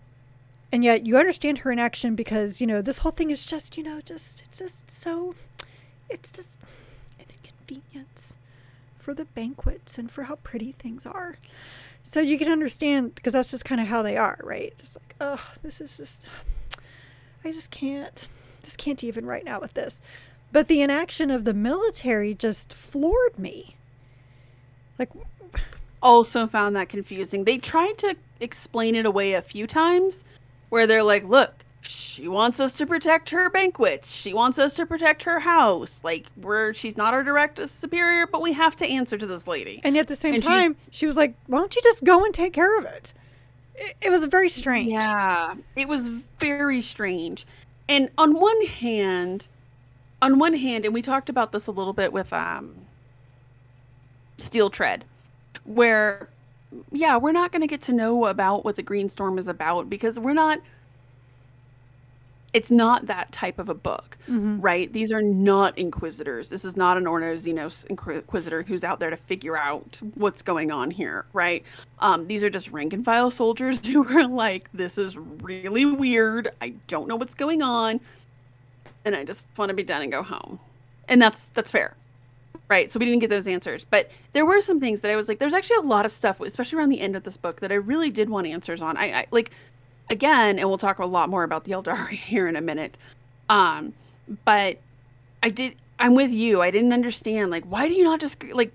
and 0.72 0.82
yet 0.84 1.06
you 1.06 1.16
understand 1.16 1.58
her 1.58 1.70
inaction 1.72 2.14
because 2.14 2.60
you 2.60 2.66
know 2.66 2.82
this 2.82 2.98
whole 2.98 3.12
thing 3.12 3.30
is 3.30 3.46
just 3.46 3.76
you 3.76 3.82
know 3.82 4.00
just 4.00 4.42
it's 4.42 4.58
just 4.58 4.90
so 4.90 5.34
it's 6.08 6.30
just 6.30 6.58
an 7.18 7.26
inconvenience 7.30 8.36
for 8.98 9.14
the 9.14 9.24
banquets 9.24 9.98
and 9.98 10.10
for 10.10 10.24
how 10.24 10.36
pretty 10.36 10.72
things 10.72 11.06
are. 11.06 11.36
So 12.02 12.20
you 12.20 12.38
can 12.38 12.50
understand 12.50 13.14
because 13.14 13.32
that's 13.32 13.50
just 13.50 13.64
kind 13.64 13.80
of 13.80 13.86
how 13.86 14.02
they 14.02 14.16
are 14.16 14.38
right? 14.42 14.74
Just 14.78 14.96
like 14.96 15.14
oh 15.20 15.40
this 15.62 15.80
is 15.80 15.96
just 15.96 16.28
i 17.44 17.52
just 17.52 17.70
can't 17.70 18.28
just 18.62 18.78
can't 18.78 19.04
even 19.04 19.26
right 19.26 19.44
now 19.44 19.60
with 19.60 19.74
this. 19.74 20.00
But 20.52 20.68
the 20.68 20.82
inaction 20.82 21.30
of 21.30 21.44
the 21.44 21.54
military 21.54 22.34
just 22.34 22.72
floored 22.72 23.38
me. 23.38 23.76
Like 24.98 25.10
also 26.02 26.46
found 26.46 26.74
that 26.76 26.88
confusing. 26.88 27.44
They 27.44 27.58
tried 27.58 27.98
to 27.98 28.16
explain 28.40 28.94
it 28.94 29.06
away 29.06 29.32
a 29.32 29.42
few 29.42 29.66
times 29.66 30.24
where 30.68 30.86
they're 30.86 31.02
like, 31.02 31.24
look, 31.24 31.64
she 31.82 32.28
wants 32.28 32.60
us 32.60 32.72
to 32.74 32.86
protect 32.86 33.30
her 33.30 33.50
banquets. 33.50 34.10
She 34.10 34.34
wants 34.34 34.58
us 34.58 34.74
to 34.74 34.86
protect 34.86 35.22
her 35.24 35.40
house. 35.40 36.02
Like 36.02 36.26
we're 36.36 36.74
she's 36.74 36.96
not 36.96 37.14
our 37.14 37.22
direct 37.22 37.66
superior, 37.68 38.26
but 38.26 38.40
we 38.40 38.52
have 38.54 38.76
to 38.76 38.86
answer 38.86 39.16
to 39.18 39.26
this 39.26 39.46
lady. 39.46 39.80
And 39.84 39.96
at 39.96 40.08
the 40.08 40.16
same 40.16 40.34
and 40.34 40.42
time, 40.42 40.76
she 40.90 41.06
was 41.06 41.16
like, 41.16 41.36
"Why 41.46 41.58
don't 41.58 41.74
you 41.74 41.82
just 41.82 42.04
go 42.04 42.24
and 42.24 42.34
take 42.34 42.52
care 42.52 42.78
of 42.78 42.84
it?" 42.84 43.12
It, 43.74 43.96
it 44.02 44.10
was 44.10 44.24
very 44.24 44.48
strange. 44.48 44.90
Yeah, 44.90 45.54
it 45.76 45.88
was 45.88 46.08
very 46.08 46.80
strange. 46.80 47.46
And 47.88 48.10
on 48.18 48.40
one 48.40 48.66
hand, 48.66 49.48
on 50.20 50.38
one 50.38 50.54
hand, 50.54 50.84
and 50.84 50.94
we 50.94 51.02
talked 51.02 51.28
about 51.28 51.52
this 51.52 51.66
a 51.66 51.72
little 51.72 51.92
bit 51.92 52.12
with 52.12 52.32
um 52.32 52.74
Steel 54.38 54.70
Tread, 54.70 55.04
where 55.64 56.28
yeah, 56.90 57.16
we're 57.16 57.32
not 57.32 57.52
going 57.52 57.62
to 57.62 57.66
get 57.66 57.82
to 57.82 57.92
know 57.92 58.26
about 58.26 58.64
what 58.64 58.76
the 58.76 58.82
Green 58.82 59.08
Storm 59.08 59.38
is 59.38 59.48
about 59.48 59.88
because 59.88 60.18
we're 60.18 60.34
not 60.34 60.60
it's 62.56 62.70
not 62.70 63.06
that 63.06 63.30
type 63.32 63.58
of 63.58 63.68
a 63.68 63.74
book, 63.74 64.16
mm-hmm. 64.22 64.62
right? 64.62 64.90
These 64.90 65.12
are 65.12 65.20
not 65.20 65.76
inquisitors. 65.76 66.48
This 66.48 66.64
is 66.64 66.74
not 66.74 66.96
an 66.96 67.06
Ordo 67.06 67.34
Xenos 67.34 67.84
inquisitor 67.86 68.62
who's 68.62 68.82
out 68.82 68.98
there 68.98 69.10
to 69.10 69.16
figure 69.16 69.58
out 69.58 70.00
what's 70.14 70.40
going 70.40 70.70
on 70.70 70.90
here, 70.90 71.26
right? 71.34 71.62
Um, 71.98 72.28
these 72.28 72.42
are 72.42 72.48
just 72.48 72.70
rank 72.70 72.94
and 72.94 73.04
file 73.04 73.30
soldiers 73.30 73.86
who 73.92 74.08
are 74.08 74.26
like, 74.26 74.70
this 74.72 74.96
is 74.96 75.18
really 75.18 75.84
weird. 75.84 76.48
I 76.62 76.74
don't 76.86 77.08
know 77.08 77.16
what's 77.16 77.34
going 77.34 77.60
on, 77.60 78.00
and 79.04 79.14
I 79.14 79.24
just 79.24 79.44
want 79.58 79.68
to 79.68 79.74
be 79.74 79.82
done 79.82 80.00
and 80.00 80.10
go 80.10 80.22
home. 80.22 80.58
And 81.10 81.20
that's 81.20 81.50
that's 81.50 81.70
fair 81.70 81.94
right 82.68 82.90
so 82.90 82.98
we 82.98 83.06
didn't 83.06 83.20
get 83.20 83.30
those 83.30 83.48
answers. 83.48 83.84
But 83.84 84.10
there 84.32 84.46
were 84.46 84.60
some 84.60 84.80
things 84.80 85.00
that 85.00 85.10
i 85.10 85.16
was 85.16 85.28
like 85.28 85.38
there's 85.38 85.54
actually 85.54 85.76
a 85.76 85.88
lot 85.88 86.04
of 86.04 86.12
stuff 86.12 86.40
especially 86.40 86.78
around 86.78 86.90
the 86.90 87.00
end 87.00 87.16
of 87.16 87.22
this 87.24 87.36
book 87.36 87.60
that 87.60 87.72
i 87.72 87.76
really 87.76 88.10
did 88.10 88.28
want 88.28 88.46
answers 88.46 88.82
on. 88.82 88.96
I, 88.96 89.20
I 89.20 89.26
like 89.30 89.50
again 90.10 90.58
and 90.58 90.68
we'll 90.68 90.78
talk 90.78 90.98
a 90.98 91.06
lot 91.06 91.28
more 91.28 91.42
about 91.44 91.64
the 91.64 91.72
Aeldari 91.72 92.10
here 92.16 92.48
in 92.48 92.56
a 92.56 92.60
minute 92.60 92.96
um 93.48 93.92
but 94.44 94.78
i 95.42 95.48
did 95.48 95.76
i'm 95.98 96.14
with 96.14 96.30
you. 96.30 96.62
I 96.62 96.70
didn't 96.70 96.92
understand 96.92 97.50
like 97.50 97.64
why 97.64 97.88
do 97.88 97.94
you 97.94 98.04
not 98.04 98.20
just 98.20 98.42
like 98.44 98.72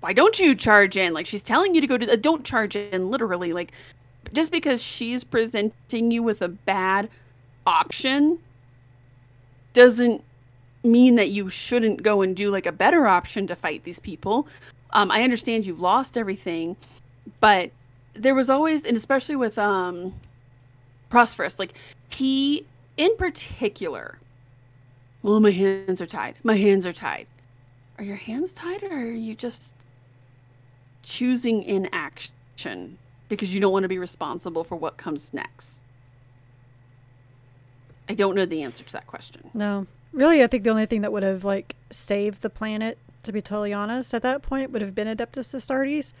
why 0.00 0.12
don't 0.12 0.36
you 0.40 0.56
charge 0.56 0.96
in? 0.96 1.14
Like 1.14 1.26
she's 1.26 1.42
telling 1.42 1.76
you 1.76 1.80
to 1.80 1.86
go 1.86 1.96
to 1.96 2.04
the, 2.04 2.16
don't 2.16 2.44
charge 2.44 2.74
in 2.74 3.10
literally 3.10 3.52
like 3.52 3.72
just 4.32 4.50
because 4.50 4.82
she's 4.82 5.22
presenting 5.22 6.10
you 6.10 6.22
with 6.22 6.42
a 6.42 6.48
bad 6.48 7.08
option 7.66 8.40
doesn't 9.74 10.24
mean 10.84 11.14
that 11.16 11.30
you 11.30 11.48
shouldn't 11.48 12.02
go 12.02 12.22
and 12.22 12.36
do 12.36 12.50
like 12.50 12.66
a 12.66 12.72
better 12.72 13.06
option 13.06 13.46
to 13.46 13.56
fight 13.56 13.84
these 13.84 13.98
people. 13.98 14.46
Um, 14.90 15.10
I 15.10 15.22
understand 15.22 15.64
you've 15.64 15.80
lost 15.80 16.18
everything, 16.18 16.76
but 17.40 17.70
there 18.14 18.34
was 18.34 18.50
always, 18.50 18.84
and 18.84 18.96
especially 18.96 19.36
with 19.36 19.58
um, 19.58 20.14
Prosperous, 21.08 21.58
like 21.58 21.74
he 22.10 22.66
in 22.96 23.16
particular. 23.16 24.18
Well, 25.22 25.40
my 25.40 25.52
hands 25.52 26.00
are 26.00 26.06
tied. 26.06 26.34
My 26.42 26.56
hands 26.56 26.84
are 26.84 26.92
tied. 26.92 27.26
Are 27.98 28.04
your 28.04 28.16
hands 28.16 28.52
tied, 28.52 28.82
or 28.82 28.92
are 28.92 29.04
you 29.04 29.34
just 29.34 29.74
choosing 31.02 31.62
inaction 31.62 32.98
because 33.28 33.54
you 33.54 33.60
don't 33.60 33.72
want 33.72 33.84
to 33.84 33.88
be 33.88 33.98
responsible 33.98 34.64
for 34.64 34.76
what 34.76 34.96
comes 34.96 35.32
next? 35.32 35.80
I 38.08 38.14
don't 38.14 38.34
know 38.34 38.44
the 38.44 38.62
answer 38.62 38.84
to 38.84 38.92
that 38.94 39.06
question. 39.06 39.50
No, 39.54 39.86
Really, 40.12 40.42
I 40.42 40.46
think 40.46 40.64
the 40.64 40.70
only 40.70 40.86
thing 40.86 41.00
that 41.02 41.12
would 41.12 41.22
have 41.22 41.44
like 41.44 41.74
saved 41.90 42.42
the 42.42 42.50
planet, 42.50 42.98
to 43.22 43.32
be 43.32 43.40
totally 43.40 43.72
honest, 43.72 44.12
at 44.12 44.22
that 44.22 44.42
point 44.42 44.70
would 44.70 44.82
have 44.82 44.94
been 44.94 45.08
Adeptus 45.08 45.54
Astartes. 45.54 46.12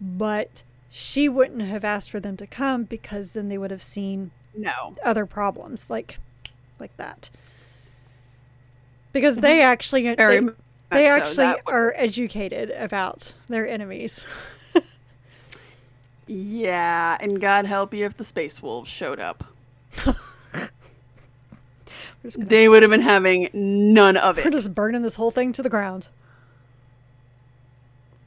But 0.00 0.64
she 0.90 1.28
wouldn't 1.28 1.62
have 1.62 1.84
asked 1.84 2.10
for 2.10 2.20
them 2.20 2.36
to 2.36 2.46
come 2.46 2.84
because 2.84 3.32
then 3.32 3.48
they 3.48 3.56
would 3.56 3.70
have 3.70 3.82
seen 3.82 4.32
no 4.54 4.94
other 5.04 5.24
problems 5.26 5.88
like 5.88 6.18
like 6.78 6.96
that. 6.96 7.30
Because 9.12 9.36
they 9.36 9.58
mm-hmm. 9.58 9.68
actually 9.68 10.14
Very 10.14 10.40
they, 10.40 10.52
they 10.90 11.06
actually 11.06 11.36
so 11.36 11.56
are 11.66 11.94
educated 11.96 12.70
about 12.70 13.32
their 13.48 13.66
enemies. 13.66 14.26
yeah, 16.26 17.16
and 17.20 17.40
God 17.40 17.66
help 17.66 17.94
you 17.94 18.04
if 18.04 18.16
the 18.16 18.24
space 18.24 18.60
wolves 18.60 18.90
showed 18.90 19.20
up. 19.20 19.44
Gonna, 22.22 22.48
they 22.48 22.68
would 22.68 22.82
have 22.82 22.90
been 22.90 23.00
having 23.00 23.48
none 23.52 24.16
of 24.16 24.38
it. 24.38 24.44
We're 24.44 24.50
just 24.50 24.74
burning 24.74 25.02
this 25.02 25.16
whole 25.16 25.30
thing 25.30 25.52
to 25.52 25.62
the 25.62 25.68
ground. 25.68 26.08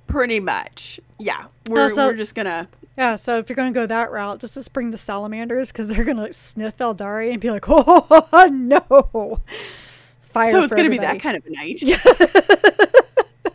Pretty 0.07 0.39
much. 0.39 0.99
Yeah. 1.17 1.45
We're, 1.67 1.89
so, 1.89 2.07
we're 2.07 2.15
just 2.15 2.35
gonna 2.35 2.67
Yeah, 2.97 3.15
so 3.15 3.39
if 3.39 3.49
you're 3.49 3.55
gonna 3.55 3.71
go 3.71 3.85
that 3.85 4.11
route, 4.11 4.39
just 4.39 4.53
just 4.53 4.73
bring 4.73 4.91
the 4.91 4.97
salamanders 4.97 5.71
because 5.71 5.89
they're 5.89 6.03
gonna 6.03 6.23
like, 6.23 6.33
sniff 6.33 6.77
Aeldari 6.77 7.31
and 7.31 7.41
be 7.41 7.51
like, 7.51 7.65
Oh 7.67 8.49
no 8.51 9.41
Fire 10.21 10.51
So 10.51 10.63
it's 10.63 10.75
gonna 10.75 10.89
be 10.89 10.97
that 10.99 11.21
kind 11.21 11.37
of 11.37 11.45
a 11.45 11.49
night. 11.49 11.81
Yeah. 11.81 11.97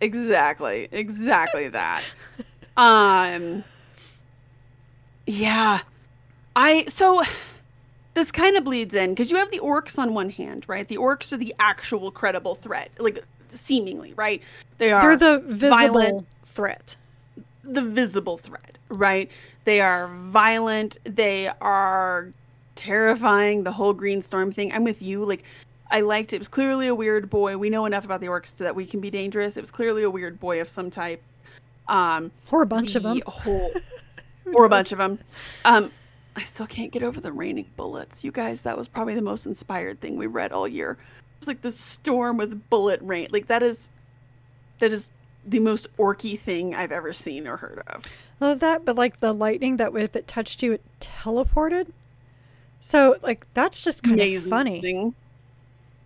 exactly. 0.00 0.88
Exactly 0.92 1.68
that. 1.68 2.04
Um 2.76 3.64
Yeah. 5.26 5.80
I 6.54 6.84
so 6.86 7.22
this 8.16 8.32
kind 8.32 8.56
of 8.56 8.64
bleeds 8.64 8.94
in 8.94 9.10
because 9.10 9.30
you 9.30 9.36
have 9.36 9.50
the 9.50 9.58
orcs 9.58 9.98
on 9.98 10.14
one 10.14 10.30
hand, 10.30 10.64
right? 10.66 10.88
The 10.88 10.96
orcs 10.96 11.34
are 11.34 11.36
the 11.36 11.54
actual 11.60 12.10
credible 12.10 12.54
threat, 12.54 12.90
like 12.98 13.22
seemingly, 13.50 14.14
right? 14.14 14.42
They 14.78 14.90
are 14.90 15.02
They're 15.02 15.38
the 15.38 15.46
visible 15.46 15.76
violent, 15.76 16.26
threat. 16.46 16.96
The 17.62 17.82
visible 17.82 18.38
threat, 18.38 18.78
right? 18.88 19.30
They 19.64 19.82
are 19.82 20.08
violent. 20.08 20.96
They 21.04 21.50
are 21.60 22.32
terrifying. 22.74 23.64
The 23.64 23.72
whole 23.72 23.92
green 23.92 24.22
storm 24.22 24.50
thing. 24.50 24.72
I'm 24.72 24.82
with 24.82 25.02
you. 25.02 25.22
Like, 25.22 25.44
I 25.90 26.00
liked 26.00 26.32
it. 26.32 26.36
It 26.36 26.38
was 26.38 26.48
clearly 26.48 26.86
a 26.86 26.94
weird 26.94 27.28
boy. 27.28 27.58
We 27.58 27.68
know 27.68 27.84
enough 27.84 28.06
about 28.06 28.22
the 28.22 28.28
orcs 28.28 28.56
so 28.56 28.64
that 28.64 28.74
we 28.74 28.86
can 28.86 29.00
be 29.00 29.10
dangerous. 29.10 29.58
It 29.58 29.60
was 29.60 29.70
clearly 29.70 30.04
a 30.04 30.10
weird 30.10 30.40
boy 30.40 30.62
of 30.62 30.70
some 30.70 30.90
type. 30.90 31.22
Um, 31.86 32.30
or 32.50 32.62
a 32.62 32.66
bunch 32.66 32.94
of 32.94 33.02
them. 33.02 33.20
Whole, 33.26 33.72
or 34.54 34.64
a 34.64 34.70
bunch 34.70 34.90
of 34.90 34.96
them. 34.96 35.18
Um, 35.66 35.92
I 36.36 36.42
still 36.42 36.66
can't 36.66 36.92
get 36.92 37.02
over 37.02 37.20
the 37.20 37.32
raining 37.32 37.70
bullets. 37.76 38.22
You 38.22 38.30
guys, 38.30 38.62
that 38.62 38.76
was 38.76 38.88
probably 38.88 39.14
the 39.14 39.22
most 39.22 39.46
inspired 39.46 40.00
thing 40.00 40.18
we 40.18 40.26
read 40.26 40.52
all 40.52 40.68
year. 40.68 40.98
It's 41.38 41.46
like 41.46 41.62
the 41.62 41.72
storm 41.72 42.36
with 42.36 42.68
bullet 42.68 43.00
rain. 43.02 43.28
Like 43.30 43.46
that 43.46 43.62
is 43.62 43.88
that 44.78 44.92
is 44.92 45.10
the 45.46 45.60
most 45.60 45.86
orky 45.96 46.38
thing 46.38 46.74
I've 46.74 46.92
ever 46.92 47.12
seen 47.12 47.46
or 47.46 47.56
heard 47.56 47.82
of. 47.86 48.04
I 48.40 48.44
love 48.44 48.60
that, 48.60 48.84
but 48.84 48.96
like 48.96 49.18
the 49.18 49.32
lightning 49.32 49.78
that 49.78 49.94
if 49.96 50.14
it 50.14 50.28
touched 50.28 50.62
you, 50.62 50.72
it 50.72 50.82
teleported. 51.00 51.88
So 52.80 53.16
like 53.22 53.46
that's 53.54 53.82
just 53.82 54.02
kind 54.02 54.20
of 54.20 54.42
funny. 54.44 54.80
Amazing. 54.80 55.14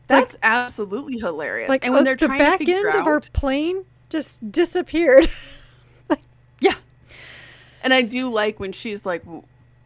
That's 0.07 0.37
absolutely 0.43 1.18
hilarious. 1.18 1.68
Like 1.68 1.85
and 1.85 1.93
when 1.93 2.03
uh, 2.03 2.05
they're 2.05 2.16
the 2.16 2.26
trying 2.26 2.39
back 2.39 2.61
to 2.61 2.72
end 2.72 2.87
out, 2.87 2.95
of 2.97 3.07
our 3.07 3.20
plane 3.20 3.85
just 4.09 4.51
disappeared. 4.51 5.28
like, 6.09 6.22
yeah. 6.61 6.74
And 7.83 7.95
I 7.95 8.03
do 8.03 8.28
like 8.28 8.59
when 8.61 8.72
she's 8.72 9.07
like, 9.07 9.24
"W- 9.24 9.45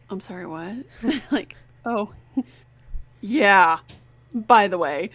"I'm 0.09 0.21
sorry, 0.21 0.45
what?" 0.45 0.75
like, 1.31 1.55
"Oh, 1.85 2.13
yeah." 3.21 3.79
By 4.33 4.67
the 4.67 4.77
way, 4.77 5.11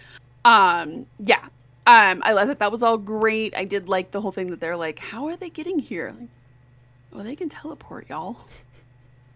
um, 0.46 1.04
yeah, 1.18 1.44
um, 1.86 2.22
I 2.24 2.32
love 2.32 2.48
that. 2.48 2.58
That 2.58 2.72
was 2.72 2.82
all 2.82 2.96
great. 2.96 3.54
I 3.54 3.64
did 3.64 3.88
like 3.88 4.12
the 4.12 4.20
whole 4.20 4.32
thing 4.32 4.46
that 4.48 4.60
they're 4.60 4.76
like, 4.76 4.98
"How 4.98 5.26
are 5.26 5.36
they 5.36 5.50
getting 5.50 5.78
here?" 5.78 6.14
Like, 6.18 6.28
well, 7.12 7.24
they 7.24 7.36
can 7.36 7.48
teleport, 7.48 8.08
y'all. 8.08 8.36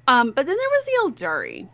Um, 0.06 0.30
but 0.30 0.46
then 0.46 0.56
there 0.56 0.68
was 0.70 0.84
the 0.84 1.24
Eldari. 1.24 1.68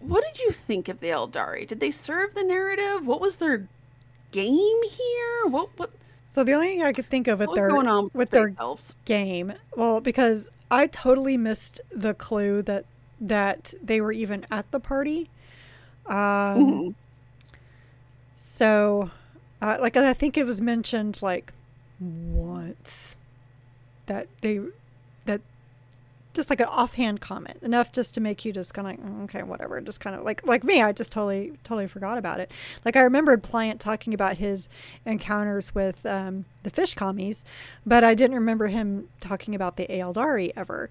What 0.00 0.24
did 0.24 0.40
you 0.40 0.52
think 0.52 0.88
of 0.88 1.00
the 1.00 1.08
Eldari? 1.08 1.66
Did 1.66 1.80
they 1.80 1.90
serve 1.90 2.34
the 2.34 2.44
narrative? 2.44 3.06
What 3.06 3.20
was 3.20 3.36
their 3.36 3.66
game 4.30 4.82
here? 4.90 5.46
What 5.46 5.70
what, 5.78 5.90
so 6.28 6.44
the 6.44 6.52
only 6.52 6.68
thing 6.68 6.82
I 6.82 6.92
could 6.92 7.08
think 7.08 7.28
of 7.28 7.38
with 7.38 7.54
their 7.54 7.68
going 7.68 7.86
on 7.86 8.04
with 8.04 8.14
with 8.14 8.30
their 8.30 8.48
their 8.48 8.56
elves? 8.58 8.94
game, 9.04 9.52
well, 9.76 10.00
because 10.00 10.50
I 10.70 10.86
totally 10.86 11.36
missed 11.36 11.80
the 11.90 12.14
clue 12.14 12.62
that 12.62 12.84
that 13.20 13.74
they 13.82 14.00
were 14.00 14.12
even 14.12 14.46
at 14.50 14.70
the 14.70 14.80
party. 14.80 15.30
Um, 16.06 16.14
Mhm. 16.14 16.94
So, 18.36 19.10
uh, 19.62 19.78
like 19.80 19.96
I 19.96 20.12
think 20.12 20.36
it 20.36 20.44
was 20.44 20.60
mentioned 20.60 21.22
like 21.22 21.52
once 22.00 23.16
that 24.06 24.26
they 24.40 24.60
just 26.34 26.50
like 26.50 26.60
an 26.60 26.66
offhand 26.66 27.20
comment 27.20 27.58
enough 27.62 27.92
just 27.92 28.14
to 28.14 28.20
make 28.20 28.44
you 28.44 28.52
just 28.52 28.74
kind 28.74 28.88
of 28.88 29.04
"Mm, 29.04 29.24
okay 29.24 29.42
whatever 29.42 29.80
just 29.80 30.00
kind 30.00 30.14
of 30.16 30.24
like 30.24 30.44
like 30.46 30.64
me 30.64 30.82
I 30.82 30.92
just 30.92 31.12
totally 31.12 31.52
totally 31.64 31.86
forgot 31.86 32.18
about 32.18 32.40
it. 32.40 32.50
Like 32.84 32.96
I 32.96 33.02
remembered 33.02 33.42
Pliant 33.42 33.80
talking 33.80 34.12
about 34.12 34.36
his 34.36 34.68
encounters 35.06 35.74
with 35.74 36.04
um, 36.04 36.44
the 36.62 36.70
fish 36.70 36.94
commies, 36.94 37.44
but 37.86 38.04
I 38.04 38.14
didn't 38.14 38.34
remember 38.34 38.66
him 38.66 39.08
talking 39.20 39.54
about 39.54 39.76
the 39.76 39.86
Aeldari 39.86 40.52
ever. 40.56 40.90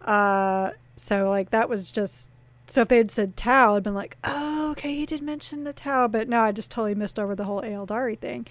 Uh, 0.00 0.70
so 0.96 1.28
like 1.28 1.50
that 1.50 1.68
was 1.68 1.90
just 1.90 2.30
so 2.66 2.82
if 2.82 2.88
they 2.88 2.96
had 2.96 3.10
said 3.10 3.36
Tau, 3.36 3.76
I'd 3.76 3.82
been 3.82 3.94
like, 3.94 4.16
oh, 4.24 4.70
okay, 4.70 4.94
he 4.94 5.04
did 5.04 5.22
mention 5.22 5.64
the 5.64 5.72
Tau, 5.72 6.08
but 6.08 6.28
no, 6.28 6.40
I 6.40 6.52
just 6.52 6.70
totally 6.70 6.94
missed 6.94 7.18
over 7.18 7.34
the 7.34 7.44
whole 7.44 7.60
Aeldari 7.60 8.18
thing. 8.18 8.46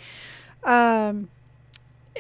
Um, 0.64 1.30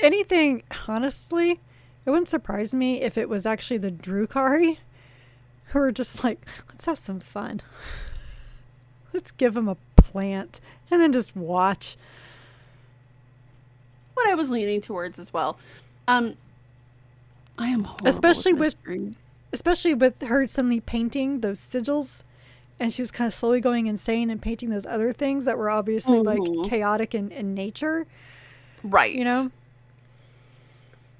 anything, 0.01 0.63
honestly, 0.87 1.59
it 2.05 2.09
wouldn't 2.09 2.27
surprise 2.27 2.73
me 2.75 3.01
if 3.01 3.17
it 3.17 3.29
was 3.29 3.45
actually 3.45 3.77
the 3.77 3.91
Drukhari 3.91 4.77
who 5.67 5.79
were 5.79 5.91
just 5.91 6.23
like, 6.23 6.45
let's 6.69 6.85
have 6.85 6.97
some 6.97 7.19
fun. 7.19 7.61
let's 9.13 9.31
give 9.31 9.53
them 9.53 9.67
a 9.67 9.77
plant 9.95 10.59
and 10.91 11.01
then 11.01 11.11
just 11.11 11.35
watch. 11.35 11.95
what 14.13 14.29
I 14.29 14.35
was 14.35 14.51
leaning 14.51 14.81
towards 14.81 15.17
as 15.19 15.33
well. 15.33 15.57
Um, 16.07 16.35
I 17.57 17.67
am 17.69 17.87
Especially 18.05 18.53
with- 18.53 18.75
mysteries. 18.85 19.23
Especially 19.51 19.93
with 19.93 20.19
her 20.23 20.47
suddenly 20.47 20.79
painting 20.79 21.41
those 21.41 21.59
sigils. 21.59 22.23
And 22.79 22.91
she 22.91 23.03
was 23.03 23.11
kind 23.11 23.27
of 23.27 23.33
slowly 23.35 23.61
going 23.61 23.85
insane 23.85 24.31
and 24.31 24.41
painting 24.41 24.69
those 24.71 24.85
other 24.85 25.13
things 25.13 25.45
that 25.45 25.57
were 25.59 25.69
obviously 25.69 26.17
Mhm. 26.17 26.25
like 26.61 26.69
chaotic 26.71 27.13
in, 27.13 27.31
in 27.31 27.53
nature, 27.53 28.07
right. 28.83 29.13
you 29.13 29.23
know? 29.23 29.51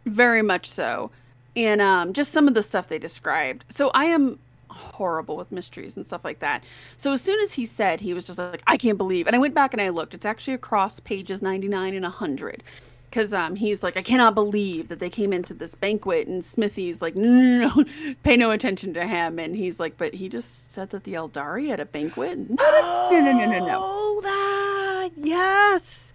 Very 0.05 0.41
much 0.41 0.69
so, 0.69 1.11
and 1.55 1.81
um, 1.81 2.13
just 2.13 2.31
some 2.31 2.47
of 2.47 2.53
the 2.53 2.63
stuff 2.63 2.87
they 2.87 2.99
described. 2.99 3.65
So 3.69 3.89
I 3.93 4.05
am 4.05 4.39
horrible 4.69 5.37
with 5.37 5.51
mysteries 5.51 5.97
and 5.97 6.05
stuff 6.05 6.25
like 6.25 6.39
that. 6.39 6.63
So 6.97 7.11
as 7.13 7.21
soon 7.21 7.39
as 7.41 7.53
he 7.53 7.65
said, 7.65 8.01
he 8.01 8.13
was 8.13 8.25
just 8.25 8.39
like, 8.39 8.63
I 8.67 8.77
can't 8.77 8.97
believe. 8.97 9.27
And 9.27 9.35
I 9.35 9.39
went 9.39 9.53
back 9.53 9.73
and 9.73 9.81
I 9.81 9.89
looked. 9.89 10.13
It's 10.13 10.25
actually 10.25 10.53
across 10.55 10.99
pages 10.99 11.41
ninety 11.41 11.67
nine 11.67 11.93
and 11.93 12.05
hundred. 12.05 12.63
Because 13.09 13.31
um, 13.31 13.55
he's 13.57 13.83
like, 13.83 13.95
I 13.95 14.01
cannot 14.01 14.33
believe 14.33 14.87
that 14.87 14.97
they 14.99 15.09
came 15.09 15.33
into 15.33 15.53
this 15.53 15.75
banquet, 15.75 16.27
and 16.27 16.43
Smithy's 16.43 16.99
like, 16.99 17.15
no, 17.15 17.29
no, 17.29 17.67
no, 17.67 17.83
no, 17.83 17.85
pay 18.23 18.35
no 18.35 18.49
attention 18.49 18.91
to 18.95 19.05
him. 19.05 19.37
And 19.37 19.55
he's 19.55 19.79
like, 19.79 19.97
but 19.97 20.15
he 20.15 20.29
just 20.29 20.71
said 20.71 20.89
that 20.89 21.03
the 21.03 21.13
Eldari 21.13 21.67
had 21.69 21.79
a 21.79 21.85
banquet. 21.85 22.39
No, 22.49 23.09
no, 23.11 23.19
no, 23.19 23.31
no, 23.33 23.45
no, 23.45 23.59
no. 23.59 23.79
Oh, 23.83 24.19
that 24.23 25.09
yes, 25.15 26.13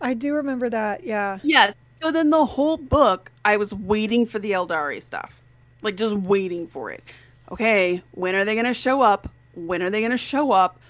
I 0.00 0.14
do 0.14 0.34
remember 0.34 0.68
that. 0.70 1.04
Yeah, 1.04 1.38
Yes. 1.42 1.76
So 2.02 2.10
then 2.10 2.30
the 2.30 2.44
whole 2.44 2.78
book, 2.78 3.30
I 3.44 3.56
was 3.56 3.72
waiting 3.72 4.26
for 4.26 4.40
the 4.40 4.50
Eldari 4.50 5.00
stuff. 5.00 5.40
Like 5.82 5.94
just 5.94 6.16
waiting 6.16 6.66
for 6.66 6.90
it. 6.90 7.04
Okay, 7.52 8.02
when 8.10 8.34
are 8.34 8.44
they 8.44 8.56
gonna 8.56 8.74
show 8.74 9.02
up? 9.02 9.30
When 9.54 9.82
are 9.82 9.90
they 9.90 10.02
gonna 10.02 10.16
show 10.16 10.50
up? 10.50 10.80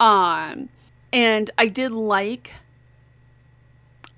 Um 0.00 0.70
and 1.12 1.50
I 1.58 1.66
did 1.66 1.92
like 1.92 2.52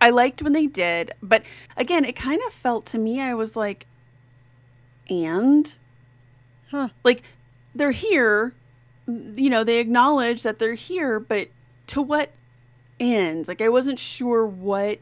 I 0.00 0.10
liked 0.10 0.42
when 0.42 0.52
they 0.52 0.66
did, 0.68 1.12
but 1.22 1.42
again, 1.76 2.04
it 2.04 2.14
kind 2.14 2.40
of 2.46 2.52
felt 2.52 2.86
to 2.86 2.98
me 2.98 3.20
I 3.20 3.34
was 3.34 3.56
like 3.56 3.86
and 5.10 5.74
huh? 6.70 6.88
like 7.02 7.22
they're 7.74 7.90
here 7.90 8.54
you 9.06 9.50
know 9.50 9.64
they 9.64 9.78
acknowledge 9.78 10.42
that 10.42 10.58
they're 10.58 10.74
here 10.74 11.20
but 11.20 11.48
to 11.86 12.00
what 12.00 12.30
end 12.98 13.46
like 13.46 13.60
i 13.60 13.68
wasn't 13.68 13.98
sure 13.98 14.46
what 14.46 14.98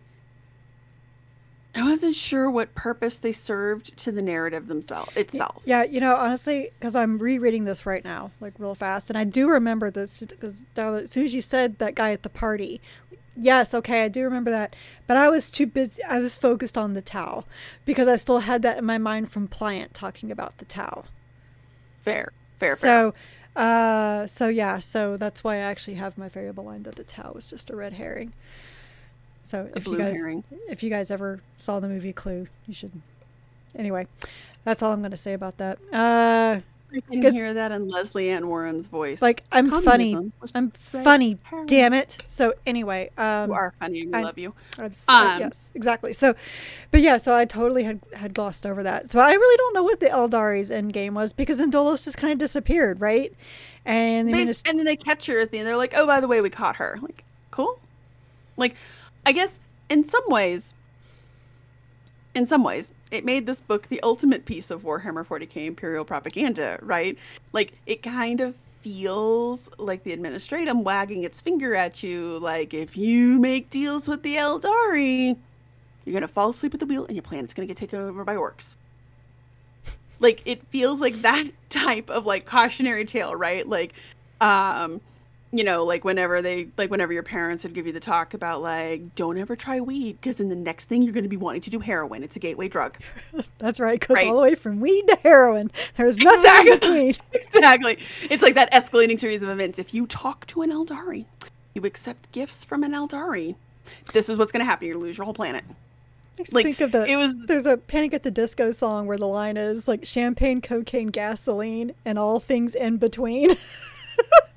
i 1.75 1.83
wasn't 1.83 2.15
sure 2.15 2.51
what 2.51 2.75
purpose 2.75 3.19
they 3.19 3.33
served 3.33 3.97
to 3.97 4.13
the 4.13 4.23
narrative 4.23 4.67
themselves 4.69 5.11
itself 5.17 5.63
Yeah, 5.65 5.85
you 5.85 6.01
know, 6.01 6.17
honestly, 6.17 6.71
because 6.79 6.95
I'm 6.95 7.19
rereading 7.19 7.65
this 7.65 7.87
right 7.87 8.05
now, 8.05 8.31
like 8.41 8.55
real 8.59 8.75
fast, 8.75 9.09
and 9.11 9.17
I 9.19 9.25
do 9.25 9.49
remember 9.49 9.91
this 9.91 10.21
because 10.21 10.65
as 10.77 11.11
soon 11.11 11.25
as 11.25 11.35
you 11.35 11.41
said 11.41 11.79
that 11.79 11.95
guy 11.95 12.13
at 12.13 12.23
the 12.23 12.29
party, 12.29 12.81
yes, 13.37 13.73
okay, 13.75 14.05
I 14.05 14.09
do 14.09 14.23
remember 14.25 14.51
that, 14.51 14.75
but 15.07 15.17
I 15.17 15.29
was 15.29 15.51
too 15.51 15.67
busy. 15.67 16.03
I 16.05 16.19
was 16.19 16.37
focused 16.37 16.77
on 16.77 16.95
the 16.95 17.03
Tau 17.03 17.45
because 17.85 18.09
I 18.09 18.17
still 18.17 18.41
had 18.41 18.63
that 18.63 18.79
in 18.79 18.85
my 18.85 18.99
mind 18.99 19.31
from 19.31 19.49
Pliant 19.49 19.93
talking 19.93 20.31
about 20.31 20.59
the 20.59 20.65
Tau. 20.67 21.05
fair 22.03 22.33
fair 22.59 22.77
fair 22.77 22.77
So, 22.77 23.61
uh, 23.61 24.27
so 24.27 24.49
yeah, 24.49 24.79
so 24.81 25.17
that's 25.17 25.43
why 25.45 25.57
I 25.57 25.61
actually 25.61 25.95
have 25.95 26.19
my 26.19 26.29
variable 26.29 26.65
line 26.65 26.83
that 26.85 26.97
the 26.97 27.05
Tau 27.05 27.33
was 27.35 27.49
just 27.49 27.71
a 27.71 27.77
red 27.77 27.95
herring. 27.95 28.33
So 29.43 29.69
a 29.73 29.77
if 29.77 29.87
you 29.87 29.99
guys 29.99 30.15
herring 30.15 30.45
if 30.69 30.83
you 30.83 30.91
guys 30.91 31.11
ever 31.11 31.41
saw 31.59 31.81
the 31.81 31.89
movie 31.89 32.13
Clue, 32.13 32.47
you 32.67 32.75
should. 32.75 32.93
Anyway, 33.77 34.07
that's 34.65 34.83
all 34.83 34.93
I'm 34.93 35.01
going 35.01 35.11
to 35.11 35.17
say 35.17 35.35
about 35.35 35.59
that. 35.59 35.79
Uh, 35.93 36.61
i 36.95 37.01
can 37.01 37.33
hear 37.33 37.55
that 37.55 37.73
in 37.73 37.89
Lesley 37.89 38.29
Ann 38.29 38.49
Warren's 38.49 38.87
voice 38.87 39.23
like 39.23 39.43
I'm 39.51 39.71
funny. 39.71 40.13
Communism 40.13 40.33
was 40.41 40.53
I'm 40.55 40.71
funny. 40.71 41.39
Damn 41.67 41.95
it. 41.95 42.19
So 42.27 42.55
anyway, 42.67 43.11
um, 43.17 43.51
you 43.51 43.57
are 43.57 43.73
funny 43.81 44.01
and 44.03 44.13
we 44.13 44.19
I- 44.19 44.23
love 44.23 44.39
you 44.39 44.55
I'm 44.79 44.93
so, 44.93 45.13
Um, 45.13 45.41
yes, 45.41 45.73
exactly. 45.75 46.13
So, 46.13 46.35
but 46.91 47.01
yeah, 47.01 47.17
so 47.17 47.35
I 47.35 47.45
totally 47.45 47.85
had 47.85 48.01
had 48.15 48.35
glossed 48.35 48.67
over 48.67 48.83
that. 48.83 49.09
So 49.09 49.21
I 49.21 49.33
really 49.33 49.57
don't 49.57 49.75
know 49.75 49.83
what 49.83 50.01
the 50.01 50.07
Eldari's 50.07 50.71
end 50.71 50.93
game 50.93 51.15
was 51.15 51.33
because 51.33 51.59
then 51.59 51.71
Dolos 51.71 52.05
just 52.05 52.19
kind 52.19 52.33
of 52.33 52.39
disappeared, 52.39 53.01
right? 53.01 53.33
And 53.85 54.29
they 54.29 54.43
and 54.43 54.79
then 54.79 54.85
they 54.85 54.97
catch 54.97 55.27
her 55.27 55.41
at 55.41 55.51
the 55.51 55.59
end. 55.59 55.67
They're 55.67 55.77
like, 55.77 55.95
"Oh, 55.97 56.07
by 56.07 56.21
the 56.21 56.29
way, 56.29 56.41
we 56.41 56.51
caught 56.51 56.77
her." 56.77 56.99
Like, 57.03 57.25
cool. 57.51 57.81
Like, 58.57 58.77
I 59.25 59.33
guess 59.33 59.61
in 59.89 60.05
some 60.05 60.25
ways, 60.27 60.75
in 62.35 62.47
some 62.47 62.65
ways, 62.65 62.93
it 63.11 63.25
made 63.25 63.47
this 63.47 63.61
book 63.61 63.89
the 63.89 64.01
ultimate 64.03 64.45
piece 64.45 64.71
of 64.71 64.83
Warhammer 64.83 65.27
40k 65.27 65.67
Imperial 65.67 66.05
propaganda, 66.05 66.79
right? 66.83 67.19
Like, 67.53 67.75
it 67.87 68.03
kind 68.03 68.41
of 68.41 68.55
feels 68.81 69.71
like 69.79 70.03
the 70.03 70.17
Administratum 70.17 70.83
wagging 70.83 71.25
its 71.25 71.41
finger 71.41 71.75
at 71.77 72.03
you. 72.03 72.39
Like, 72.39 72.75
if 72.75 72.97
you 72.97 73.39
make 73.39 73.71
deals 73.71 74.09
with 74.09 74.23
the 74.23 74.37
Eldari, 74.37 75.37
you're 76.05 76.15
gonna 76.15 76.27
fall 76.27 76.51
asleep 76.51 76.75
at 76.75 76.81
the 76.81 76.87
wheel, 76.87 77.05
and 77.07 77.15
your 77.15 77.23
planet's 77.23 77.55
gonna 77.55 77.69
get 77.69 77.77
taken 77.77 77.99
over 78.01 78.25
by 78.25 78.35
orcs 78.35 78.77
like 80.23 80.41
it 80.47 80.67
feels 80.69 81.01
like 81.01 81.21
that 81.23 81.47
type 81.69 82.09
of 82.09 82.25
like 82.25 82.47
cautionary 82.47 83.05
tale 83.05 83.35
right 83.35 83.69
like 83.69 83.93
um 84.41 85.01
you 85.55 85.63
know 85.65 85.85
like 85.85 86.03
whenever 86.05 86.41
they 86.41 86.69
like 86.79 86.91
whenever 86.91 87.13
your 87.13 87.23
parents 87.23 87.63
would 87.63 87.75
give 87.75 87.87
you 87.87 87.93
the 87.93 88.01
talk 88.01 88.33
about 88.33 88.63
like 88.63 89.15
don't 89.15 89.37
ever 89.37 89.55
try 89.55 89.81
weed 89.81 90.19
because 90.21 90.41
in 90.41 90.49
the 90.49 90.57
next 90.57 90.87
thing 90.87 91.03
you're 91.03 91.13
going 91.13 91.25
to 91.25 91.29
be 91.29 91.37
wanting 91.37 91.61
to 91.61 91.69
do 91.71 91.79
heroin 91.79 92.23
it's 92.23 92.37
a 92.37 92.39
gateway 92.39 92.69
drug 92.69 92.97
That's 93.59 93.79
right. 93.79 94.01
Goes 94.01 94.15
Right. 94.15 94.29
all 94.29 94.37
the 94.37 94.43
way 94.43 94.55
from 94.55 94.81
weed 94.81 95.05
to 95.09 95.17
heroin. 95.23 95.71
There's 95.97 96.17
nothing 96.19 96.69
in 96.73 96.79
between. 96.79 97.15
exactly 97.33 97.99
it's 98.31 98.43
like 98.43 98.55
that 98.55 98.73
escalating 98.73 99.19
series 99.21 99.43
of 99.43 99.49
events 99.51 99.79
if 99.79 99.93
you 99.93 100.07
talk 100.07 100.47
to 100.47 100.63
an 100.63 100.71
eldari 100.71 101.27
you 101.75 101.83
accept 101.83 102.33
gifts 102.33 102.65
from 102.65 102.83
an 102.83 102.93
eldari 102.93 103.55
this 104.13 104.29
is 104.29 104.39
what's 104.39 104.53
going 104.53 104.61
to 104.61 104.65
happen 104.67 104.87
you're 104.87 104.95
going 104.95 105.03
to 105.05 105.07
lose 105.09 105.19
your 105.19 105.25
whole 105.27 105.35
planet 105.35 105.65
Makes 106.39 106.53
like 106.55 106.65
think 106.65 106.81
of 106.81 106.93
the. 106.93 107.05
it 107.05 107.17
was 107.17 107.37
There's 107.47 107.67
a 107.67 107.77
Panic 107.77 108.15
at 108.15 108.23
the 108.23 108.31
Disco 108.31 108.71
song 108.71 109.07
where 109.07 109.19
the 109.19 109.27
line 109.27 109.59
is 109.59 109.87
like 109.87 110.07
champagne, 110.07 110.63
cocaine, 110.63 111.09
gasoline, 111.09 111.93
and 112.07 112.19
all 112.19 112.41
things 112.41 112.75
in 112.75 112.97
between. 112.97 113.51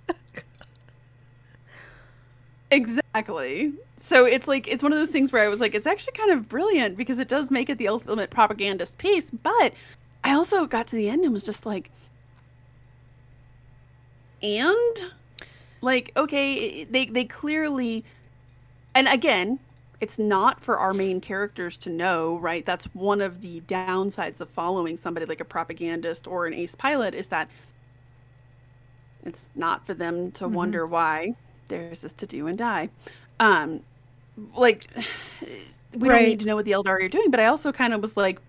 Exactly. 2.76 3.74
So 3.98 4.26
it's 4.26 4.48
like 4.48 4.68
it's 4.68 4.84
one 4.84 4.92
of 4.92 5.00
those 5.00 5.10
things 5.12 5.32
where 5.32 5.44
I 5.44 5.48
was 5.48 5.62
like, 5.62 5.76
it's 5.76 5.88
actually 5.88 6.14
kind 6.14 6.32
of 6.32 6.50
brilliant 6.50 6.98
because 6.98 7.20
it 7.20 7.30
does 7.30 7.52
make 7.52 7.70
it 7.70 7.78
the 7.78 7.88
ultimate 7.88 8.30
propagandist 8.32 8.98
piece. 8.98 9.32
But 9.32 9.74
I 10.24 10.34
also 10.34 10.66
got 10.66 10.88
to 10.88 10.96
the 10.98 11.10
end 11.10 11.24
and 11.24 11.34
was 11.34 11.44
just 11.44 11.66
like, 11.66 11.92
and 14.44 14.98
like, 15.82 16.12
okay, 16.18 16.84
they 16.86 17.06
they 17.06 17.26
clearly, 17.26 18.04
and 18.96 19.08
again, 19.08 19.60
it's 20.02 20.20
not 20.20 20.62
for 20.62 20.78
our 20.80 20.94
main 20.94 21.22
characters 21.22 21.78
to 21.78 21.90
know, 21.90 22.38
right? 22.38 22.66
That's 22.66 22.86
one 22.94 23.22
of 23.22 23.42
the 23.42 23.62
downsides 23.62 24.42
of 24.42 24.50
following 24.50 24.98
somebody 24.98 25.26
like 25.26 25.42
a 25.42 25.46
propagandist 25.46 26.28
or 26.28 26.48
an 26.48 26.54
ace 26.54 26.76
pilot 26.76 27.16
is 27.16 27.28
that 27.28 27.50
it's 29.24 29.50
not 29.56 29.86
for 29.86 29.94
them 29.94 30.32
to 30.34 30.48
Mm-hmm. 30.50 30.54
wonder 30.54 30.88
why 30.88 31.36
there's 31.68 32.02
this 32.02 32.14
to 32.14 32.28
do 32.28 32.48
and 32.48 32.58
die. 32.58 32.90
Um, 33.40 33.82
like 34.56 34.88
we 35.96 36.08
don't 36.10 36.24
need 36.24 36.40
to 36.42 36.46
know 36.46 36.56
what 36.56 36.66
the 36.66 36.72
Eldari 36.72 37.04
are 37.04 37.10
doing, 37.10 37.32
but 37.32 37.40
I 37.40 37.46
also 37.46 37.72
kind 37.72 37.94
of 37.94 38.02
was 38.02 38.18
like, 38.18 38.40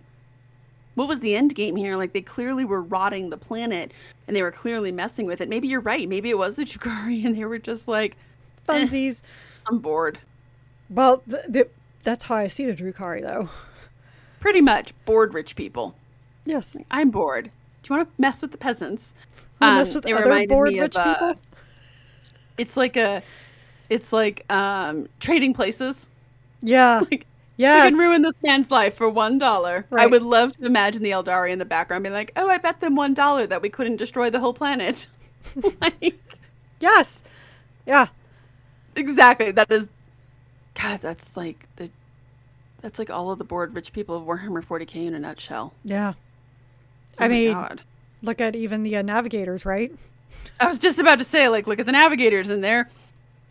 what 0.95 1.09
was 1.09 1.21
the 1.21 1.35
end 1.37 1.55
game 1.55 1.77
here? 1.77 1.97
Like 1.97 2.13
they 2.13 2.23
clearly 2.23 2.65
were 2.65 2.81
rotting 2.83 3.31
the 3.31 3.37
planet 3.37 3.93
and 4.27 4.35
they 4.37 4.43
were 4.43 4.51
clearly 4.51 4.91
messing 4.91 5.27
with 5.27 5.41
it. 5.41 5.49
Maybe 5.49 5.69
you're 5.69 5.81
right. 5.81 6.09
Maybe 6.09 6.31
it 6.31 6.39
was 6.39 6.57
the 6.57 6.65
Drukhari 6.65 7.25
and 7.25 7.37
they 7.37 7.45
were 7.45 7.59
just 7.59 7.87
like, 7.89 8.17
Funsies. 8.69 9.23
I'm 9.67 9.79
bored. 9.79 10.19
well, 10.91 11.23
th- 11.29 11.43
th- 11.53 11.71
that's 12.03 12.25
how 12.25 12.37
I 12.37 12.47
see 12.49 12.67
the 12.67 12.75
Drukhari, 12.75 13.21
though. 13.23 13.49
Pretty 14.41 14.61
much 14.61 14.93
bored 15.05 15.35
rich 15.35 15.55
people. 15.57 15.95
Yes. 16.45 16.77
I'm 16.91 17.11
bored. 17.11 17.51
Do 17.83 17.93
you 17.93 17.97
want 17.99 18.09
to 18.17 18.21
mess 18.21 18.43
with 18.43 18.53
the 18.53 18.59
peasants? 18.59 19.15
Wanna 19.61 19.77
mess 19.77 19.91
Um, 19.91 19.95
with 19.97 20.07
it 20.07 20.13
other 20.13 20.47
bored 20.47 20.73
rich 20.73 20.97
of, 20.97 21.07
uh, 21.07 21.15
people? 21.15 21.41
It's 22.59 22.77
like 22.77 22.97
a, 22.97 23.23
it's 23.89 24.13
like 24.13 24.45
um, 24.51 25.09
trading 25.21 25.55
places. 25.55 26.09
Yeah. 26.63 27.03
Like 27.11 27.27
yes. 27.59 27.85
we 27.85 27.91
can 27.91 27.99
ruin 27.99 28.23
this 28.23 28.35
man's 28.43 28.71
life 28.71 28.97
for 28.97 29.09
one 29.09 29.39
dollar. 29.39 29.87
I 29.93 30.07
would 30.07 30.23
love 30.23 30.53
to 30.59 30.67
imagine 30.67 31.03
the 31.03 31.11
Eldari 31.13 31.51
in 31.53 31.59
the 31.59 31.65
background 31.65 32.03
being 32.05 32.13
like, 32.13 32.33
"Oh, 32.37 32.49
I 32.51 32.59
bet 32.59 32.81
them 32.81 32.97
one 32.97 33.15
dollar 33.15 33.47
that 33.47 33.63
we 33.63 33.71
couldn't 33.71 33.97
destroy 33.97 34.29
the 34.29 34.41
whole 34.41 34.53
planet." 34.53 35.07
like, 35.81 36.37
Yes. 36.81 37.23
Yeah. 37.87 38.09
exactly. 38.95 39.51
That 39.53 39.71
is, 39.71 39.89
God. 40.75 41.01
That's 41.01 41.37
like 41.37 41.67
the, 41.77 41.91
that's 42.81 42.99
like 42.99 43.11
all 43.11 43.31
of 43.31 43.39
the 43.39 43.45
bored 43.45 43.75
rich 43.75 43.93
people 43.93 44.17
of 44.17 44.25
Warhammer 44.25 44.65
40k 44.65 45.07
in 45.07 45.15
a 45.15 45.19
nutshell. 45.19 45.75
Yeah. 45.85 46.15
Oh 47.21 47.25
I 47.25 47.29
mean, 47.29 47.53
God. 47.53 47.83
look 48.23 48.41
at 48.41 48.55
even 48.57 48.83
the 48.83 48.97
uh, 48.97 49.03
navigators, 49.03 49.65
right? 49.65 49.93
I 50.61 50.67
was 50.67 50.79
just 50.79 50.99
about 50.99 51.19
to 51.19 51.25
say, 51.25 51.49
like, 51.49 51.67
look 51.67 51.79
at 51.79 51.87
the 51.87 51.93
navigators 51.93 52.49
in 52.51 52.61
there. 52.63 52.89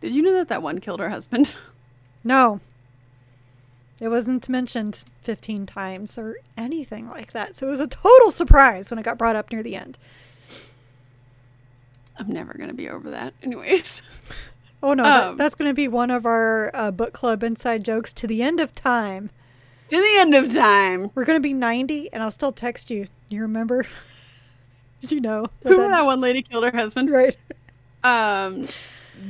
Did 0.02 0.14
you 0.16 0.22
know 0.22 0.34
that 0.34 0.50
that 0.50 0.62
one 0.62 0.80
killed 0.80 1.00
her 1.00 1.10
husband? 1.10 1.54
No. 2.24 2.60
It 4.02 4.08
wasn't 4.08 4.50
mentioned 4.50 5.04
15 5.22 5.68
times 5.68 6.18
or 6.18 6.38
anything 6.58 7.08
like 7.08 7.34
that. 7.34 7.56
So 7.56 7.68
it 7.68 7.70
was 7.70 7.80
a 7.80 7.86
total 7.86 8.32
surprise 8.32 8.90
when 8.90 8.98
it 8.98 9.04
got 9.04 9.20
brought 9.20 9.36
up 9.36 9.52
near 9.52 9.62
the 9.62 9.76
end. 9.76 10.00
I'm 12.18 12.28
never 12.30 12.54
gonna 12.58 12.74
be 12.74 12.90
over 12.90 13.12
that. 13.12 13.36
Anyways, 13.44 14.02
Oh, 14.82 14.94
no. 14.96 15.04
that- 15.04 15.28
Um, 15.28 15.38
that's 15.38 15.54
going 15.56 15.70
to 15.70 15.74
be 15.76 15.88
one 15.88 16.12
of 16.12 16.26
our 16.26 16.70
uh, 16.74 16.92
book 16.92 17.14
club 17.14 17.44
inside 17.44 17.84
jokes 17.84 18.12
to 18.14 18.26
the 18.28 18.42
end 18.44 18.60
of 18.60 18.74
time. 18.76 19.30
to 19.90 19.98
the 19.98 20.18
end 20.20 20.34
of 20.36 20.52
time. 20.54 21.12
We're 21.16 21.26
going 21.26 21.38
to 21.38 21.48
be 21.48 21.54
90, 21.54 22.12
and 22.14 22.22
I'll 22.24 22.30
still 22.32 22.52
text 22.52 22.90
you. 22.92 23.08
You 23.30 23.42
remember? 23.42 23.86
Did 25.06 25.12
you 25.12 25.22
know? 25.22 25.46
that 25.62 25.78
that- 25.78 26.06
one 26.06 26.20
lady 26.20 26.42
killed 26.42 26.64
her 26.64 26.76
husband? 26.76 27.12
Right. 27.12 27.38
Um, 28.04 28.68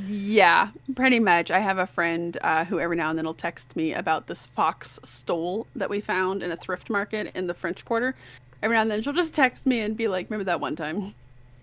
yeah, 0.07 0.69
pretty 0.95 1.19
much. 1.19 1.51
I 1.51 1.59
have 1.59 1.77
a 1.79 1.85
friend 1.85 2.37
uh, 2.41 2.63
who 2.63 2.79
every 2.79 2.95
now 2.95 3.09
and 3.09 3.17
then 3.19 3.25
will 3.25 3.33
text 3.33 3.75
me 3.75 3.93
about 3.93 4.27
this 4.27 4.45
fox 4.45 4.99
stole 5.03 5.67
that 5.75 5.89
we 5.89 5.99
found 5.99 6.41
in 6.43 6.51
a 6.51 6.55
thrift 6.55 6.89
market 6.89 7.29
in 7.35 7.47
the 7.47 7.53
French 7.53 7.83
Quarter. 7.83 8.15
Every 8.63 8.77
now 8.77 8.83
and 8.83 8.91
then 8.91 9.01
she'll 9.01 9.11
just 9.11 9.33
text 9.33 9.65
me 9.65 9.81
and 9.81 9.97
be 9.97 10.07
like, 10.07 10.29
"Remember 10.29 10.45
that 10.45 10.61
one 10.61 10.77
time?" 10.77 11.13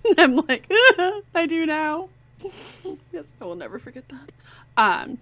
I'm 0.18 0.36
like, 0.36 0.66
"I 1.34 1.46
do 1.48 1.64
now." 1.64 2.10
yes, 3.12 3.32
I 3.40 3.44
will 3.46 3.54
never 3.56 3.78
forget 3.78 4.04
that. 4.10 4.30
Um, 4.76 5.16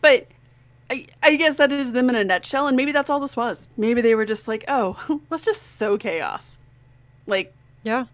but 0.00 0.26
I, 0.90 1.06
I 1.22 1.36
guess 1.36 1.56
that 1.56 1.70
is 1.70 1.92
them 1.92 2.08
in 2.10 2.16
a 2.16 2.24
nutshell, 2.24 2.66
and 2.66 2.76
maybe 2.76 2.90
that's 2.90 3.08
all 3.08 3.20
this 3.20 3.36
was. 3.36 3.68
Maybe 3.76 4.00
they 4.00 4.16
were 4.16 4.26
just 4.26 4.48
like, 4.48 4.64
"Oh, 4.66 5.20
let's 5.30 5.44
just 5.44 5.62
sow 5.76 5.96
chaos," 5.96 6.58
like, 7.26 7.54
Yeah. 7.84 8.06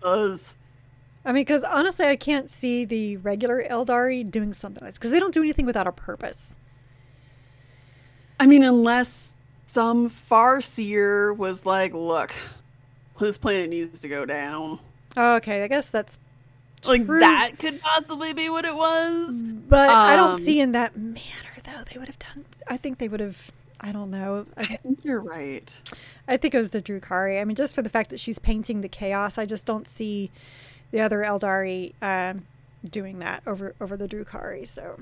Cause 0.00 0.56
I 1.24 1.32
mean, 1.32 1.40
because 1.42 1.64
honestly, 1.64 2.06
I 2.06 2.14
can't 2.16 2.48
see 2.48 2.84
the 2.84 3.16
regular 3.16 3.62
Eldari 3.64 4.28
doing 4.30 4.52
something 4.52 4.80
like 4.80 4.92
this 4.92 4.98
because 4.98 5.10
they 5.10 5.18
don't 5.18 5.34
do 5.34 5.42
anything 5.42 5.66
without 5.66 5.86
a 5.88 5.92
purpose. 5.92 6.56
I 8.38 8.46
mean, 8.46 8.62
unless 8.62 9.34
some 9.64 10.08
farseer 10.08 11.36
was 11.36 11.66
like, 11.66 11.92
look, 11.94 12.32
this 13.18 13.38
planet 13.38 13.70
needs 13.70 14.00
to 14.00 14.08
go 14.08 14.24
down. 14.24 14.78
Oh, 15.16 15.36
okay, 15.36 15.64
I 15.64 15.68
guess 15.68 15.90
that's 15.90 16.18
Like, 16.86 17.06
true. 17.06 17.18
that 17.20 17.52
could 17.58 17.80
possibly 17.80 18.32
be 18.32 18.48
what 18.48 18.64
it 18.64 18.76
was. 18.76 19.42
But 19.42 19.88
I 19.90 20.14
don't 20.14 20.34
Um, 20.34 20.40
see 20.40 20.60
in 20.60 20.72
that 20.72 20.96
manner, 20.96 21.20
though. 21.64 21.82
They 21.92 21.98
would 21.98 22.08
have 22.08 22.18
done. 22.20 22.44
I 22.68 22.76
think 22.76 22.98
they 22.98 23.08
would 23.08 23.20
have. 23.20 23.50
I 23.80 23.92
don't 23.92 24.10
know. 24.10 24.46
I 24.56 24.62
I, 24.62 24.66
think 24.76 25.04
you're 25.04 25.20
right. 25.20 25.74
I 26.26 26.36
think 26.36 26.54
it 26.54 26.58
was 26.58 26.70
the 26.70 26.82
Drukhari. 26.82 27.40
I 27.40 27.44
mean, 27.44 27.56
just 27.56 27.74
for 27.74 27.82
the 27.82 27.88
fact 27.88 28.10
that 28.10 28.20
she's 28.20 28.38
painting 28.38 28.80
the 28.80 28.88
chaos, 28.88 29.38
I 29.38 29.46
just 29.46 29.66
don't 29.66 29.86
see 29.86 30.30
the 30.90 31.00
other 31.00 31.18
Eldari 31.18 31.92
um, 32.02 32.46
doing 32.88 33.18
that 33.18 33.42
over 33.46 33.74
over 33.80 33.96
the 33.96 34.08
Drukhari. 34.08 34.66
So 34.66 35.00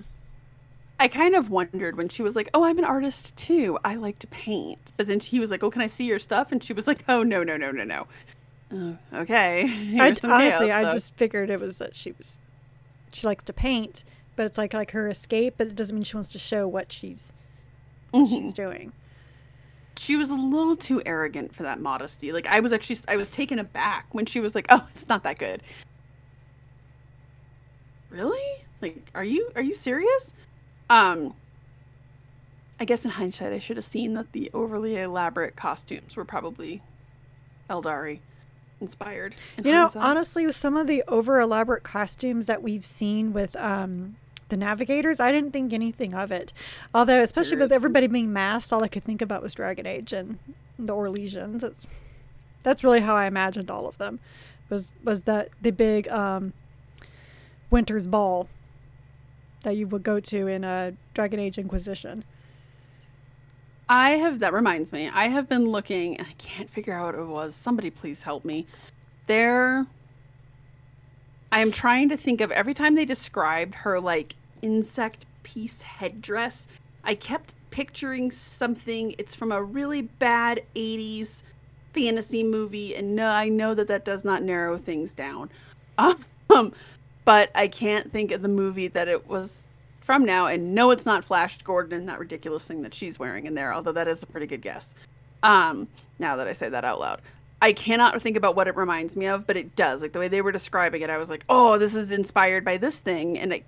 I 0.98 1.08
kind 1.08 1.34
of 1.34 1.50
wondered 1.50 1.96
when 1.96 2.08
she 2.08 2.22
was 2.22 2.36
like, 2.36 2.48
oh, 2.54 2.64
I'm 2.64 2.78
an 2.78 2.84
artist 2.84 3.36
too. 3.36 3.78
I 3.84 3.96
like 3.96 4.18
to 4.20 4.26
paint. 4.26 4.78
But 4.96 5.06
then 5.06 5.20
he 5.20 5.40
was 5.40 5.50
like, 5.50 5.62
oh, 5.62 5.70
can 5.70 5.82
I 5.82 5.86
see 5.86 6.04
your 6.04 6.18
stuff? 6.18 6.52
And 6.52 6.62
she 6.62 6.72
was 6.72 6.86
like, 6.86 7.04
oh, 7.08 7.22
no, 7.22 7.42
no, 7.42 7.56
no, 7.56 7.70
no, 7.70 7.84
no. 7.84 8.06
Uh, 8.72 8.94
okay. 9.12 9.64
I, 10.00 10.14
honestly, 10.22 10.70
I 10.70 10.90
just 10.92 11.14
figured 11.14 11.50
it 11.50 11.60
was 11.60 11.78
that 11.78 11.94
she 11.94 12.12
was 12.12 12.38
she 13.12 13.26
likes 13.26 13.44
to 13.44 13.52
paint, 13.52 14.02
but 14.36 14.46
it's 14.46 14.58
like 14.58 14.74
like 14.74 14.92
her 14.92 15.08
escape. 15.08 15.54
But 15.58 15.68
it 15.68 15.76
doesn't 15.76 15.94
mean 15.94 16.04
she 16.04 16.16
wants 16.16 16.32
to 16.32 16.38
show 16.38 16.66
what 16.66 16.92
she's 16.92 17.32
what 18.14 18.28
Mhm. 18.28 18.38
she's 18.38 18.52
doing. 18.54 18.92
she 19.96 20.16
was 20.16 20.28
a 20.30 20.34
little 20.34 20.74
too 20.76 21.00
arrogant 21.06 21.54
for 21.54 21.62
that 21.62 21.80
modesty. 21.80 22.32
Like 22.32 22.46
I 22.46 22.60
was 22.60 22.72
actually 22.72 22.98
I 23.08 23.16
was 23.16 23.28
taken 23.28 23.58
aback 23.60 24.06
when 24.12 24.26
she 24.26 24.40
was 24.40 24.54
like, 24.54 24.66
"Oh, 24.68 24.84
it's 24.90 25.08
not 25.08 25.22
that 25.22 25.38
good." 25.38 25.62
Really? 28.10 28.62
Like 28.80 29.10
are 29.14 29.24
you 29.24 29.50
are 29.56 29.62
you 29.62 29.74
serious? 29.74 30.34
Um 30.90 31.34
I 32.80 32.84
guess 32.84 33.04
in 33.04 33.12
hindsight 33.12 33.52
I 33.52 33.58
should 33.58 33.76
have 33.76 33.84
seen 33.86 34.14
that 34.14 34.32
the 34.32 34.50
overly 34.52 34.96
elaborate 34.96 35.56
costumes 35.56 36.16
were 36.16 36.24
probably 36.24 36.82
Eldari 37.70 38.18
inspired. 38.80 39.34
in 39.56 39.64
You 39.64 39.72
know, 39.72 39.82
hindsight. 39.82 40.02
honestly, 40.02 40.44
with 40.46 40.56
some 40.56 40.76
of 40.76 40.86
the 40.86 41.02
over 41.08 41.40
elaborate 41.40 41.84
costumes 41.84 42.46
that 42.46 42.62
we've 42.62 42.84
seen 42.84 43.32
with 43.32 43.54
um, 43.56 44.16
the 44.54 44.58
navigators, 44.58 45.18
I 45.18 45.32
didn't 45.32 45.50
think 45.50 45.72
anything 45.72 46.14
of 46.14 46.30
it. 46.30 46.52
Although, 46.94 47.20
especially 47.20 47.56
with 47.56 47.72
everybody 47.72 48.06
being 48.06 48.32
masked, 48.32 48.72
all 48.72 48.84
I 48.84 48.88
could 48.88 49.02
think 49.02 49.20
about 49.20 49.42
was 49.42 49.52
Dragon 49.52 49.84
Age 49.84 50.12
and 50.12 50.38
the 50.78 50.94
Orlesians. 50.94 51.60
That's 51.60 51.86
that's 52.62 52.84
really 52.84 53.00
how 53.00 53.16
I 53.16 53.26
imagined 53.26 53.68
all 53.68 53.88
of 53.88 53.98
them. 53.98 54.20
Was 54.68 54.92
was 55.02 55.24
that 55.24 55.48
the 55.60 55.72
big 55.72 56.06
um, 56.08 56.52
Winter's 57.68 58.06
Ball 58.06 58.48
that 59.62 59.76
you 59.76 59.88
would 59.88 60.04
go 60.04 60.20
to 60.20 60.46
in 60.46 60.62
a 60.62 60.94
Dragon 61.14 61.40
Age 61.40 61.58
Inquisition? 61.58 62.24
I 63.88 64.10
have 64.10 64.38
that 64.38 64.52
reminds 64.52 64.92
me. 64.92 65.10
I 65.12 65.28
have 65.28 65.48
been 65.48 65.66
looking 65.66 66.16
and 66.16 66.28
I 66.28 66.32
can't 66.38 66.70
figure 66.70 66.94
out 66.94 67.16
what 67.16 67.24
it 67.24 67.26
was. 67.26 67.56
Somebody 67.56 67.90
please 67.90 68.22
help 68.22 68.44
me. 68.44 68.66
There 69.26 69.86
I 71.54 71.60
am 71.60 71.70
trying 71.70 72.08
to 72.08 72.16
think 72.16 72.40
of 72.40 72.50
every 72.50 72.74
time 72.74 72.96
they 72.96 73.04
described 73.04 73.76
her 73.76 74.00
like 74.00 74.34
insect 74.64 75.26
piece 75.42 75.82
headdress, 75.82 76.66
I 77.04 77.14
kept 77.14 77.54
picturing 77.70 78.30
something 78.30 79.14
it's 79.18 79.34
from 79.34 79.52
a 79.52 79.62
really 79.62 80.02
bad 80.02 80.62
80s 80.74 81.42
fantasy 81.92 82.42
movie 82.42 82.94
and 82.94 83.14
no 83.16 83.28
I 83.28 83.48
know 83.48 83.74
that 83.74 83.88
that 83.88 84.04
does 84.04 84.24
not 84.24 84.42
narrow 84.42 84.78
things 84.78 85.14
down. 85.14 85.50
Um 86.50 86.74
but 87.24 87.50
I 87.54 87.68
can't 87.68 88.12
think 88.12 88.30
of 88.30 88.42
the 88.42 88.48
movie 88.48 88.88
that 88.88 89.08
it 89.08 89.26
was 89.26 89.66
from 90.04 90.26
now, 90.26 90.46
and 90.46 90.74
no, 90.74 90.90
it's 90.90 91.06
not 91.06 91.24
Flash 91.24 91.58
Gordon 91.62 91.98
and 91.98 92.08
that 92.10 92.18
ridiculous 92.18 92.66
thing 92.66 92.82
that 92.82 92.92
she's 92.92 93.18
wearing 93.18 93.46
in 93.46 93.54
there, 93.54 93.72
although 93.72 93.92
that 93.92 94.06
is 94.06 94.22
a 94.22 94.26
pretty 94.26 94.46
good 94.46 94.60
guess. 94.60 94.94
Um, 95.42 95.88
now 96.18 96.36
that 96.36 96.46
I 96.46 96.52
say 96.52 96.68
that 96.68 96.84
out 96.84 97.00
loud, 97.00 97.22
I 97.62 97.72
cannot 97.72 98.20
think 98.20 98.36
about 98.36 98.54
what 98.54 98.68
it 98.68 98.76
reminds 98.76 99.16
me 99.16 99.26
of, 99.26 99.46
but 99.46 99.56
it 99.56 99.74
does. 99.74 100.02
Like 100.02 100.12
the 100.12 100.18
way 100.18 100.28
they 100.28 100.42
were 100.42 100.52
describing 100.52 101.00
it, 101.00 101.08
I 101.08 101.16
was 101.16 101.30
like, 101.30 101.44
oh, 101.48 101.78
this 101.78 101.94
is 101.94 102.12
inspired 102.12 102.64
by 102.64 102.76
this 102.76 102.98
thing, 103.00 103.38
and 103.38 103.54
it 103.54 103.64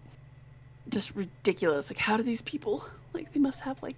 just 0.88 1.14
ridiculous. 1.14 1.90
Like, 1.90 1.98
how 1.98 2.16
do 2.16 2.22
these 2.22 2.42
people 2.42 2.84
like? 3.12 3.32
They 3.32 3.40
must 3.40 3.60
have 3.60 3.82
like 3.82 3.96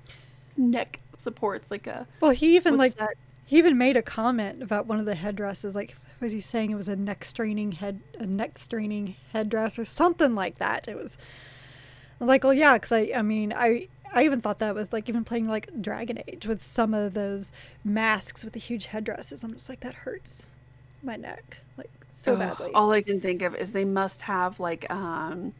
neck 0.57 1.01
supports, 1.17 1.71
like 1.71 1.87
a 1.87 2.07
Well, 2.21 2.31
he 2.33 2.57
even 2.57 2.77
like 2.77 2.97
that? 2.97 3.15
He 3.45 3.57
even 3.59 3.79
made 3.79 3.97
a 3.97 4.03
comment 4.03 4.63
about 4.63 4.87
one 4.87 4.99
of 4.99 5.07
the 5.07 5.15
headdresses. 5.15 5.75
Like, 5.75 5.97
was 6.21 6.33
he 6.33 6.41
saying 6.41 6.71
it 6.71 6.75
was 6.77 6.89
a 6.89 6.97
neck 6.97 7.25
straining 7.25 7.73
head, 7.73 8.01
a 8.19 8.27
neck 8.27 8.59
straining 8.59 9.17
headdress 9.33 9.79
or 9.79 9.85
something 9.85 10.35
like 10.35 10.59
that? 10.59 10.87
It 10.87 10.97
was 10.97 11.17
like, 12.21 12.45
well, 12.45 12.55
yeah, 12.55 12.75
because 12.75 12.93
I, 12.93 13.11
I 13.15 13.23
mean, 13.23 13.53
I, 13.53 13.89
I 14.13 14.25
even 14.25 14.41
thought 14.41 14.59
that 14.59 14.75
was 14.75 14.93
like 14.93 15.09
even 15.09 15.25
playing 15.25 15.49
like 15.49 15.71
Dragon 15.81 16.23
Age 16.29 16.47
with 16.47 16.63
some 16.63 16.95
of 16.95 17.15
those 17.15 17.53
masks 17.85 18.45
with 18.45 18.53
the 18.55 18.61
huge 18.61 18.87
headdresses. 18.87 19.45
I'm 19.45 19.53
just 19.53 19.69
like, 19.69 19.81
that 19.81 19.95
hurts 19.95 20.51
my 21.03 21.17
neck 21.17 21.59
like 21.77 21.91
so 22.11 22.35
Ugh, 22.35 22.39
badly. 22.39 22.71
All 22.75 22.91
I 22.91 23.03
can 23.03 23.21
think 23.21 23.43
of 23.43 23.55
is 23.55 23.73
they 23.73 23.85
must 23.85 24.23
have 24.23 24.59
like 24.61 24.91
um 24.91 25.55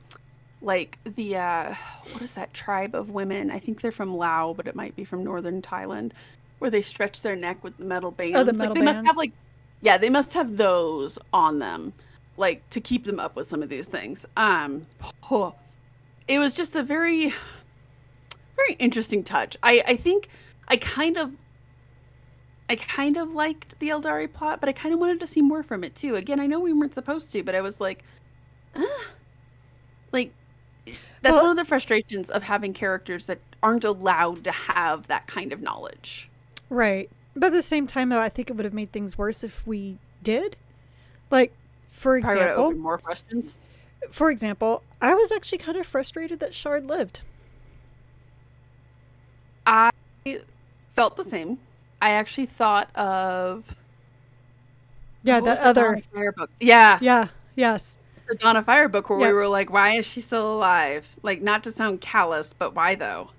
like 0.61 0.99
the 1.05 1.37
uh 1.37 1.75
what 2.13 2.23
is 2.23 2.35
that 2.35 2.53
tribe 2.53 2.95
of 2.95 3.11
women? 3.11 3.51
I 3.51 3.59
think 3.59 3.81
they're 3.81 3.93
from 3.93 4.17
Laos, 4.17 4.57
but 4.57 4.67
it 4.67 4.75
might 4.75 4.97
be 4.97 5.05
from 5.05 5.23
northern 5.23 5.63
Thailand, 5.63 6.13
where 6.59 6.71
they 6.71 6.83
stretch 6.83 7.23
their 7.23 7.37
neck 7.37 7.63
with 7.63 7.79
metal 7.79 8.11
bands. 8.11 8.37
Oh, 8.37 8.45
the 8.45 8.53
like 8.53 8.59
metal 8.59 8.75
they 8.75 8.83
must 8.83 9.03
have 9.05 9.17
like 9.17 9.33
yeah, 9.81 9.99
they 9.99 10.11
must 10.11 10.35
have 10.35 10.57
those 10.57 11.19
on 11.33 11.61
them, 11.61 11.93
like 12.37 12.69
to 12.71 12.81
keep 12.81 13.05
them 13.05 13.21
up 13.21 13.37
with 13.37 13.49
some 13.49 13.63
of 13.63 13.69
these 13.69 13.87
things. 13.87 14.27
Um, 14.37 14.87
it 16.27 16.39
was 16.39 16.55
just 16.55 16.75
a 16.75 16.83
very, 16.83 17.33
very 18.57 18.73
interesting 18.79 19.23
touch. 19.23 19.57
I 19.63 19.83
I 19.87 19.97
think 19.97 20.29
I 20.67 20.77
kind 20.77 21.17
of. 21.17 21.33
I 22.71 22.77
kind 22.77 23.17
of 23.17 23.33
liked 23.33 23.79
the 23.79 23.89
Eldari 23.89 24.31
plot, 24.31 24.61
but 24.61 24.69
I 24.69 24.73
kind 24.73 24.93
of 24.93 25.01
wanted 25.01 25.21
to 25.21 25.27
see 25.27 25.41
more 25.41 25.63
from 25.63 25.83
it 25.83 25.95
too. 25.95 26.17
Again, 26.17 26.39
I 26.39 26.47
know 26.47 26.61
we 26.61 26.75
weren't 26.75 26.93
supposed 26.93 27.33
to, 27.33 27.43
but 27.43 27.55
I 27.55 27.63
was 27.63 27.81
like, 27.81 28.05
ah. 28.77 29.05
like 30.13 30.35
that's 31.23 31.33
Well- 31.35 31.43
one 31.43 31.51
of 31.53 31.57
the 31.57 31.65
frustrations 31.65 32.31
of 32.31 32.45
having 32.45 32.73
characters 32.73 33.27
that 33.27 33.39
aren't 33.63 33.85
allowed 33.85 34.45
to 34.45 34.53
have 34.53 35.07
that 35.09 35.27
kind 35.27 35.53
of 35.53 35.61
knowledge. 35.61 36.29
Right. 36.71 37.11
But 37.35 37.49
at 37.49 37.53
the 37.53 37.63
same 37.63 37.87
time, 37.87 38.09
though, 38.09 38.21
I 38.21 38.29
think 38.29 38.51
it 38.51 38.57
would 38.57 38.65
have 38.65 38.75
made 38.75 38.93
things 38.93 39.17
worse 39.19 39.43
if 39.45 39.67
we 39.67 39.99
did. 40.23 40.57
Like, 41.31 41.53
for 41.91 42.21
Probably 42.21 42.39
would 42.41 42.43
have 42.49 42.51
example, 42.59 42.81
more 42.81 42.99
questions. 42.99 43.57
for 44.11 44.31
example, 44.31 44.83
I 45.01 45.15
was 45.15 45.31
actually 45.33 45.59
kind 45.59 45.77
of 45.77 45.87
frustrated 45.87 46.41
that 46.41 46.55
Shard 46.55 46.87
lived. 46.87 47.21
I 49.67 49.91
felt 50.95 51.17
the 51.17 51.25
same. 51.25 51.59
I 52.01 52.11
actually 52.11 52.47
thought 52.47 52.95
of 52.97 53.77
Yeah, 55.23 55.41
that 55.41 55.59
other. 55.61 56.01
Book. 56.37 56.51
Yeah, 56.61 56.99
Yeah. 57.01 57.29
Yes. 57.57 57.99
The 58.29 58.37
Dawn 58.37 58.57
of 58.57 58.65
Fire 58.67 58.89
book 58.89 59.11
where 59.11 59.21
Yeah. 59.21 59.27
we 59.29 59.33
were 59.35 59.49
like, 59.49 59.71
why 59.71 59.93
is 59.97 60.07
she 60.07 60.21
still 60.21 60.55
alive? 60.55 61.17
Like, 61.23 61.41
not 61.43 61.65
to 61.65 61.73
sound 61.73 62.01
callous, 62.01 62.53
but 62.53 62.75
why 62.75 62.95
though? 62.95 63.31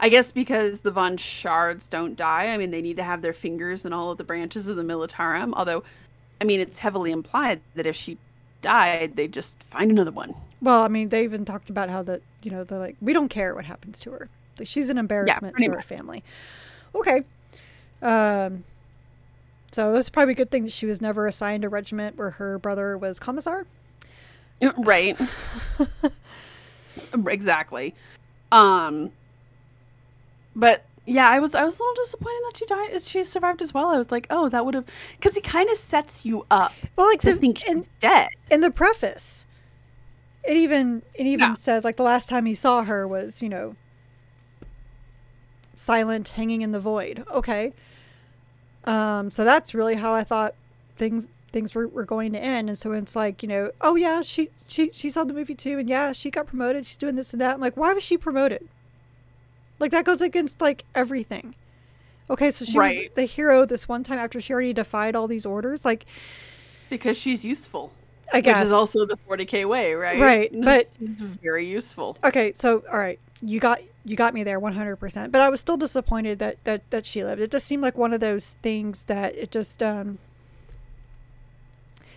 I 0.00 0.08
guess 0.08 0.32
because 0.32 0.80
the 0.80 0.90
Von 0.90 1.16
Shards 1.16 1.86
don't 1.86 2.16
die. 2.16 2.46
I 2.48 2.56
mean, 2.56 2.70
they 2.72 2.82
need 2.82 2.96
to 2.96 3.04
have 3.04 3.22
their 3.22 3.32
fingers 3.32 3.84
in 3.84 3.92
all 3.92 4.10
of 4.10 4.18
the 4.18 4.24
branches 4.24 4.66
of 4.66 4.76
the 4.76 4.82
Militarum. 4.82 5.52
Although, 5.54 5.84
I 6.40 6.44
mean, 6.44 6.58
it's 6.58 6.80
heavily 6.80 7.12
implied 7.12 7.60
that 7.76 7.86
if 7.86 7.94
she 7.94 8.18
died, 8.62 9.14
they'd 9.16 9.32
just 9.32 9.62
find 9.62 9.90
another 9.90 10.10
one. 10.10 10.34
Well, 10.60 10.82
I 10.82 10.88
mean, 10.88 11.08
they 11.10 11.22
even 11.24 11.44
talked 11.44 11.70
about 11.70 11.88
how 11.88 12.02
that 12.02 12.22
you 12.42 12.50
know 12.50 12.64
they're 12.64 12.78
like, 12.78 12.96
we 13.00 13.12
don't 13.12 13.28
care 13.28 13.54
what 13.54 13.64
happens 13.64 14.00
to 14.00 14.10
her. 14.10 14.28
Like, 14.58 14.66
she's 14.68 14.90
an 14.90 14.98
embarrassment 14.98 15.54
pretty 15.54 15.68
to 15.70 15.76
her 15.76 15.82
family. 15.82 16.24
Okay. 16.94 17.22
Um. 18.02 18.64
So 19.70 19.94
it's 19.94 20.10
probably 20.10 20.32
a 20.32 20.36
good 20.36 20.50
thing 20.50 20.64
that 20.64 20.72
she 20.72 20.84
was 20.86 21.00
never 21.00 21.26
assigned 21.26 21.64
a 21.64 21.68
regiment 21.68 22.16
where 22.18 22.30
her 22.32 22.58
brother 22.58 22.98
was 22.98 23.18
commissar. 23.18 23.66
Right. 24.78 25.16
exactly. 27.26 27.94
Um 28.50 29.10
but 30.54 30.84
yeah, 31.06 31.28
I 31.28 31.38
was 31.40 31.54
I 31.54 31.64
was 31.64 31.78
a 31.78 31.82
little 31.82 31.94
disappointed 32.04 32.40
that 32.44 32.56
she 32.56 32.66
died 32.66 33.02
she 33.02 33.24
survived 33.24 33.60
as 33.62 33.74
well. 33.74 33.88
I 33.88 33.98
was 33.98 34.10
like, 34.12 34.26
"Oh, 34.30 34.48
that 34.50 34.64
would 34.64 34.74
have 34.74 34.86
cuz 35.20 35.34
he 35.34 35.40
kind 35.40 35.68
of 35.70 35.76
sets 35.76 36.24
you 36.24 36.46
up 36.50 36.72
Well, 36.96 37.06
like 37.08 37.20
to 37.22 37.32
the, 37.32 37.36
think 37.40 37.66
in, 37.68 37.78
she's 37.78 37.90
dead." 38.00 38.28
in 38.50 38.60
the 38.60 38.70
preface, 38.70 39.44
it 40.44 40.56
even 40.56 41.02
it 41.14 41.26
even 41.26 41.40
Yeah. 41.50 41.54
says 41.54 41.84
like 41.84 41.96
the 41.96 42.02
last 42.04 42.28
time 42.28 42.46
he 42.46 42.54
saw 42.54 42.84
her 42.84 43.08
was 43.08 43.42
you 43.42 43.48
know 43.48 43.74
silent, 45.74 46.28
hanging 46.28 46.62
in 46.62 46.70
the 46.72 46.80
void. 46.80 47.24
Okay. 47.30 47.72
Um. 48.84 49.30
So 49.30 49.44
that's 49.44 49.74
really 49.74 49.94
how 49.96 50.12
I 50.14 50.22
thought 50.24 50.54
things 50.96 51.28
things 51.52 51.74
were, 51.74 51.86
were 51.86 52.04
going 52.04 52.32
to 52.32 52.38
end. 52.38 52.68
And 52.68 52.78
so 52.78 52.92
it's 52.92 53.14
like 53.14 53.42
you 53.42 53.48
know, 53.48 53.70
oh 53.80 53.94
yeah, 53.96 54.22
she 54.22 54.48
she 54.66 54.90
she 54.90 55.10
saw 55.10 55.24
the 55.24 55.34
movie 55.34 55.54
too, 55.54 55.78
and 55.78 55.88
yeah, 55.88 56.12
she 56.12 56.30
got 56.30 56.46
promoted. 56.46 56.86
She's 56.86 56.96
doing 56.96 57.16
this 57.16 57.32
and 57.32 57.40
that. 57.40 57.54
I'm 57.54 57.60
like, 57.60 57.76
why 57.76 57.92
was 57.92 58.02
she 58.02 58.16
promoted? 58.16 58.68
Like 59.78 59.90
that 59.90 60.04
goes 60.04 60.20
against 60.20 60.60
like 60.60 60.84
everything. 60.94 61.54
Okay, 62.30 62.50
so 62.50 62.64
she 62.64 62.78
was 62.78 62.98
the 63.14 63.24
hero 63.24 63.66
this 63.66 63.88
one 63.88 64.04
time 64.04 64.18
after 64.18 64.40
she 64.40 64.52
already 64.52 64.72
defied 64.72 65.14
all 65.14 65.26
these 65.26 65.44
orders. 65.44 65.84
Like, 65.84 66.06
Because 66.88 67.16
she's 67.16 67.44
useful. 67.44 67.92
I 68.32 68.40
guess 68.40 68.58
Which 68.58 68.66
is 68.66 68.72
also 68.72 69.04
the 69.04 69.18
40k 69.28 69.68
way, 69.68 69.92
right? 69.92 70.18
Right, 70.18 70.50
but- 70.64 70.88
she's 70.98 71.08
very 71.10 71.66
useful. 71.66 72.16
Okay, 72.24 72.52
so 72.52 72.82
all 72.90 72.98
right, 72.98 73.18
you 73.42 73.60
got 73.60 73.80
you 74.04 74.16
got 74.16 74.34
me 74.34 74.42
there 74.42 74.60
100%. 74.60 75.30
But 75.30 75.40
I 75.40 75.48
was 75.48 75.60
still 75.60 75.76
disappointed 75.76 76.38
that 76.38 76.62
that 76.64 76.88
that 76.90 77.04
she 77.04 77.24
lived. 77.24 77.40
It 77.42 77.50
just 77.50 77.66
seemed 77.66 77.82
like 77.82 77.98
one 77.98 78.12
of 78.12 78.20
those 78.20 78.56
things 78.62 79.04
that 79.04 79.34
it 79.34 79.50
just 79.50 79.82
um 79.82 80.18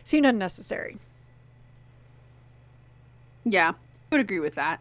seemed 0.05 0.25
unnecessary. 0.25 0.97
Yeah, 3.43 3.69
I 3.71 4.15
would 4.15 4.21
agree 4.21 4.39
with 4.39 4.55
that. 4.55 4.79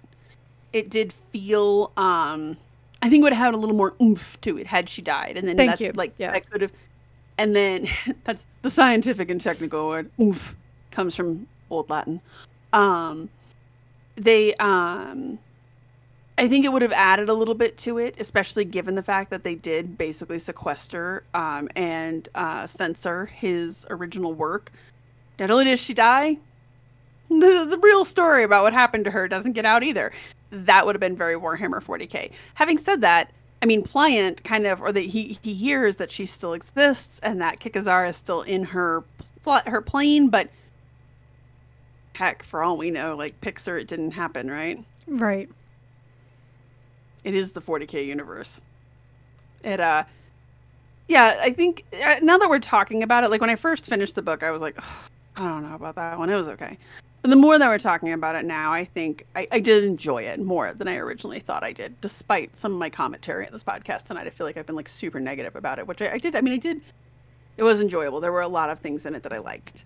It 0.72 0.90
did 0.90 1.12
feel 1.12 1.92
um 1.96 2.56
I 3.02 3.10
think 3.10 3.20
it 3.20 3.24
would 3.24 3.32
have 3.32 3.46
had 3.46 3.54
a 3.54 3.56
little 3.58 3.76
more 3.76 3.94
oomph 4.00 4.40
to 4.42 4.56
it 4.58 4.66
had 4.66 4.88
she 4.88 5.02
died. 5.02 5.36
And 5.36 5.46
then 5.46 5.56
Thank 5.56 5.70
that's 5.72 5.80
you. 5.80 5.92
like 5.92 6.14
Yeah. 6.18 6.32
that 6.32 6.48
could 6.50 6.60
have 6.62 6.72
and 7.38 7.54
then 7.54 7.88
that's 8.24 8.46
the 8.62 8.70
scientific 8.70 9.28
and 9.30 9.40
technical 9.40 9.88
word 9.88 10.10
oomph 10.20 10.56
comes 10.90 11.14
from 11.16 11.46
old 11.70 11.90
Latin. 11.90 12.20
Um 12.72 13.28
they 14.16 14.54
um 14.56 15.38
I 16.36 16.48
think 16.48 16.64
it 16.64 16.72
would 16.72 16.82
have 16.82 16.92
added 16.92 17.28
a 17.28 17.34
little 17.34 17.54
bit 17.54 17.76
to 17.78 17.98
it, 17.98 18.16
especially 18.18 18.64
given 18.64 18.96
the 18.96 19.04
fact 19.04 19.30
that 19.30 19.44
they 19.44 19.54
did 19.54 19.96
basically 19.96 20.40
sequester 20.40 21.22
um, 21.32 21.68
and 21.76 22.28
uh, 22.34 22.66
censor 22.66 23.26
his 23.26 23.86
original 23.88 24.32
work. 24.34 24.72
Not 25.39 25.51
only 25.51 25.64
does 25.64 25.80
she 25.80 25.95
die, 25.95 26.39
the, 27.28 27.66
the 27.68 27.78
real 27.82 28.05
story 28.05 28.45
about 28.45 28.62
what 28.62 28.72
happened 28.72 29.05
to 29.07 29.11
her 29.11 29.28
doesn't 29.28 29.53
get 29.53 29.64
out 29.64 29.82
either. 29.82 30.12
That 30.51 30.87
would 30.87 30.95
have 30.95 31.01
been 31.01 31.16
very 31.16 31.35
Warhammer 31.35 31.82
40k. 31.82 32.30
Having 32.55 32.78
said 32.78 33.01
that, 33.01 33.32
I 33.62 33.66
mean, 33.66 33.82
Pliant 33.82 34.45
kind 34.45 34.66
of, 34.66 34.82
or 34.82 34.93
that 34.93 35.01
he 35.01 35.39
he 35.43 35.55
hears 35.55 35.97
that 35.97 36.12
she 36.12 36.26
still 36.26 36.53
exists 36.53 37.18
and 37.20 37.41
that 37.41 37.61
Kikazar 37.61 38.09
is 38.09 38.16
still 38.16 38.43
in 38.43 38.64
her 38.64 39.05
her 39.66 39.80
plane, 39.80 40.28
but 40.28 40.49
heck, 42.14 42.43
for 42.43 42.62
all 42.62 42.76
we 42.76 42.91
know, 42.91 43.16
like 43.16 43.41
Pixar, 43.41 43.80
it 43.80 43.89
didn't 43.89 44.12
happen, 44.12 44.51
right? 44.51 44.82
Right. 45.07 45.49
It 47.24 47.35
is 47.35 47.53
the 47.53 47.62
40k 47.62 48.07
universe. 48.07 48.61
It 49.62 49.80
uh 49.80 50.05
yeah, 51.09 51.39
I 51.41 51.53
think 51.53 51.85
uh, 52.03 52.16
now 52.22 52.39
that 52.39 52.49
we're 52.49 52.59
talking 52.59 53.03
about 53.03 53.24
it, 53.24 53.30
like 53.30 53.41
when 53.41 53.51
I 53.51 53.57
first 53.57 53.85
finished 53.87 54.14
the 54.14 54.22
book, 54.22 54.43
I 54.43 54.51
was 54.51 54.62
like, 54.62 54.76
"Ugh, 54.78 55.11
I 55.37 55.43
don't 55.49 55.68
know 55.68 55.74
about 55.74 55.97
that 55.97 56.18
one. 56.18 56.30
It 56.30 56.37
was 56.37 56.49
okay. 56.49 56.78
But 57.22 57.30
the 57.30 57.37
more 57.37 57.59
that 57.59 57.66
we're 57.66 57.78
talking 57.78 58.12
about 58.12 58.35
it 58.37 58.45
now, 58.45 58.72
I 58.72 58.85
think 58.85 59.26
I, 59.35 59.49
I 59.51 59.59
did 59.59 59.82
enjoy 59.85 60.24
it 60.24 60.39
more 60.41 60.72
than 60.74 60.87
I 60.89 60.97
originally 60.97 61.41
thought 61.41 61.64
I 61.64 61.72
did, 61.72 62.01
despite 62.01 62.57
some 62.57 62.72
of 62.72 62.78
my 62.78 62.91
commentary 62.91 63.47
in 63.47 63.53
this 63.53 63.64
podcast 63.64 64.05
tonight. 64.05 64.26
I 64.26 64.30
feel 64.30 64.47
like 64.47 64.57
I've 64.57 64.66
been 64.66 64.76
like 64.76 64.89
super 64.89 65.18
negative 65.18 65.57
about 65.57 65.78
it, 65.78 65.87
which 65.87 66.03
I, 66.03 66.12
I 66.12 66.18
did. 66.18 66.37
I 66.37 66.41
mean, 66.41 66.53
I 66.55 66.59
did. 66.59 66.82
It 67.57 67.62
was 67.62 67.80
enjoyable. 67.80 68.20
There 68.20 68.32
were 68.32 68.43
a 68.43 68.49
lot 68.49 68.68
of 68.70 68.80
things 68.80 69.07
in 69.07 69.14
it 69.14 69.22
that 69.22 69.32
I 69.32 69.39
liked. 69.39 69.85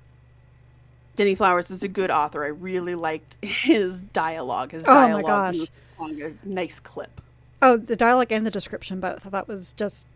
Denny 1.16 1.34
Flowers 1.34 1.70
is 1.70 1.82
a 1.82 1.88
good 1.88 2.10
author. 2.10 2.44
I 2.44 2.48
really 2.48 2.94
liked 2.94 3.36
his 3.42 4.02
dialogue. 4.02 4.72
His 4.72 4.84
Oh 4.86 4.94
my 5.08 5.22
dialogue 5.22 5.54
gosh. 5.54 5.66
on 5.98 6.22
a 6.22 6.46
nice 6.46 6.80
clip. 6.80 7.20
Oh, 7.60 7.76
the 7.76 7.96
dialogue 7.96 8.32
and 8.32 8.44
the 8.46 8.50
description 8.50 9.00
both. 9.00 9.26
I 9.26 9.30
thought 9.30 9.48
was 9.48 9.72
just. 9.72 10.06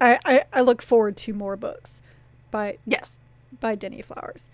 I, 0.00 0.18
I, 0.24 0.44
I 0.52 0.60
look 0.62 0.80
forward 0.82 1.16
to 1.18 1.34
more 1.34 1.56
books 1.56 2.00
but 2.50 2.78
Yes. 2.86 3.20
By 3.58 3.74
Denny 3.74 4.02
Flowers, 4.02 4.48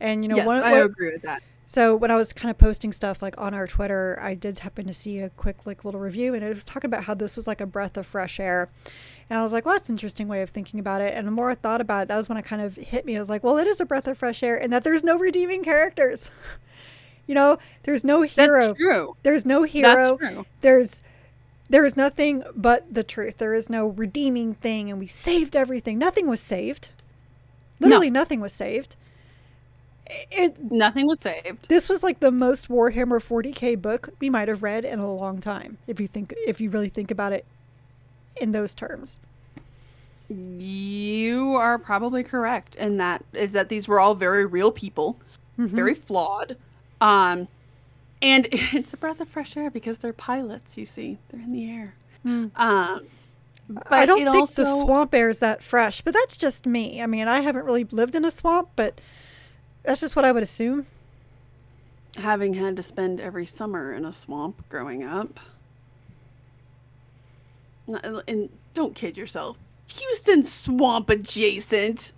and 0.00 0.22
you 0.22 0.28
know 0.28 0.36
yes, 0.36 0.46
one 0.46 0.62
I 0.62 0.72
one- 0.72 0.82
agree 0.82 1.12
with 1.12 1.22
that. 1.22 1.42
So 1.68 1.96
when 1.96 2.12
I 2.12 2.16
was 2.16 2.32
kind 2.32 2.48
of 2.48 2.58
posting 2.58 2.92
stuff 2.92 3.20
like 3.20 3.34
on 3.38 3.52
our 3.52 3.66
Twitter, 3.66 4.16
I 4.22 4.34
did 4.34 4.60
happen 4.60 4.86
to 4.86 4.92
see 4.92 5.18
a 5.18 5.30
quick 5.30 5.66
like 5.66 5.84
little 5.84 5.98
review, 6.00 6.32
and 6.34 6.44
it 6.44 6.48
was 6.54 6.64
talking 6.64 6.86
about 6.88 7.04
how 7.04 7.14
this 7.14 7.34
was 7.36 7.48
like 7.48 7.60
a 7.60 7.66
breath 7.66 7.96
of 7.96 8.06
fresh 8.06 8.38
air. 8.38 8.68
And 9.28 9.36
I 9.36 9.42
was 9.42 9.52
like, 9.52 9.64
well, 9.66 9.74
that's 9.74 9.88
an 9.88 9.94
interesting 9.94 10.28
way 10.28 10.42
of 10.42 10.50
thinking 10.50 10.78
about 10.78 11.00
it. 11.00 11.12
And 11.14 11.26
the 11.26 11.32
more 11.32 11.50
I 11.50 11.56
thought 11.56 11.80
about 11.80 12.02
it, 12.02 12.08
that 12.08 12.16
was 12.16 12.28
when 12.28 12.38
it 12.38 12.44
kind 12.44 12.62
of 12.62 12.76
hit 12.76 13.04
me. 13.04 13.16
I 13.16 13.18
was 13.18 13.28
like, 13.28 13.42
well, 13.42 13.58
it 13.58 13.66
is 13.66 13.80
a 13.80 13.84
breath 13.84 14.06
of 14.06 14.16
fresh 14.16 14.44
air, 14.44 14.56
and 14.56 14.72
that 14.72 14.84
there's 14.84 15.02
no 15.02 15.18
redeeming 15.18 15.62
characters. 15.64 16.30
You 17.28 17.34
know, 17.34 17.58
there's 17.82 18.04
no 18.04 18.22
hero. 18.22 18.68
That's 18.68 18.78
true. 18.78 19.16
There's 19.24 19.44
no 19.44 19.64
hero. 19.64 20.16
That's 20.16 20.32
true. 20.32 20.46
There's 20.60 21.02
there 21.68 21.84
is 21.84 21.96
nothing 21.96 22.44
but 22.54 22.94
the 22.94 23.02
truth. 23.02 23.38
There 23.38 23.52
is 23.52 23.68
no 23.68 23.88
redeeming 23.88 24.54
thing, 24.54 24.90
and 24.90 25.00
we 25.00 25.08
saved 25.08 25.56
everything. 25.56 25.98
Nothing 25.98 26.28
was 26.28 26.38
saved. 26.40 26.90
Literally, 27.80 28.10
nothing 28.10 28.40
was 28.40 28.52
saved. 28.52 28.96
It, 30.30 30.70
Nothing 30.70 31.06
was 31.08 31.18
saved. 31.20 31.66
this 31.68 31.88
was 31.88 32.04
like 32.04 32.20
the 32.20 32.30
most 32.30 32.68
Warhammer 32.68 33.18
40k 33.20 33.80
book 33.82 34.10
we 34.20 34.30
might 34.30 34.46
have 34.46 34.62
read 34.62 34.84
in 34.84 35.00
a 35.00 35.12
long 35.12 35.40
time. 35.40 35.78
If 35.88 35.98
you 35.98 36.06
think, 36.06 36.32
if 36.46 36.60
you 36.60 36.70
really 36.70 36.88
think 36.90 37.10
about 37.10 37.32
it 37.32 37.44
in 38.40 38.52
those 38.52 38.72
terms. 38.74 39.18
You 40.28 41.54
are 41.54 41.78
probably 41.78 42.22
correct, 42.24 42.76
and 42.78 42.98
that 43.00 43.24
is 43.32 43.52
that 43.52 43.68
these 43.68 43.86
were 43.88 44.00
all 44.00 44.14
very 44.14 44.44
real 44.46 44.70
people, 44.72 45.18
Mm-hmm. 45.58 45.74
very 45.74 45.94
flawed. 45.94 46.56
Um, 47.00 47.48
and 48.20 48.46
it's 48.52 48.92
a 48.92 48.96
breath 48.98 49.20
of 49.20 49.28
fresh 49.28 49.56
air 49.56 49.70
because 49.70 49.98
they're 49.98 50.12
pilots. 50.12 50.76
You 50.76 50.84
see, 50.84 51.16
they're 51.30 51.40
in 51.40 51.50
the 51.52 51.70
air. 51.70 51.94
Um, 52.24 53.06
but 53.68 53.92
I 53.92 54.06
don't 54.06 54.18
think 54.18 54.28
also, 54.34 54.62
the 54.64 54.80
swamp 54.84 55.14
air 55.14 55.28
is 55.28 55.38
that 55.40 55.62
fresh, 55.62 56.00
but 56.00 56.14
that's 56.14 56.36
just 56.36 56.66
me. 56.66 57.02
I 57.02 57.06
mean, 57.06 57.26
I 57.28 57.40
haven't 57.40 57.64
really 57.64 57.84
lived 57.84 58.14
in 58.14 58.24
a 58.24 58.30
swamp, 58.30 58.70
but 58.76 59.00
that's 59.82 60.00
just 60.00 60.14
what 60.16 60.24
I 60.24 60.32
would 60.32 60.42
assume. 60.42 60.86
having 62.18 62.54
had 62.54 62.76
to 62.76 62.82
spend 62.82 63.20
every 63.20 63.44
summer 63.46 63.92
in 63.92 64.04
a 64.04 64.12
swamp 64.12 64.64
growing 64.68 65.02
up. 65.04 65.38
And 68.26 68.48
don't 68.74 68.94
kid 68.94 69.16
yourself. 69.16 69.58
Houston 69.94 70.42
swamp 70.42 71.08
adjacent. 71.10 72.12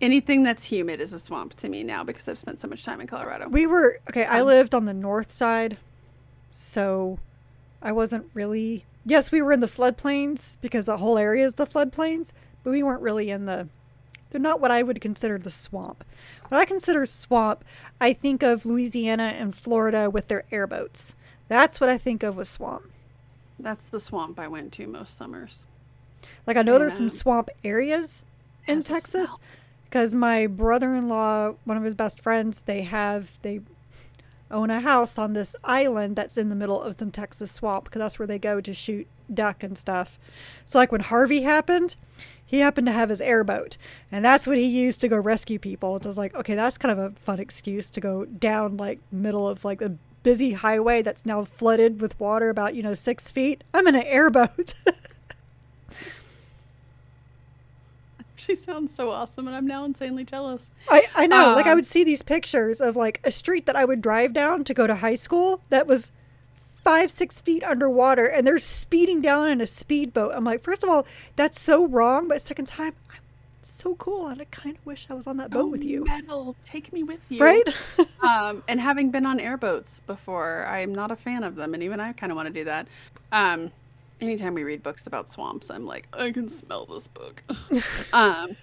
Anything 0.00 0.42
that's 0.42 0.64
humid 0.64 1.00
is 1.00 1.12
a 1.12 1.18
swamp 1.18 1.54
to 1.56 1.68
me 1.68 1.82
now 1.82 2.04
because 2.04 2.26
I've 2.28 2.38
spent 2.38 2.58
so 2.58 2.68
much 2.68 2.84
time 2.84 3.00
in 3.02 3.06
Colorado. 3.06 3.48
We 3.48 3.66
were 3.66 4.00
okay. 4.08 4.24
I 4.24 4.40
Um, 4.40 4.46
lived 4.46 4.74
on 4.74 4.86
the 4.86 4.94
north 4.94 5.30
side, 5.30 5.76
so 6.52 7.18
I 7.82 7.92
wasn't 7.92 8.30
really. 8.32 8.86
Yes, 9.04 9.32
we 9.32 9.40
were 9.42 9.52
in 9.52 9.60
the 9.60 9.66
floodplains 9.66 10.58
because 10.60 10.86
the 10.86 10.98
whole 10.98 11.18
area 11.18 11.44
is 11.44 11.54
the 11.54 11.66
floodplains, 11.66 12.32
but 12.62 12.70
we 12.70 12.82
weren't 12.82 13.02
really 13.02 13.30
in 13.30 13.46
the. 13.46 13.68
They're 14.30 14.40
not 14.40 14.60
what 14.60 14.70
I 14.70 14.82
would 14.82 15.00
consider 15.00 15.38
the 15.38 15.50
swamp. 15.50 16.04
When 16.48 16.60
I 16.60 16.64
consider 16.64 17.04
swamp, 17.04 17.64
I 18.00 18.12
think 18.12 18.42
of 18.42 18.64
Louisiana 18.64 19.34
and 19.36 19.54
Florida 19.54 20.08
with 20.08 20.28
their 20.28 20.44
airboats. 20.52 21.16
That's 21.48 21.80
what 21.80 21.90
I 21.90 21.98
think 21.98 22.22
of 22.22 22.36
with 22.36 22.46
swamp. 22.46 22.90
That's 23.58 23.88
the 23.88 23.98
swamp 23.98 24.38
I 24.38 24.46
went 24.46 24.72
to 24.74 24.86
most 24.86 25.16
summers. 25.16 25.66
Like 26.46 26.56
I 26.56 26.62
know 26.62 26.78
there's 26.78 26.94
some 26.94 27.06
um, 27.06 27.10
swamp 27.10 27.50
areas 27.64 28.24
in 28.66 28.82
Texas 28.82 29.36
because 29.84 30.14
my 30.14 30.46
brother-in-law, 30.46 31.54
one 31.64 31.76
of 31.76 31.82
his 31.82 31.94
best 31.94 32.20
friends, 32.20 32.62
they 32.62 32.82
have 32.82 33.38
they 33.42 33.60
own 34.50 34.70
a 34.70 34.80
house 34.80 35.18
on 35.18 35.32
this 35.32 35.54
island 35.64 36.16
that's 36.16 36.36
in 36.36 36.48
the 36.48 36.54
middle 36.54 36.80
of 36.80 36.98
some 36.98 37.10
Texas 37.10 37.52
swamp 37.52 37.84
because 37.84 38.00
that's 38.00 38.18
where 38.18 38.26
they 38.26 38.38
go 38.38 38.60
to 38.60 38.74
shoot 38.74 39.06
duck 39.32 39.62
and 39.62 39.76
stuff. 39.76 40.18
So 40.64 40.78
like 40.78 40.92
when 40.92 41.02
Harvey 41.02 41.42
happened, 41.42 41.96
he 42.44 42.58
happened 42.58 42.86
to 42.88 42.92
have 42.92 43.10
his 43.10 43.20
airboat, 43.20 43.76
and 44.10 44.24
that's 44.24 44.46
what 44.46 44.58
he 44.58 44.66
used 44.66 45.00
to 45.02 45.08
go 45.08 45.16
rescue 45.16 45.58
people. 45.58 45.94
It 45.96 46.04
was 46.04 46.18
like, 46.18 46.34
okay, 46.34 46.56
that's 46.56 46.78
kind 46.78 46.90
of 46.90 46.98
a 46.98 47.10
fun 47.16 47.38
excuse 47.38 47.90
to 47.90 48.00
go 48.00 48.24
down 48.24 48.76
like 48.76 48.98
middle 49.12 49.48
of 49.48 49.64
like 49.64 49.80
a 49.80 49.96
busy 50.22 50.52
highway 50.52 51.00
that's 51.00 51.24
now 51.24 51.44
flooded 51.44 52.00
with 52.00 52.18
water 52.18 52.50
about 52.50 52.74
you 52.74 52.82
know 52.82 52.94
six 52.94 53.30
feet. 53.30 53.62
I'm 53.72 53.86
in 53.86 53.94
an 53.94 54.02
airboat. 54.02 54.74
She 58.46 58.56
sounds 58.56 58.94
so 58.94 59.10
awesome, 59.10 59.46
and 59.46 59.54
I'm 59.56 59.66
now 59.66 59.84
insanely 59.84 60.24
jealous. 60.24 60.70
I, 60.88 61.06
I 61.14 61.26
know. 61.26 61.52
like 61.54 61.66
I 61.66 61.70
Um, 61.72 61.76
would 61.76 61.86
see 61.86 62.04
these 62.04 62.22
pictures 62.22 62.80
of 62.80 62.96
like 62.96 63.20
a 63.24 63.30
street 63.30 63.66
that 63.66 63.76
I 63.76 63.84
would 63.84 64.00
drive 64.00 64.32
down 64.32 64.64
to 64.64 64.74
go 64.74 64.86
to 64.86 64.94
high 64.96 65.14
school 65.14 65.60
that 65.68 65.86
was 65.86 66.10
five, 66.82 67.10
six 67.10 67.40
feet 67.40 67.62
underwater 67.62 68.24
and 68.24 68.46
they're 68.46 68.58
speeding 68.58 69.20
down 69.20 69.50
in 69.50 69.60
a 69.60 69.66
speedboat. 69.66 70.32
I'm 70.34 70.44
like, 70.44 70.62
first 70.62 70.82
of 70.82 70.88
all, 70.88 71.06
that's 71.36 71.60
so 71.60 71.86
wrong, 71.86 72.26
but 72.28 72.40
second 72.40 72.66
time, 72.66 72.94
I'm 73.10 73.20
so 73.60 73.94
cool 73.96 74.28
and 74.28 74.40
I 74.40 74.46
kind 74.46 74.76
of 74.76 74.86
wish 74.86 75.06
I 75.10 75.14
was 75.14 75.26
on 75.26 75.36
that 75.36 75.50
boat 75.50 75.70
with 75.70 75.84
you. 75.84 76.06
Metal, 76.06 76.56
take 76.64 76.90
me 76.92 77.02
with 77.02 77.20
you. 77.28 77.40
Right? 77.42 77.68
um, 78.22 78.62
and 78.66 78.80
having 78.80 79.10
been 79.10 79.26
on 79.26 79.38
airboats 79.38 80.00
before, 80.06 80.64
I'm 80.66 80.94
not 80.94 81.10
a 81.10 81.16
fan 81.16 81.44
of 81.44 81.54
them, 81.56 81.74
and 81.74 81.82
even 81.82 82.00
I 82.00 82.12
kind 82.14 82.32
of 82.32 82.36
want 82.36 82.46
to 82.48 82.54
do 82.54 82.64
that. 82.64 82.86
Um, 83.30 83.70
anytime 84.20 84.54
we 84.54 84.64
read 84.64 84.82
books 84.82 85.06
about 85.06 85.30
swamps, 85.30 85.70
I'm 85.70 85.86
like, 85.86 86.08
I 86.12 86.32
can 86.32 86.48
smell 86.48 86.86
this 86.86 87.08
book. 87.08 87.42
um, 88.12 88.56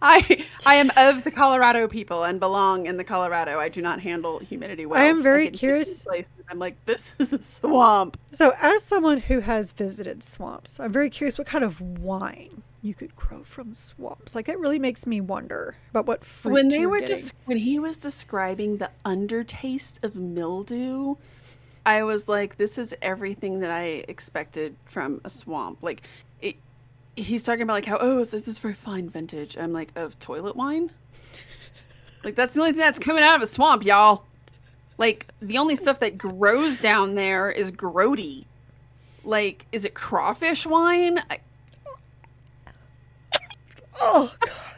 I 0.00 0.46
I 0.66 0.74
am 0.74 0.90
of 0.96 1.24
the 1.24 1.30
Colorado 1.30 1.88
people 1.88 2.24
and 2.24 2.38
belong 2.38 2.86
in 2.86 2.96
the 2.96 3.04
Colorado. 3.04 3.58
I 3.58 3.68
do 3.68 3.80
not 3.80 4.00
handle 4.00 4.38
humidity 4.38 4.86
well. 4.86 5.00
I 5.00 5.04
am 5.04 5.22
very 5.22 5.50
to 5.50 5.56
curious- 5.56 6.06
I'm 6.48 6.58
like, 6.58 6.84
this 6.84 7.14
is 7.18 7.32
a 7.32 7.42
swamp. 7.42 8.18
so, 8.32 8.52
as 8.60 8.82
someone 8.82 9.18
who 9.18 9.40
has 9.40 9.72
visited 9.72 10.22
swamps, 10.22 10.78
I'm 10.78 10.92
very 10.92 11.10
curious 11.10 11.38
what 11.38 11.46
kind 11.46 11.64
of 11.64 11.80
wine 11.80 12.62
you 12.82 12.94
could 12.94 13.14
grow 13.14 13.44
from 13.44 13.72
swamps. 13.72 14.34
Like, 14.34 14.48
it 14.48 14.58
really 14.58 14.78
makes 14.78 15.06
me 15.06 15.20
wonder 15.20 15.76
about 15.90 16.06
what 16.06 16.24
fruit 16.24 16.52
when 16.52 16.68
they 16.68 16.84
were 16.84 17.00
just 17.00 17.32
when 17.44 17.58
he 17.58 17.78
was 17.78 17.96
describing 17.96 18.78
the 18.78 18.90
undertaste 19.04 20.02
of 20.04 20.16
mildew 20.16 21.14
i 21.84 22.02
was 22.02 22.28
like 22.28 22.56
this 22.56 22.78
is 22.78 22.94
everything 23.02 23.60
that 23.60 23.70
i 23.70 24.04
expected 24.08 24.76
from 24.84 25.20
a 25.24 25.30
swamp. 25.30 25.78
Like 25.82 26.02
it 26.40 26.56
he's 27.16 27.42
talking 27.42 27.62
about 27.62 27.74
like 27.74 27.86
how 27.86 27.98
oh 28.00 28.24
this 28.24 28.48
is 28.48 28.58
very 28.58 28.74
fine 28.74 29.08
vintage. 29.08 29.56
I'm 29.58 29.72
like 29.72 29.90
of 29.96 30.18
toilet 30.18 30.56
wine? 30.56 30.90
Like 32.24 32.34
that's 32.34 32.54
the 32.54 32.60
only 32.60 32.72
thing 32.72 32.80
that's 32.80 32.98
coming 32.98 33.22
out 33.22 33.36
of 33.36 33.42
a 33.42 33.46
swamp 33.46 33.84
y'all. 33.84 34.24
Like 34.98 35.26
the 35.40 35.58
only 35.58 35.76
stuff 35.76 36.00
that 36.00 36.16
grows 36.18 36.78
down 36.78 37.14
there 37.14 37.50
is 37.50 37.72
grody. 37.72 38.44
Like 39.24 39.66
is 39.72 39.84
it 39.84 39.94
crawfish 39.94 40.66
wine? 40.66 41.18
I, 41.30 41.40
Oh, 44.00 44.32
God. 44.40 44.71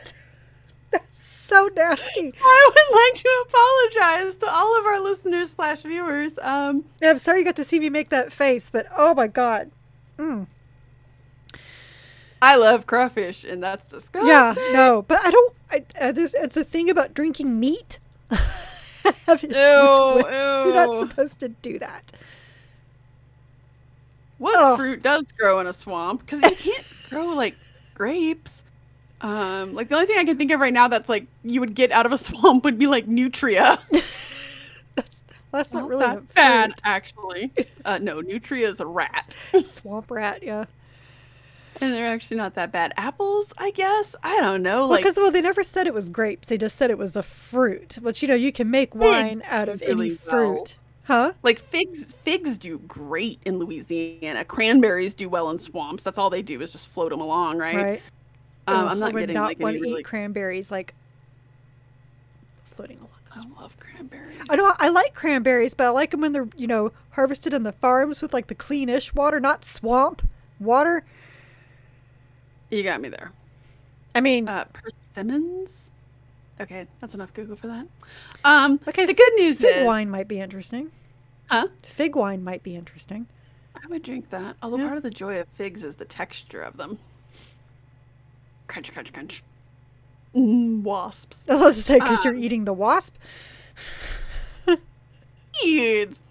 So 1.44 1.68
nasty. 1.76 2.32
I 2.42 2.70
would 2.74 2.96
like 2.96 3.22
to 3.22 3.44
apologize 3.46 4.38
to 4.38 4.50
all 4.50 4.78
of 4.80 4.86
our 4.86 4.98
listeners 4.98 5.50
slash 5.50 5.82
viewers. 5.82 6.38
Um, 6.40 6.86
Yeah, 7.02 7.10
I'm 7.10 7.18
sorry 7.18 7.40
you 7.40 7.44
got 7.44 7.56
to 7.56 7.64
see 7.64 7.78
me 7.78 7.90
make 7.90 8.08
that 8.08 8.32
face, 8.32 8.70
but 8.70 8.86
oh 8.96 9.12
my 9.12 9.26
god. 9.26 9.70
Mm. 10.18 10.46
I 12.40 12.56
love 12.56 12.86
crawfish, 12.86 13.44
and 13.44 13.62
that's 13.62 13.86
disgusting. 13.90 14.26
Yeah, 14.26 14.54
no, 14.72 15.02
but 15.02 15.22
I 15.22 15.30
don't. 15.30 15.54
I, 15.70 15.84
uh, 16.00 16.12
there's, 16.12 16.32
it's 16.32 16.56
a 16.56 16.64
thing 16.64 16.88
about 16.88 17.12
drinking 17.12 17.60
meat. 17.60 17.98
I 18.30 18.36
have 19.26 19.44
issues 19.44 19.56
Ew, 19.56 20.12
with. 20.16 20.32
You're 20.32 20.74
not 20.74 20.98
supposed 20.98 21.40
to 21.40 21.50
do 21.50 21.78
that. 21.78 22.10
What 24.38 24.56
Ugh. 24.58 24.78
fruit 24.78 25.02
does 25.02 25.26
grow 25.38 25.58
in 25.60 25.66
a 25.66 25.74
swamp? 25.74 26.20
Because 26.20 26.40
you 26.40 26.72
can't 26.72 26.86
grow 27.10 27.34
like 27.34 27.54
grapes. 27.92 28.64
Um, 29.24 29.74
like 29.74 29.88
the 29.88 29.94
only 29.94 30.06
thing 30.06 30.18
I 30.18 30.24
can 30.24 30.36
think 30.36 30.50
of 30.50 30.60
right 30.60 30.72
now 30.72 30.86
that's 30.88 31.08
like 31.08 31.26
you 31.42 31.60
would 31.60 31.74
get 31.74 31.90
out 31.92 32.04
of 32.06 32.12
a 32.12 32.18
swamp 32.28 32.64
would 32.64 32.78
be 32.78 32.86
like 32.86 33.06
nutria. 33.08 33.78
That's 34.96 35.24
that's 35.50 35.72
not 35.72 35.80
Not 35.80 35.88
really 35.88 36.00
that 36.06 36.34
bad, 36.34 36.66
fruit. 36.70 36.80
actually. 36.84 37.52
Uh, 37.84 37.98
no, 37.98 38.20
nutria 38.20 38.68
is 38.68 38.80
a 38.80 38.86
rat, 38.86 39.36
Swamp 39.64 40.10
rat, 40.10 40.42
yeah. 40.42 40.64
and 41.80 41.92
they're 41.92 42.12
actually 42.12 42.36
not 42.36 42.54
that 42.54 42.70
bad. 42.72 42.92
Apples, 42.96 43.52
I 43.58 43.70
guess. 43.70 44.14
I 44.22 44.40
don't 44.40 44.62
know. 44.62 44.80
Well, 44.80 44.90
Like 44.90 45.02
because 45.02 45.16
well, 45.16 45.30
they 45.30 45.40
never 45.40 45.62
said 45.62 45.86
it 45.86 45.94
was 45.94 46.08
grapes. 46.10 46.48
They 46.48 46.58
just 46.58 46.76
said 46.76 46.90
it 46.90 46.98
was 46.98 47.16
a 47.16 47.22
fruit. 47.22 47.98
But 48.02 48.20
you 48.22 48.28
know, 48.28 48.34
you 48.34 48.52
can 48.52 48.70
make 48.70 48.94
wine 48.94 49.40
out 49.46 49.68
of 49.68 49.80
really 49.80 50.10
any 50.10 50.18
well. 50.26 50.54
fruit, 50.56 50.76
huh? 51.04 51.32
like 51.42 51.58
figs 51.58 52.12
figs 52.14 52.56
do 52.58 52.78
great 52.80 53.38
in 53.44 53.58
louisiana 53.58 54.44
cranberries 54.44 55.12
do 55.14 55.28
well 55.28 55.50
in 55.50 55.58
swamps 55.58 56.02
that's 56.02 56.16
all 56.18 56.30
they 56.30 56.40
do 56.42 56.60
is 56.62 56.72
just 56.72 56.88
float 56.88 57.10
them 57.10 57.20
along 57.20 57.58
right, 57.58 57.76
Right. 57.76 58.02
Um, 58.66 58.88
i'm 58.88 58.98
not 58.98 59.12
would 59.12 59.20
getting 59.20 59.34
not 59.34 59.46
like 59.48 59.60
want 59.60 59.76
to 59.76 59.82
really 59.82 60.00
eat 60.00 60.04
cranberries 60.04 60.70
like 60.70 60.94
floating 62.66 62.98
along. 62.98 63.10
i 63.32 63.60
love 63.62 63.76
cranberries 63.78 64.30
I 64.50 64.56
know 64.56 64.74
I 64.78 64.90
like 64.90 65.14
cranberries, 65.14 65.72
but 65.74 65.86
I 65.86 65.90
like 65.90 66.10
them 66.10 66.20
when 66.20 66.32
they're 66.32 66.48
you 66.56 66.66
know 66.66 66.92
harvested 67.12 67.54
in 67.54 67.62
the 67.62 67.72
farms 67.72 68.20
with 68.20 68.34
like 68.34 68.48
the 68.48 68.54
cleanish 68.54 69.14
water, 69.14 69.40
not 69.40 69.64
swamp 69.64 70.20
water. 70.60 71.02
you 72.70 72.82
got 72.82 73.00
me 73.00 73.08
there 73.08 73.32
I 74.14 74.20
mean, 74.20 74.46
uh 74.48 74.64
persimmons 74.72 75.90
okay 76.60 76.86
that's 77.00 77.14
enough 77.14 77.32
google 77.32 77.56
for 77.56 77.68
that 77.68 77.86
um 78.44 78.78
okay, 78.86 79.06
the 79.06 79.14
good 79.14 79.32
news 79.36 79.58
fig 79.58 79.76
is 79.78 79.86
wine 79.86 80.10
might 80.10 80.28
be 80.28 80.40
interesting. 80.40 80.90
huh 81.46 81.68
Fig 81.82 82.14
wine 82.16 82.44
might 82.44 82.62
be 82.62 82.76
interesting. 82.76 83.26
i 83.74 83.86
would 83.88 84.02
drink 84.02 84.28
that 84.30 84.56
although 84.62 84.76
Yeah. 84.76 84.84
part 84.84 84.96
of 84.98 85.02
the 85.02 85.10
joy 85.10 85.38
of 85.40 85.48
figs 85.54 85.82
is 85.82 85.96
the 85.96 86.04
texture 86.04 86.60
of 86.60 86.76
them 86.76 86.98
crunch 88.74 88.92
crunch 88.92 89.12
crunch 89.12 89.42
mm, 90.34 90.82
wasps 90.82 91.46
I 91.48 91.54
was 91.54 91.60
about 91.62 91.74
to 91.76 91.82
say 91.82 91.98
because 92.00 92.24
you're 92.24 92.34
Um, 92.34 92.42
eating 92.42 92.64
the 92.64 92.72
wasp. 92.72 93.14
Kids. 95.62 96.22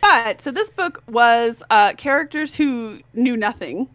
But 0.00 0.40
so 0.40 0.50
this 0.50 0.70
book 0.70 1.02
was 1.06 1.62
uh, 1.68 1.92
characters 1.94 2.54
who 2.54 3.00
knew 3.12 3.36
nothing. 3.36 3.88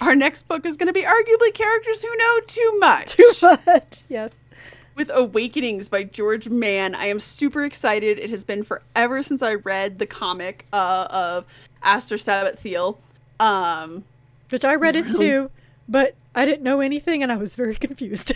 Our 0.00 0.14
next 0.14 0.46
book 0.46 0.64
is 0.64 0.76
going 0.76 0.86
to 0.86 0.92
be 0.92 1.02
arguably 1.02 1.52
characters 1.52 2.04
who 2.04 2.16
know 2.16 2.40
too 2.46 2.76
much. 2.78 3.16
Too 3.16 3.32
much. 3.42 4.02
Yes. 4.08 4.44
With 4.94 5.10
Awakenings 5.12 5.88
by 5.88 6.04
George 6.04 6.48
Mann. 6.48 6.94
I 6.94 7.06
am 7.06 7.18
super 7.20 7.64
excited. 7.64 8.18
It 8.18 8.30
has 8.30 8.44
been 8.44 8.62
forever 8.62 9.22
since 9.22 9.42
I 9.42 9.54
read 9.54 9.98
the 9.98 10.06
comic 10.06 10.66
uh, 10.72 11.08
of 11.10 11.44
Aster 11.82 12.16
Sabathiel. 12.16 12.98
Um, 13.40 14.04
Which 14.50 14.64
I 14.64 14.74
read 14.76 14.94
it 14.96 15.12
too, 15.16 15.50
but 15.88 16.14
I 16.38 16.44
didn't 16.44 16.62
know 16.62 16.80
anything 16.80 17.22
and 17.22 17.30
I 17.32 17.36
was 17.36 17.56
very 17.56 17.74
confused. 17.86 18.32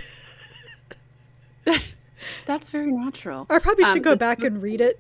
that's 2.47 2.71
very 2.71 2.91
natural. 2.91 3.47
I 3.49 3.59
probably 3.59 3.85
should 3.85 3.99
Um, 3.99 4.03
go 4.03 4.17
back 4.17 4.43
and 4.43 4.61
read 4.63 4.81
it, 4.81 4.99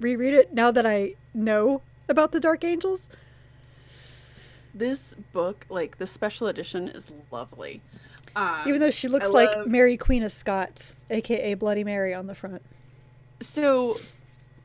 reread 0.00 0.34
it 0.34 0.52
now 0.52 0.70
that 0.70 0.84
I 0.84 1.14
know 1.32 1.82
about 2.08 2.32
the 2.32 2.40
Dark 2.40 2.64
Angels. 2.64 3.08
This 4.74 5.14
book, 5.32 5.66
like 5.68 5.98
the 5.98 6.06
special 6.06 6.46
edition, 6.48 6.88
is 6.88 7.12
lovely. 7.30 7.80
Um, 8.34 8.62
Even 8.66 8.80
though 8.80 8.90
she 8.90 9.08
looks 9.08 9.28
like 9.28 9.66
Mary 9.66 9.96
Queen 9.98 10.22
of 10.22 10.32
Scots, 10.32 10.96
aka 11.10 11.54
Bloody 11.54 11.84
Mary, 11.84 12.14
on 12.14 12.26
the 12.26 12.34
front. 12.34 12.62
so 13.40 13.98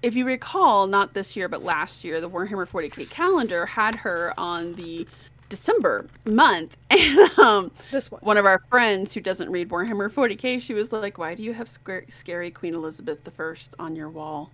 if 0.01 0.15
you 0.15 0.25
recall, 0.25 0.87
not 0.87 1.13
this 1.13 1.35
year 1.35 1.49
but 1.49 1.63
last 1.63 2.03
year, 2.03 2.21
the 2.21 2.29
Warhammer 2.29 2.67
40k 2.67 3.09
calendar 3.09 3.65
had 3.65 3.95
her 3.95 4.33
on 4.37 4.75
the 4.75 5.05
December 5.49 6.07
month, 6.25 6.77
and 6.89 7.39
um, 7.39 7.71
This 7.91 8.09
one. 8.11 8.21
one 8.21 8.37
of 8.37 8.45
our 8.45 8.59
friends 8.69 9.13
who 9.13 9.21
doesn't 9.21 9.49
read 9.49 9.69
Warhammer 9.69 10.09
40k, 10.11 10.59
she 10.59 10.73
was 10.73 10.91
like, 10.91 11.17
"Why 11.17 11.35
do 11.35 11.43
you 11.43 11.53
have 11.53 11.69
scary, 11.69 12.05
scary 12.09 12.51
Queen 12.51 12.73
Elizabeth 12.73 13.27
I 13.39 13.75
on 13.79 13.95
your 13.95 14.09
wall?" 14.09 14.51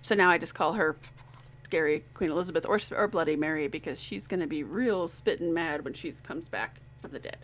So 0.00 0.14
now 0.14 0.30
I 0.30 0.38
just 0.38 0.54
call 0.54 0.74
her 0.74 0.96
scary 1.64 2.04
Queen 2.14 2.30
Elizabeth 2.30 2.66
or 2.66 2.80
or 2.96 3.08
Bloody 3.08 3.36
Mary 3.36 3.68
because 3.68 4.00
she's 4.00 4.26
gonna 4.26 4.46
be 4.46 4.62
real 4.62 5.08
spitting 5.08 5.52
mad 5.54 5.84
when 5.84 5.94
she 5.94 6.12
comes 6.12 6.48
back 6.48 6.80
from 7.00 7.12
the 7.12 7.18
dead. 7.20 7.38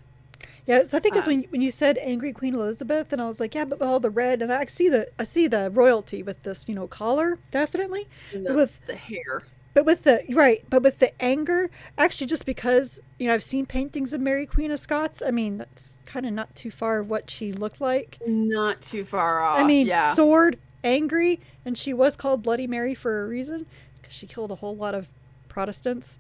Yeah, 0.67 0.85
so 0.85 0.97
I 0.97 1.01
think 1.01 1.17
it's 1.17 1.27
Um, 1.27 1.27
when 1.27 1.43
when 1.45 1.61
you 1.63 1.71
said 1.71 1.99
angry 1.99 2.33
Queen 2.33 2.55
Elizabeth, 2.55 3.13
and 3.13 3.21
I 3.21 3.27
was 3.27 3.41
like, 3.41 3.55
yeah, 3.55 3.65
but 3.65 3.81
all 3.83 4.01
the 4.01 4.11
red, 4.11 4.43
and 4.43 4.53
I 4.53 4.65
see 4.67 4.89
the 4.89 5.11
I 5.19 5.25
see 5.25 5.47
the 5.47 5.71
royalty 5.71 6.23
with 6.23 6.43
this, 6.43 6.69
you 6.69 6.75
know, 6.75 6.87
collar 6.87 7.39
definitely, 7.51 8.09
the, 8.33 8.55
with 8.55 8.81
the 8.87 8.97
hair. 8.97 9.45
But 9.81 9.87
with 9.87 10.03
the 10.03 10.23
right, 10.35 10.63
but 10.69 10.83
with 10.83 10.99
the 10.99 11.11
anger, 11.23 11.71
actually, 11.97 12.27
just 12.27 12.45
because 12.45 13.01
you 13.19 13.27
know 13.27 13.33
I've 13.33 13.43
seen 13.43 13.65
paintings 13.65 14.13
of 14.13 14.21
Mary 14.21 14.45
Queen 14.45 14.71
of 14.71 14.79
Scots. 14.79 15.23
I 15.27 15.31
mean, 15.31 15.57
that's 15.57 15.97
kind 16.05 16.27
of 16.27 16.35
not 16.35 16.55
too 16.55 16.71
far 16.71 17.03
what 17.03 17.31
she 17.31 17.51
looked 17.51 17.81
like. 17.81 18.19
Not 18.27 18.83
too 18.83 19.07
far 19.07 19.41
off. 19.41 19.59
I 19.59 19.65
mean, 19.65 19.87
yeah. 19.87 20.13
sword, 20.13 20.59
angry, 20.85 21.41
and 21.65 21.79
she 21.79 21.95
was 21.95 22.15
called 22.15 22.43
Bloody 22.43 22.67
Mary 22.67 22.95
for 22.95 23.23
a 23.23 23.27
reason 23.27 23.65
because 24.03 24.15
she 24.15 24.27
killed 24.27 24.51
a 24.51 24.57
whole 24.57 24.77
lot 24.77 24.95
of 24.95 25.15
Protestants. 25.49 26.19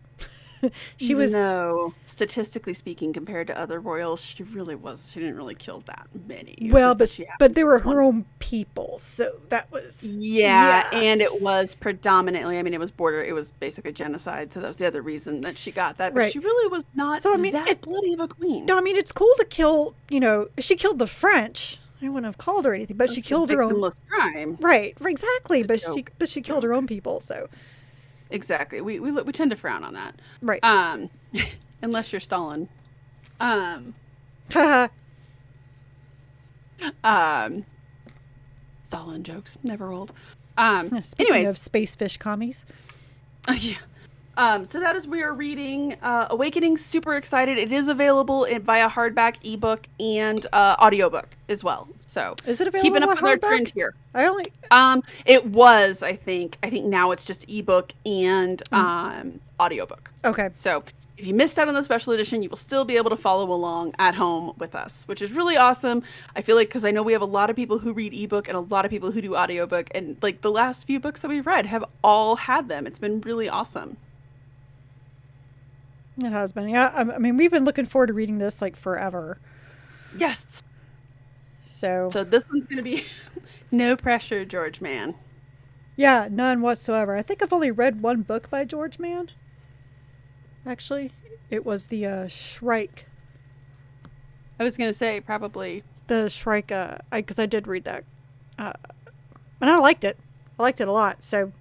she 0.96 1.14
was 1.14 1.32
no, 1.32 1.94
statistically 2.06 2.74
speaking, 2.74 3.12
compared 3.12 3.46
to 3.48 3.58
other 3.58 3.80
royals, 3.80 4.24
she 4.24 4.42
really 4.42 4.74
was. 4.74 5.08
She 5.10 5.20
didn't 5.20 5.36
really 5.36 5.54
kill 5.54 5.82
that 5.86 6.08
many. 6.26 6.68
Well, 6.70 6.94
but 6.94 7.08
she 7.08 7.26
but 7.38 7.54
they 7.54 7.64
were 7.64 7.78
this 7.78 7.84
one. 7.86 7.96
her 7.96 8.02
own 8.02 8.24
people, 8.38 8.98
so 8.98 9.32
that 9.48 9.70
was 9.72 10.16
Yeah, 10.18 10.88
Yeah. 10.92 10.98
and 10.98 11.22
it 11.22 11.40
was 11.40 11.74
predominantly. 11.74 12.58
I 12.58 12.62
mean, 12.62 12.74
it 12.74 12.80
was 12.80 12.90
border. 12.90 13.22
It 13.22 13.32
was 13.34 13.52
basically 13.52 13.92
genocide. 13.92 14.52
So 14.52 14.60
that 14.60 14.68
was 14.68 14.76
the 14.76 14.86
other 14.86 15.02
reason 15.02 15.40
that 15.42 15.58
she 15.58 15.70
got 15.70 15.96
that. 15.98 16.14
But 16.14 16.20
Right. 16.20 16.32
she 16.32 16.38
really 16.38 16.68
was 16.68 16.84
not 16.94 17.22
So, 17.22 17.32
I 17.32 17.36
mean, 17.36 17.52
that 17.52 17.68
it- 17.68 17.80
bloody 17.80 18.12
of 18.12 18.20
a 18.20 18.28
queen. 18.28 18.66
No, 18.66 18.76
I 18.76 18.80
mean 18.80 18.96
it's 18.96 19.12
cool 19.12 19.32
to 19.38 19.44
kill. 19.44 19.94
You 20.08 20.20
know, 20.20 20.48
she 20.58 20.76
killed 20.76 20.98
the 20.98 21.06
French. 21.06 21.78
I 22.02 22.08
wouldn't 22.08 22.24
have 22.24 22.38
called 22.38 22.64
her 22.64 22.72
anything, 22.74 22.96
but 22.96 23.12
she 23.12 23.20
killed 23.20 23.50
her 23.50 23.62
own. 23.62 23.92
crime. 24.08 24.56
Right, 24.60 24.96
exactly. 25.04 25.62
But 25.62 25.80
she 25.80 26.06
but 26.18 26.28
she 26.30 26.40
killed 26.40 26.62
her 26.64 26.72
own 26.72 26.86
people. 26.86 27.20
So 27.20 27.48
Exactly. 28.30 28.80
We 28.80 29.00
we 29.00 29.10
we 29.12 29.32
tend 29.32 29.50
to 29.50 29.56
frown 29.56 29.84
on 29.84 29.94
that. 29.94 30.14
right. 30.40 30.62
Um, 30.62 31.10
unless 31.82 32.12
you're 32.12 32.20
Stalin. 32.20 32.68
Um, 33.40 33.94
um, 37.04 37.64
Stalin 38.84 39.22
jokes 39.22 39.58
never 39.62 39.90
old. 39.90 40.12
Um, 40.56 40.88
Speaking 41.02 41.32
anyways, 41.32 41.48
of 41.48 41.58
space 41.58 41.94
fish 41.96 42.16
commies, 42.16 42.64
yeah. 43.58 43.76
Um, 44.36 44.64
so 44.64 44.80
that 44.80 44.96
is 44.96 45.06
we 45.06 45.22
are 45.22 45.34
reading 45.34 45.96
uh, 46.02 46.28
Awakening. 46.30 46.76
Super 46.78 47.16
excited! 47.16 47.58
It 47.58 47.72
is 47.72 47.88
available 47.88 48.44
in, 48.44 48.62
via 48.62 48.88
hardback, 48.88 49.36
ebook, 49.44 49.86
and 49.98 50.46
uh, 50.52 50.76
audiobook 50.80 51.28
as 51.48 51.62
well. 51.62 51.88
So 52.06 52.34
Is 52.46 52.60
it 52.60 52.68
available? 52.68 52.88
keeping 52.88 53.02
up 53.02 53.10
with 53.10 53.22
our 53.24 53.36
trend 53.36 53.70
here. 53.74 53.94
I 54.14 54.26
only 54.26 54.44
Um, 54.70 55.02
it 55.26 55.46
was, 55.46 56.02
I 56.02 56.14
think. 56.16 56.58
I 56.62 56.70
think 56.70 56.86
now 56.86 57.10
it's 57.10 57.24
just 57.24 57.48
ebook 57.50 57.92
and 58.06 58.62
um, 58.72 59.40
audiobook. 59.60 60.10
okay. 60.24 60.50
So 60.54 60.84
if 61.18 61.26
you 61.26 61.34
missed 61.34 61.58
out 61.58 61.68
on 61.68 61.74
the 61.74 61.84
special 61.84 62.14
edition, 62.14 62.42
you 62.42 62.48
will 62.48 62.56
still 62.56 62.86
be 62.86 62.96
able 62.96 63.10
to 63.10 63.16
follow 63.16 63.50
along 63.52 63.94
at 63.98 64.14
home 64.14 64.54
with 64.58 64.74
us, 64.74 65.02
which 65.06 65.20
is 65.20 65.32
really 65.32 65.56
awesome. 65.56 66.02
I 66.34 66.40
feel 66.40 66.56
like 66.56 66.68
because 66.68 66.84
I 66.86 66.92
know 66.92 67.02
we 67.02 67.12
have 67.12 67.20
a 67.20 67.26
lot 67.26 67.50
of 67.50 67.56
people 67.56 67.78
who 67.78 67.92
read 67.92 68.14
ebook 68.14 68.48
and 68.48 68.56
a 68.56 68.60
lot 68.60 68.84
of 68.86 68.90
people 68.90 69.10
who 69.10 69.20
do 69.20 69.36
audiobook, 69.36 69.88
and 69.94 70.16
like 70.22 70.40
the 70.40 70.50
last 70.50 70.86
few 70.86 70.98
books 70.98 71.20
that 71.20 71.28
we've 71.28 71.46
read 71.46 71.66
have 71.66 71.84
all 72.02 72.36
had 72.36 72.68
them. 72.68 72.86
It's 72.86 72.98
been 72.98 73.20
really 73.20 73.48
awesome. 73.48 73.98
It 76.22 76.32
has 76.32 76.52
been. 76.52 76.68
Yeah, 76.68 76.92
I 76.94 77.00
I 77.00 77.18
mean 77.18 77.36
we've 77.36 77.50
been 77.50 77.64
looking 77.64 77.86
forward 77.86 78.08
to 78.08 78.12
reading 78.12 78.38
this 78.38 78.60
like 78.60 78.76
forever. 78.76 79.38
Yes. 80.16 80.62
So, 81.62 82.08
So 82.10 82.24
this 82.24 82.44
one's 82.52 82.66
gonna 82.66 82.82
be 82.82 83.04
no 83.70 83.96
pressure, 83.96 84.44
George 84.44 84.80
Mann. 84.80 85.14
yeah, 85.96 86.28
none 86.30 86.60
whatsoever. 86.62 87.14
I 87.16 87.22
think 87.22 87.42
I've 87.42 87.52
only 87.52 87.70
read 87.70 88.02
one 88.02 88.22
book 88.22 88.50
by 88.50 88.64
George 88.64 88.98
Mann. 88.98 89.30
Actually, 90.66 91.12
it 91.48 91.64
was 91.64 91.86
the 91.86 92.04
uh, 92.06 92.28
Shrike. 92.28 93.06
I 94.58 94.64
was 94.64 94.76
gonna 94.76 94.92
say 94.92 95.20
probably. 95.20 95.84
The 96.08 96.28
Shrike. 96.28 96.72
Uh, 96.72 96.98
I 97.12 97.20
because 97.20 97.38
I 97.38 97.46
did 97.46 97.66
read 97.68 97.84
that, 97.84 98.04
uh, 98.58 98.72
and 99.60 99.70
I 99.70 99.78
liked 99.78 100.04
it. 100.04 100.18
I 100.58 100.62
liked 100.64 100.80
it 100.80 100.88
a 100.88 100.92
lot. 100.92 101.22
So 101.22 101.52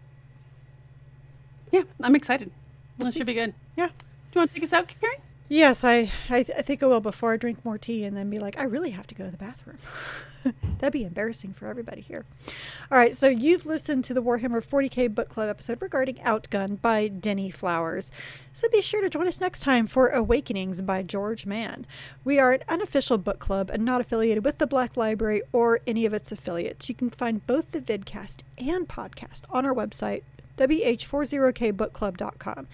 Yeah, 1.71 1.83
I'm 2.01 2.15
excited. 2.15 2.51
We'll 2.97 3.05
That 3.05 3.13
see. 3.13 3.19
should 3.19 3.27
be 3.27 3.35
good. 3.35 3.53
yeah. 3.77 3.89
Do 4.31 4.37
you 4.37 4.41
want 4.41 4.51
to 4.51 4.55
take 4.55 4.63
us 4.63 4.73
out, 4.73 4.87
Carrie? 4.99 5.17
Yes, 5.51 5.83
I, 5.83 6.11
I, 6.29 6.43
th- 6.43 6.55
I 6.55 6.61
think 6.61 6.83
I 6.83 6.85
will 6.85 6.99
before 6.99 7.33
I 7.33 7.37
drink 7.37 7.65
more 7.65 7.79
tea 7.79 8.05
and 8.05 8.15
then 8.15 8.29
be 8.29 8.37
like, 8.37 8.55
I 8.59 8.63
really 8.63 8.91
have 8.91 9.07
to 9.07 9.15
go 9.15 9.25
to 9.25 9.31
the 9.31 9.37
bathroom. 9.37 9.79
That'd 10.77 10.93
be 10.93 11.03
embarrassing 11.03 11.53
for 11.53 11.65
everybody 11.65 12.01
here. 12.01 12.23
All 12.91 12.97
right, 12.99 13.15
so 13.15 13.27
you've 13.27 13.65
listened 13.65 14.03
to 14.05 14.13
the 14.13 14.21
Warhammer 14.21 14.63
40k 14.63 15.15
book 15.15 15.27
club 15.27 15.49
episode 15.49 15.81
regarding 15.81 16.17
Outgunned 16.17 16.83
by 16.83 17.07
Denny 17.07 17.49
Flowers. 17.49 18.11
So 18.53 18.69
be 18.69 18.83
sure 18.83 19.01
to 19.01 19.09
join 19.09 19.27
us 19.27 19.41
next 19.41 19.61
time 19.61 19.87
for 19.87 20.09
Awakenings 20.09 20.83
by 20.83 21.01
George 21.01 21.47
Mann. 21.47 21.87
We 22.23 22.37
are 22.37 22.51
an 22.51 22.61
unofficial 22.69 23.17
book 23.17 23.39
club 23.39 23.71
and 23.71 23.83
not 23.83 24.01
affiliated 24.01 24.45
with 24.45 24.59
the 24.59 24.67
Black 24.67 24.95
Library 24.95 25.41
or 25.51 25.79
any 25.87 26.05
of 26.05 26.13
its 26.13 26.31
affiliates. 26.31 26.89
You 26.89 26.95
can 26.95 27.09
find 27.09 27.47
both 27.47 27.71
the 27.71 27.81
vidcast 27.81 28.41
and 28.59 28.87
podcast 28.87 29.41
on 29.49 29.65
our 29.65 29.73
website, 29.73 30.21
wh40kbookclub.com. 30.59 32.67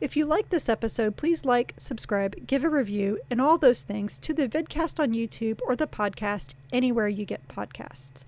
If 0.00 0.16
you 0.16 0.24
like 0.24 0.48
this 0.48 0.70
episode, 0.70 1.18
please 1.18 1.44
like, 1.44 1.74
subscribe, 1.76 2.46
give 2.46 2.64
a 2.64 2.70
review, 2.70 3.20
and 3.28 3.38
all 3.38 3.58
those 3.58 3.82
things 3.82 4.18
to 4.20 4.32
the 4.32 4.48
vidcast 4.48 4.98
on 4.98 5.12
YouTube 5.12 5.60
or 5.66 5.76
the 5.76 5.86
podcast 5.86 6.54
anywhere 6.72 7.06
you 7.06 7.26
get 7.26 7.46
podcasts. 7.48 8.24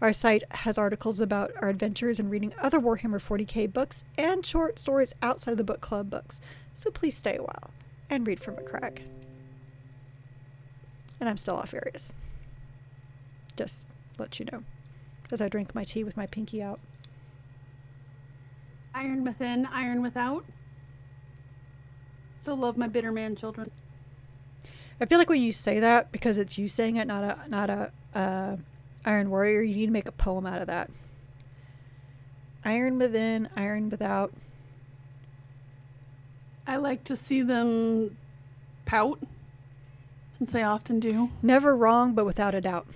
Our 0.00 0.12
site 0.12 0.42
has 0.50 0.78
articles 0.78 1.20
about 1.20 1.52
our 1.62 1.68
adventures 1.68 2.18
in 2.18 2.28
reading 2.28 2.52
other 2.58 2.80
Warhammer 2.80 3.22
40k 3.22 3.72
books 3.72 4.02
and 4.18 4.44
short 4.44 4.80
stories 4.80 5.14
outside 5.22 5.52
of 5.52 5.58
the 5.58 5.64
book 5.64 5.80
club 5.80 6.10
books. 6.10 6.40
So 6.74 6.90
please 6.90 7.16
stay 7.16 7.36
a 7.36 7.42
while 7.42 7.70
and 8.10 8.26
read 8.26 8.40
from 8.40 8.58
a 8.58 8.62
crack. 8.62 9.02
And 11.20 11.28
I'm 11.28 11.36
still 11.36 11.54
off 11.54 11.72
areas. 11.72 12.16
Just 13.56 13.86
let 14.18 14.40
you 14.40 14.46
know. 14.50 14.64
As 15.30 15.40
I 15.40 15.48
drink 15.48 15.72
my 15.72 15.84
tea 15.84 16.02
with 16.02 16.16
my 16.16 16.26
pinky 16.26 16.60
out. 16.60 16.80
Iron 18.92 19.22
within, 19.22 19.66
iron 19.66 20.02
without. 20.02 20.44
Still 22.42 22.56
love 22.56 22.76
my 22.76 22.88
bitter 22.88 23.12
man 23.12 23.36
children. 23.36 23.70
I 25.00 25.06
feel 25.06 25.18
like 25.18 25.28
when 25.28 25.40
you 25.40 25.52
say 25.52 25.78
that, 25.78 26.10
because 26.10 26.38
it's 26.38 26.58
you 26.58 26.66
saying 26.66 26.96
it, 26.96 27.06
not 27.06 27.22
a 27.22 27.48
not 27.48 27.70
a 27.70 27.92
uh, 28.14 28.56
Iron 29.04 29.30
Warrior, 29.30 29.62
you 29.62 29.76
need 29.76 29.86
to 29.86 29.92
make 29.92 30.08
a 30.08 30.12
poem 30.12 30.44
out 30.44 30.60
of 30.60 30.66
that. 30.66 30.90
Iron 32.64 32.98
within, 32.98 33.48
iron 33.56 33.90
without. 33.90 34.32
I 36.66 36.76
like 36.76 37.04
to 37.04 37.14
see 37.16 37.42
them 37.42 38.16
pout, 38.84 39.20
since 40.38 40.50
they 40.50 40.64
often 40.64 40.98
do. 40.98 41.30
Never 41.42 41.76
wrong, 41.76 42.12
but 42.12 42.24
without 42.24 42.56
a 42.56 42.60
doubt. 42.60 42.88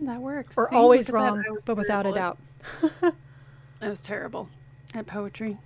That 0.00 0.20
works. 0.20 0.58
Or 0.58 0.68
See, 0.70 0.74
always 0.76 1.06
that. 1.06 1.12
wrong, 1.12 1.44
but 1.64 1.76
without 1.76 2.04
a 2.04 2.12
doubt. 2.12 2.38
at- 3.02 3.14
I 3.80 3.88
was 3.88 4.02
terrible 4.02 4.48
at 4.92 5.06
poetry. 5.06 5.58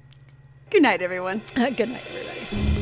Good 0.72 0.84
night, 0.84 1.02
everyone. 1.02 1.42
Good 1.54 1.90
night, 1.90 2.06
everybody. 2.08 2.81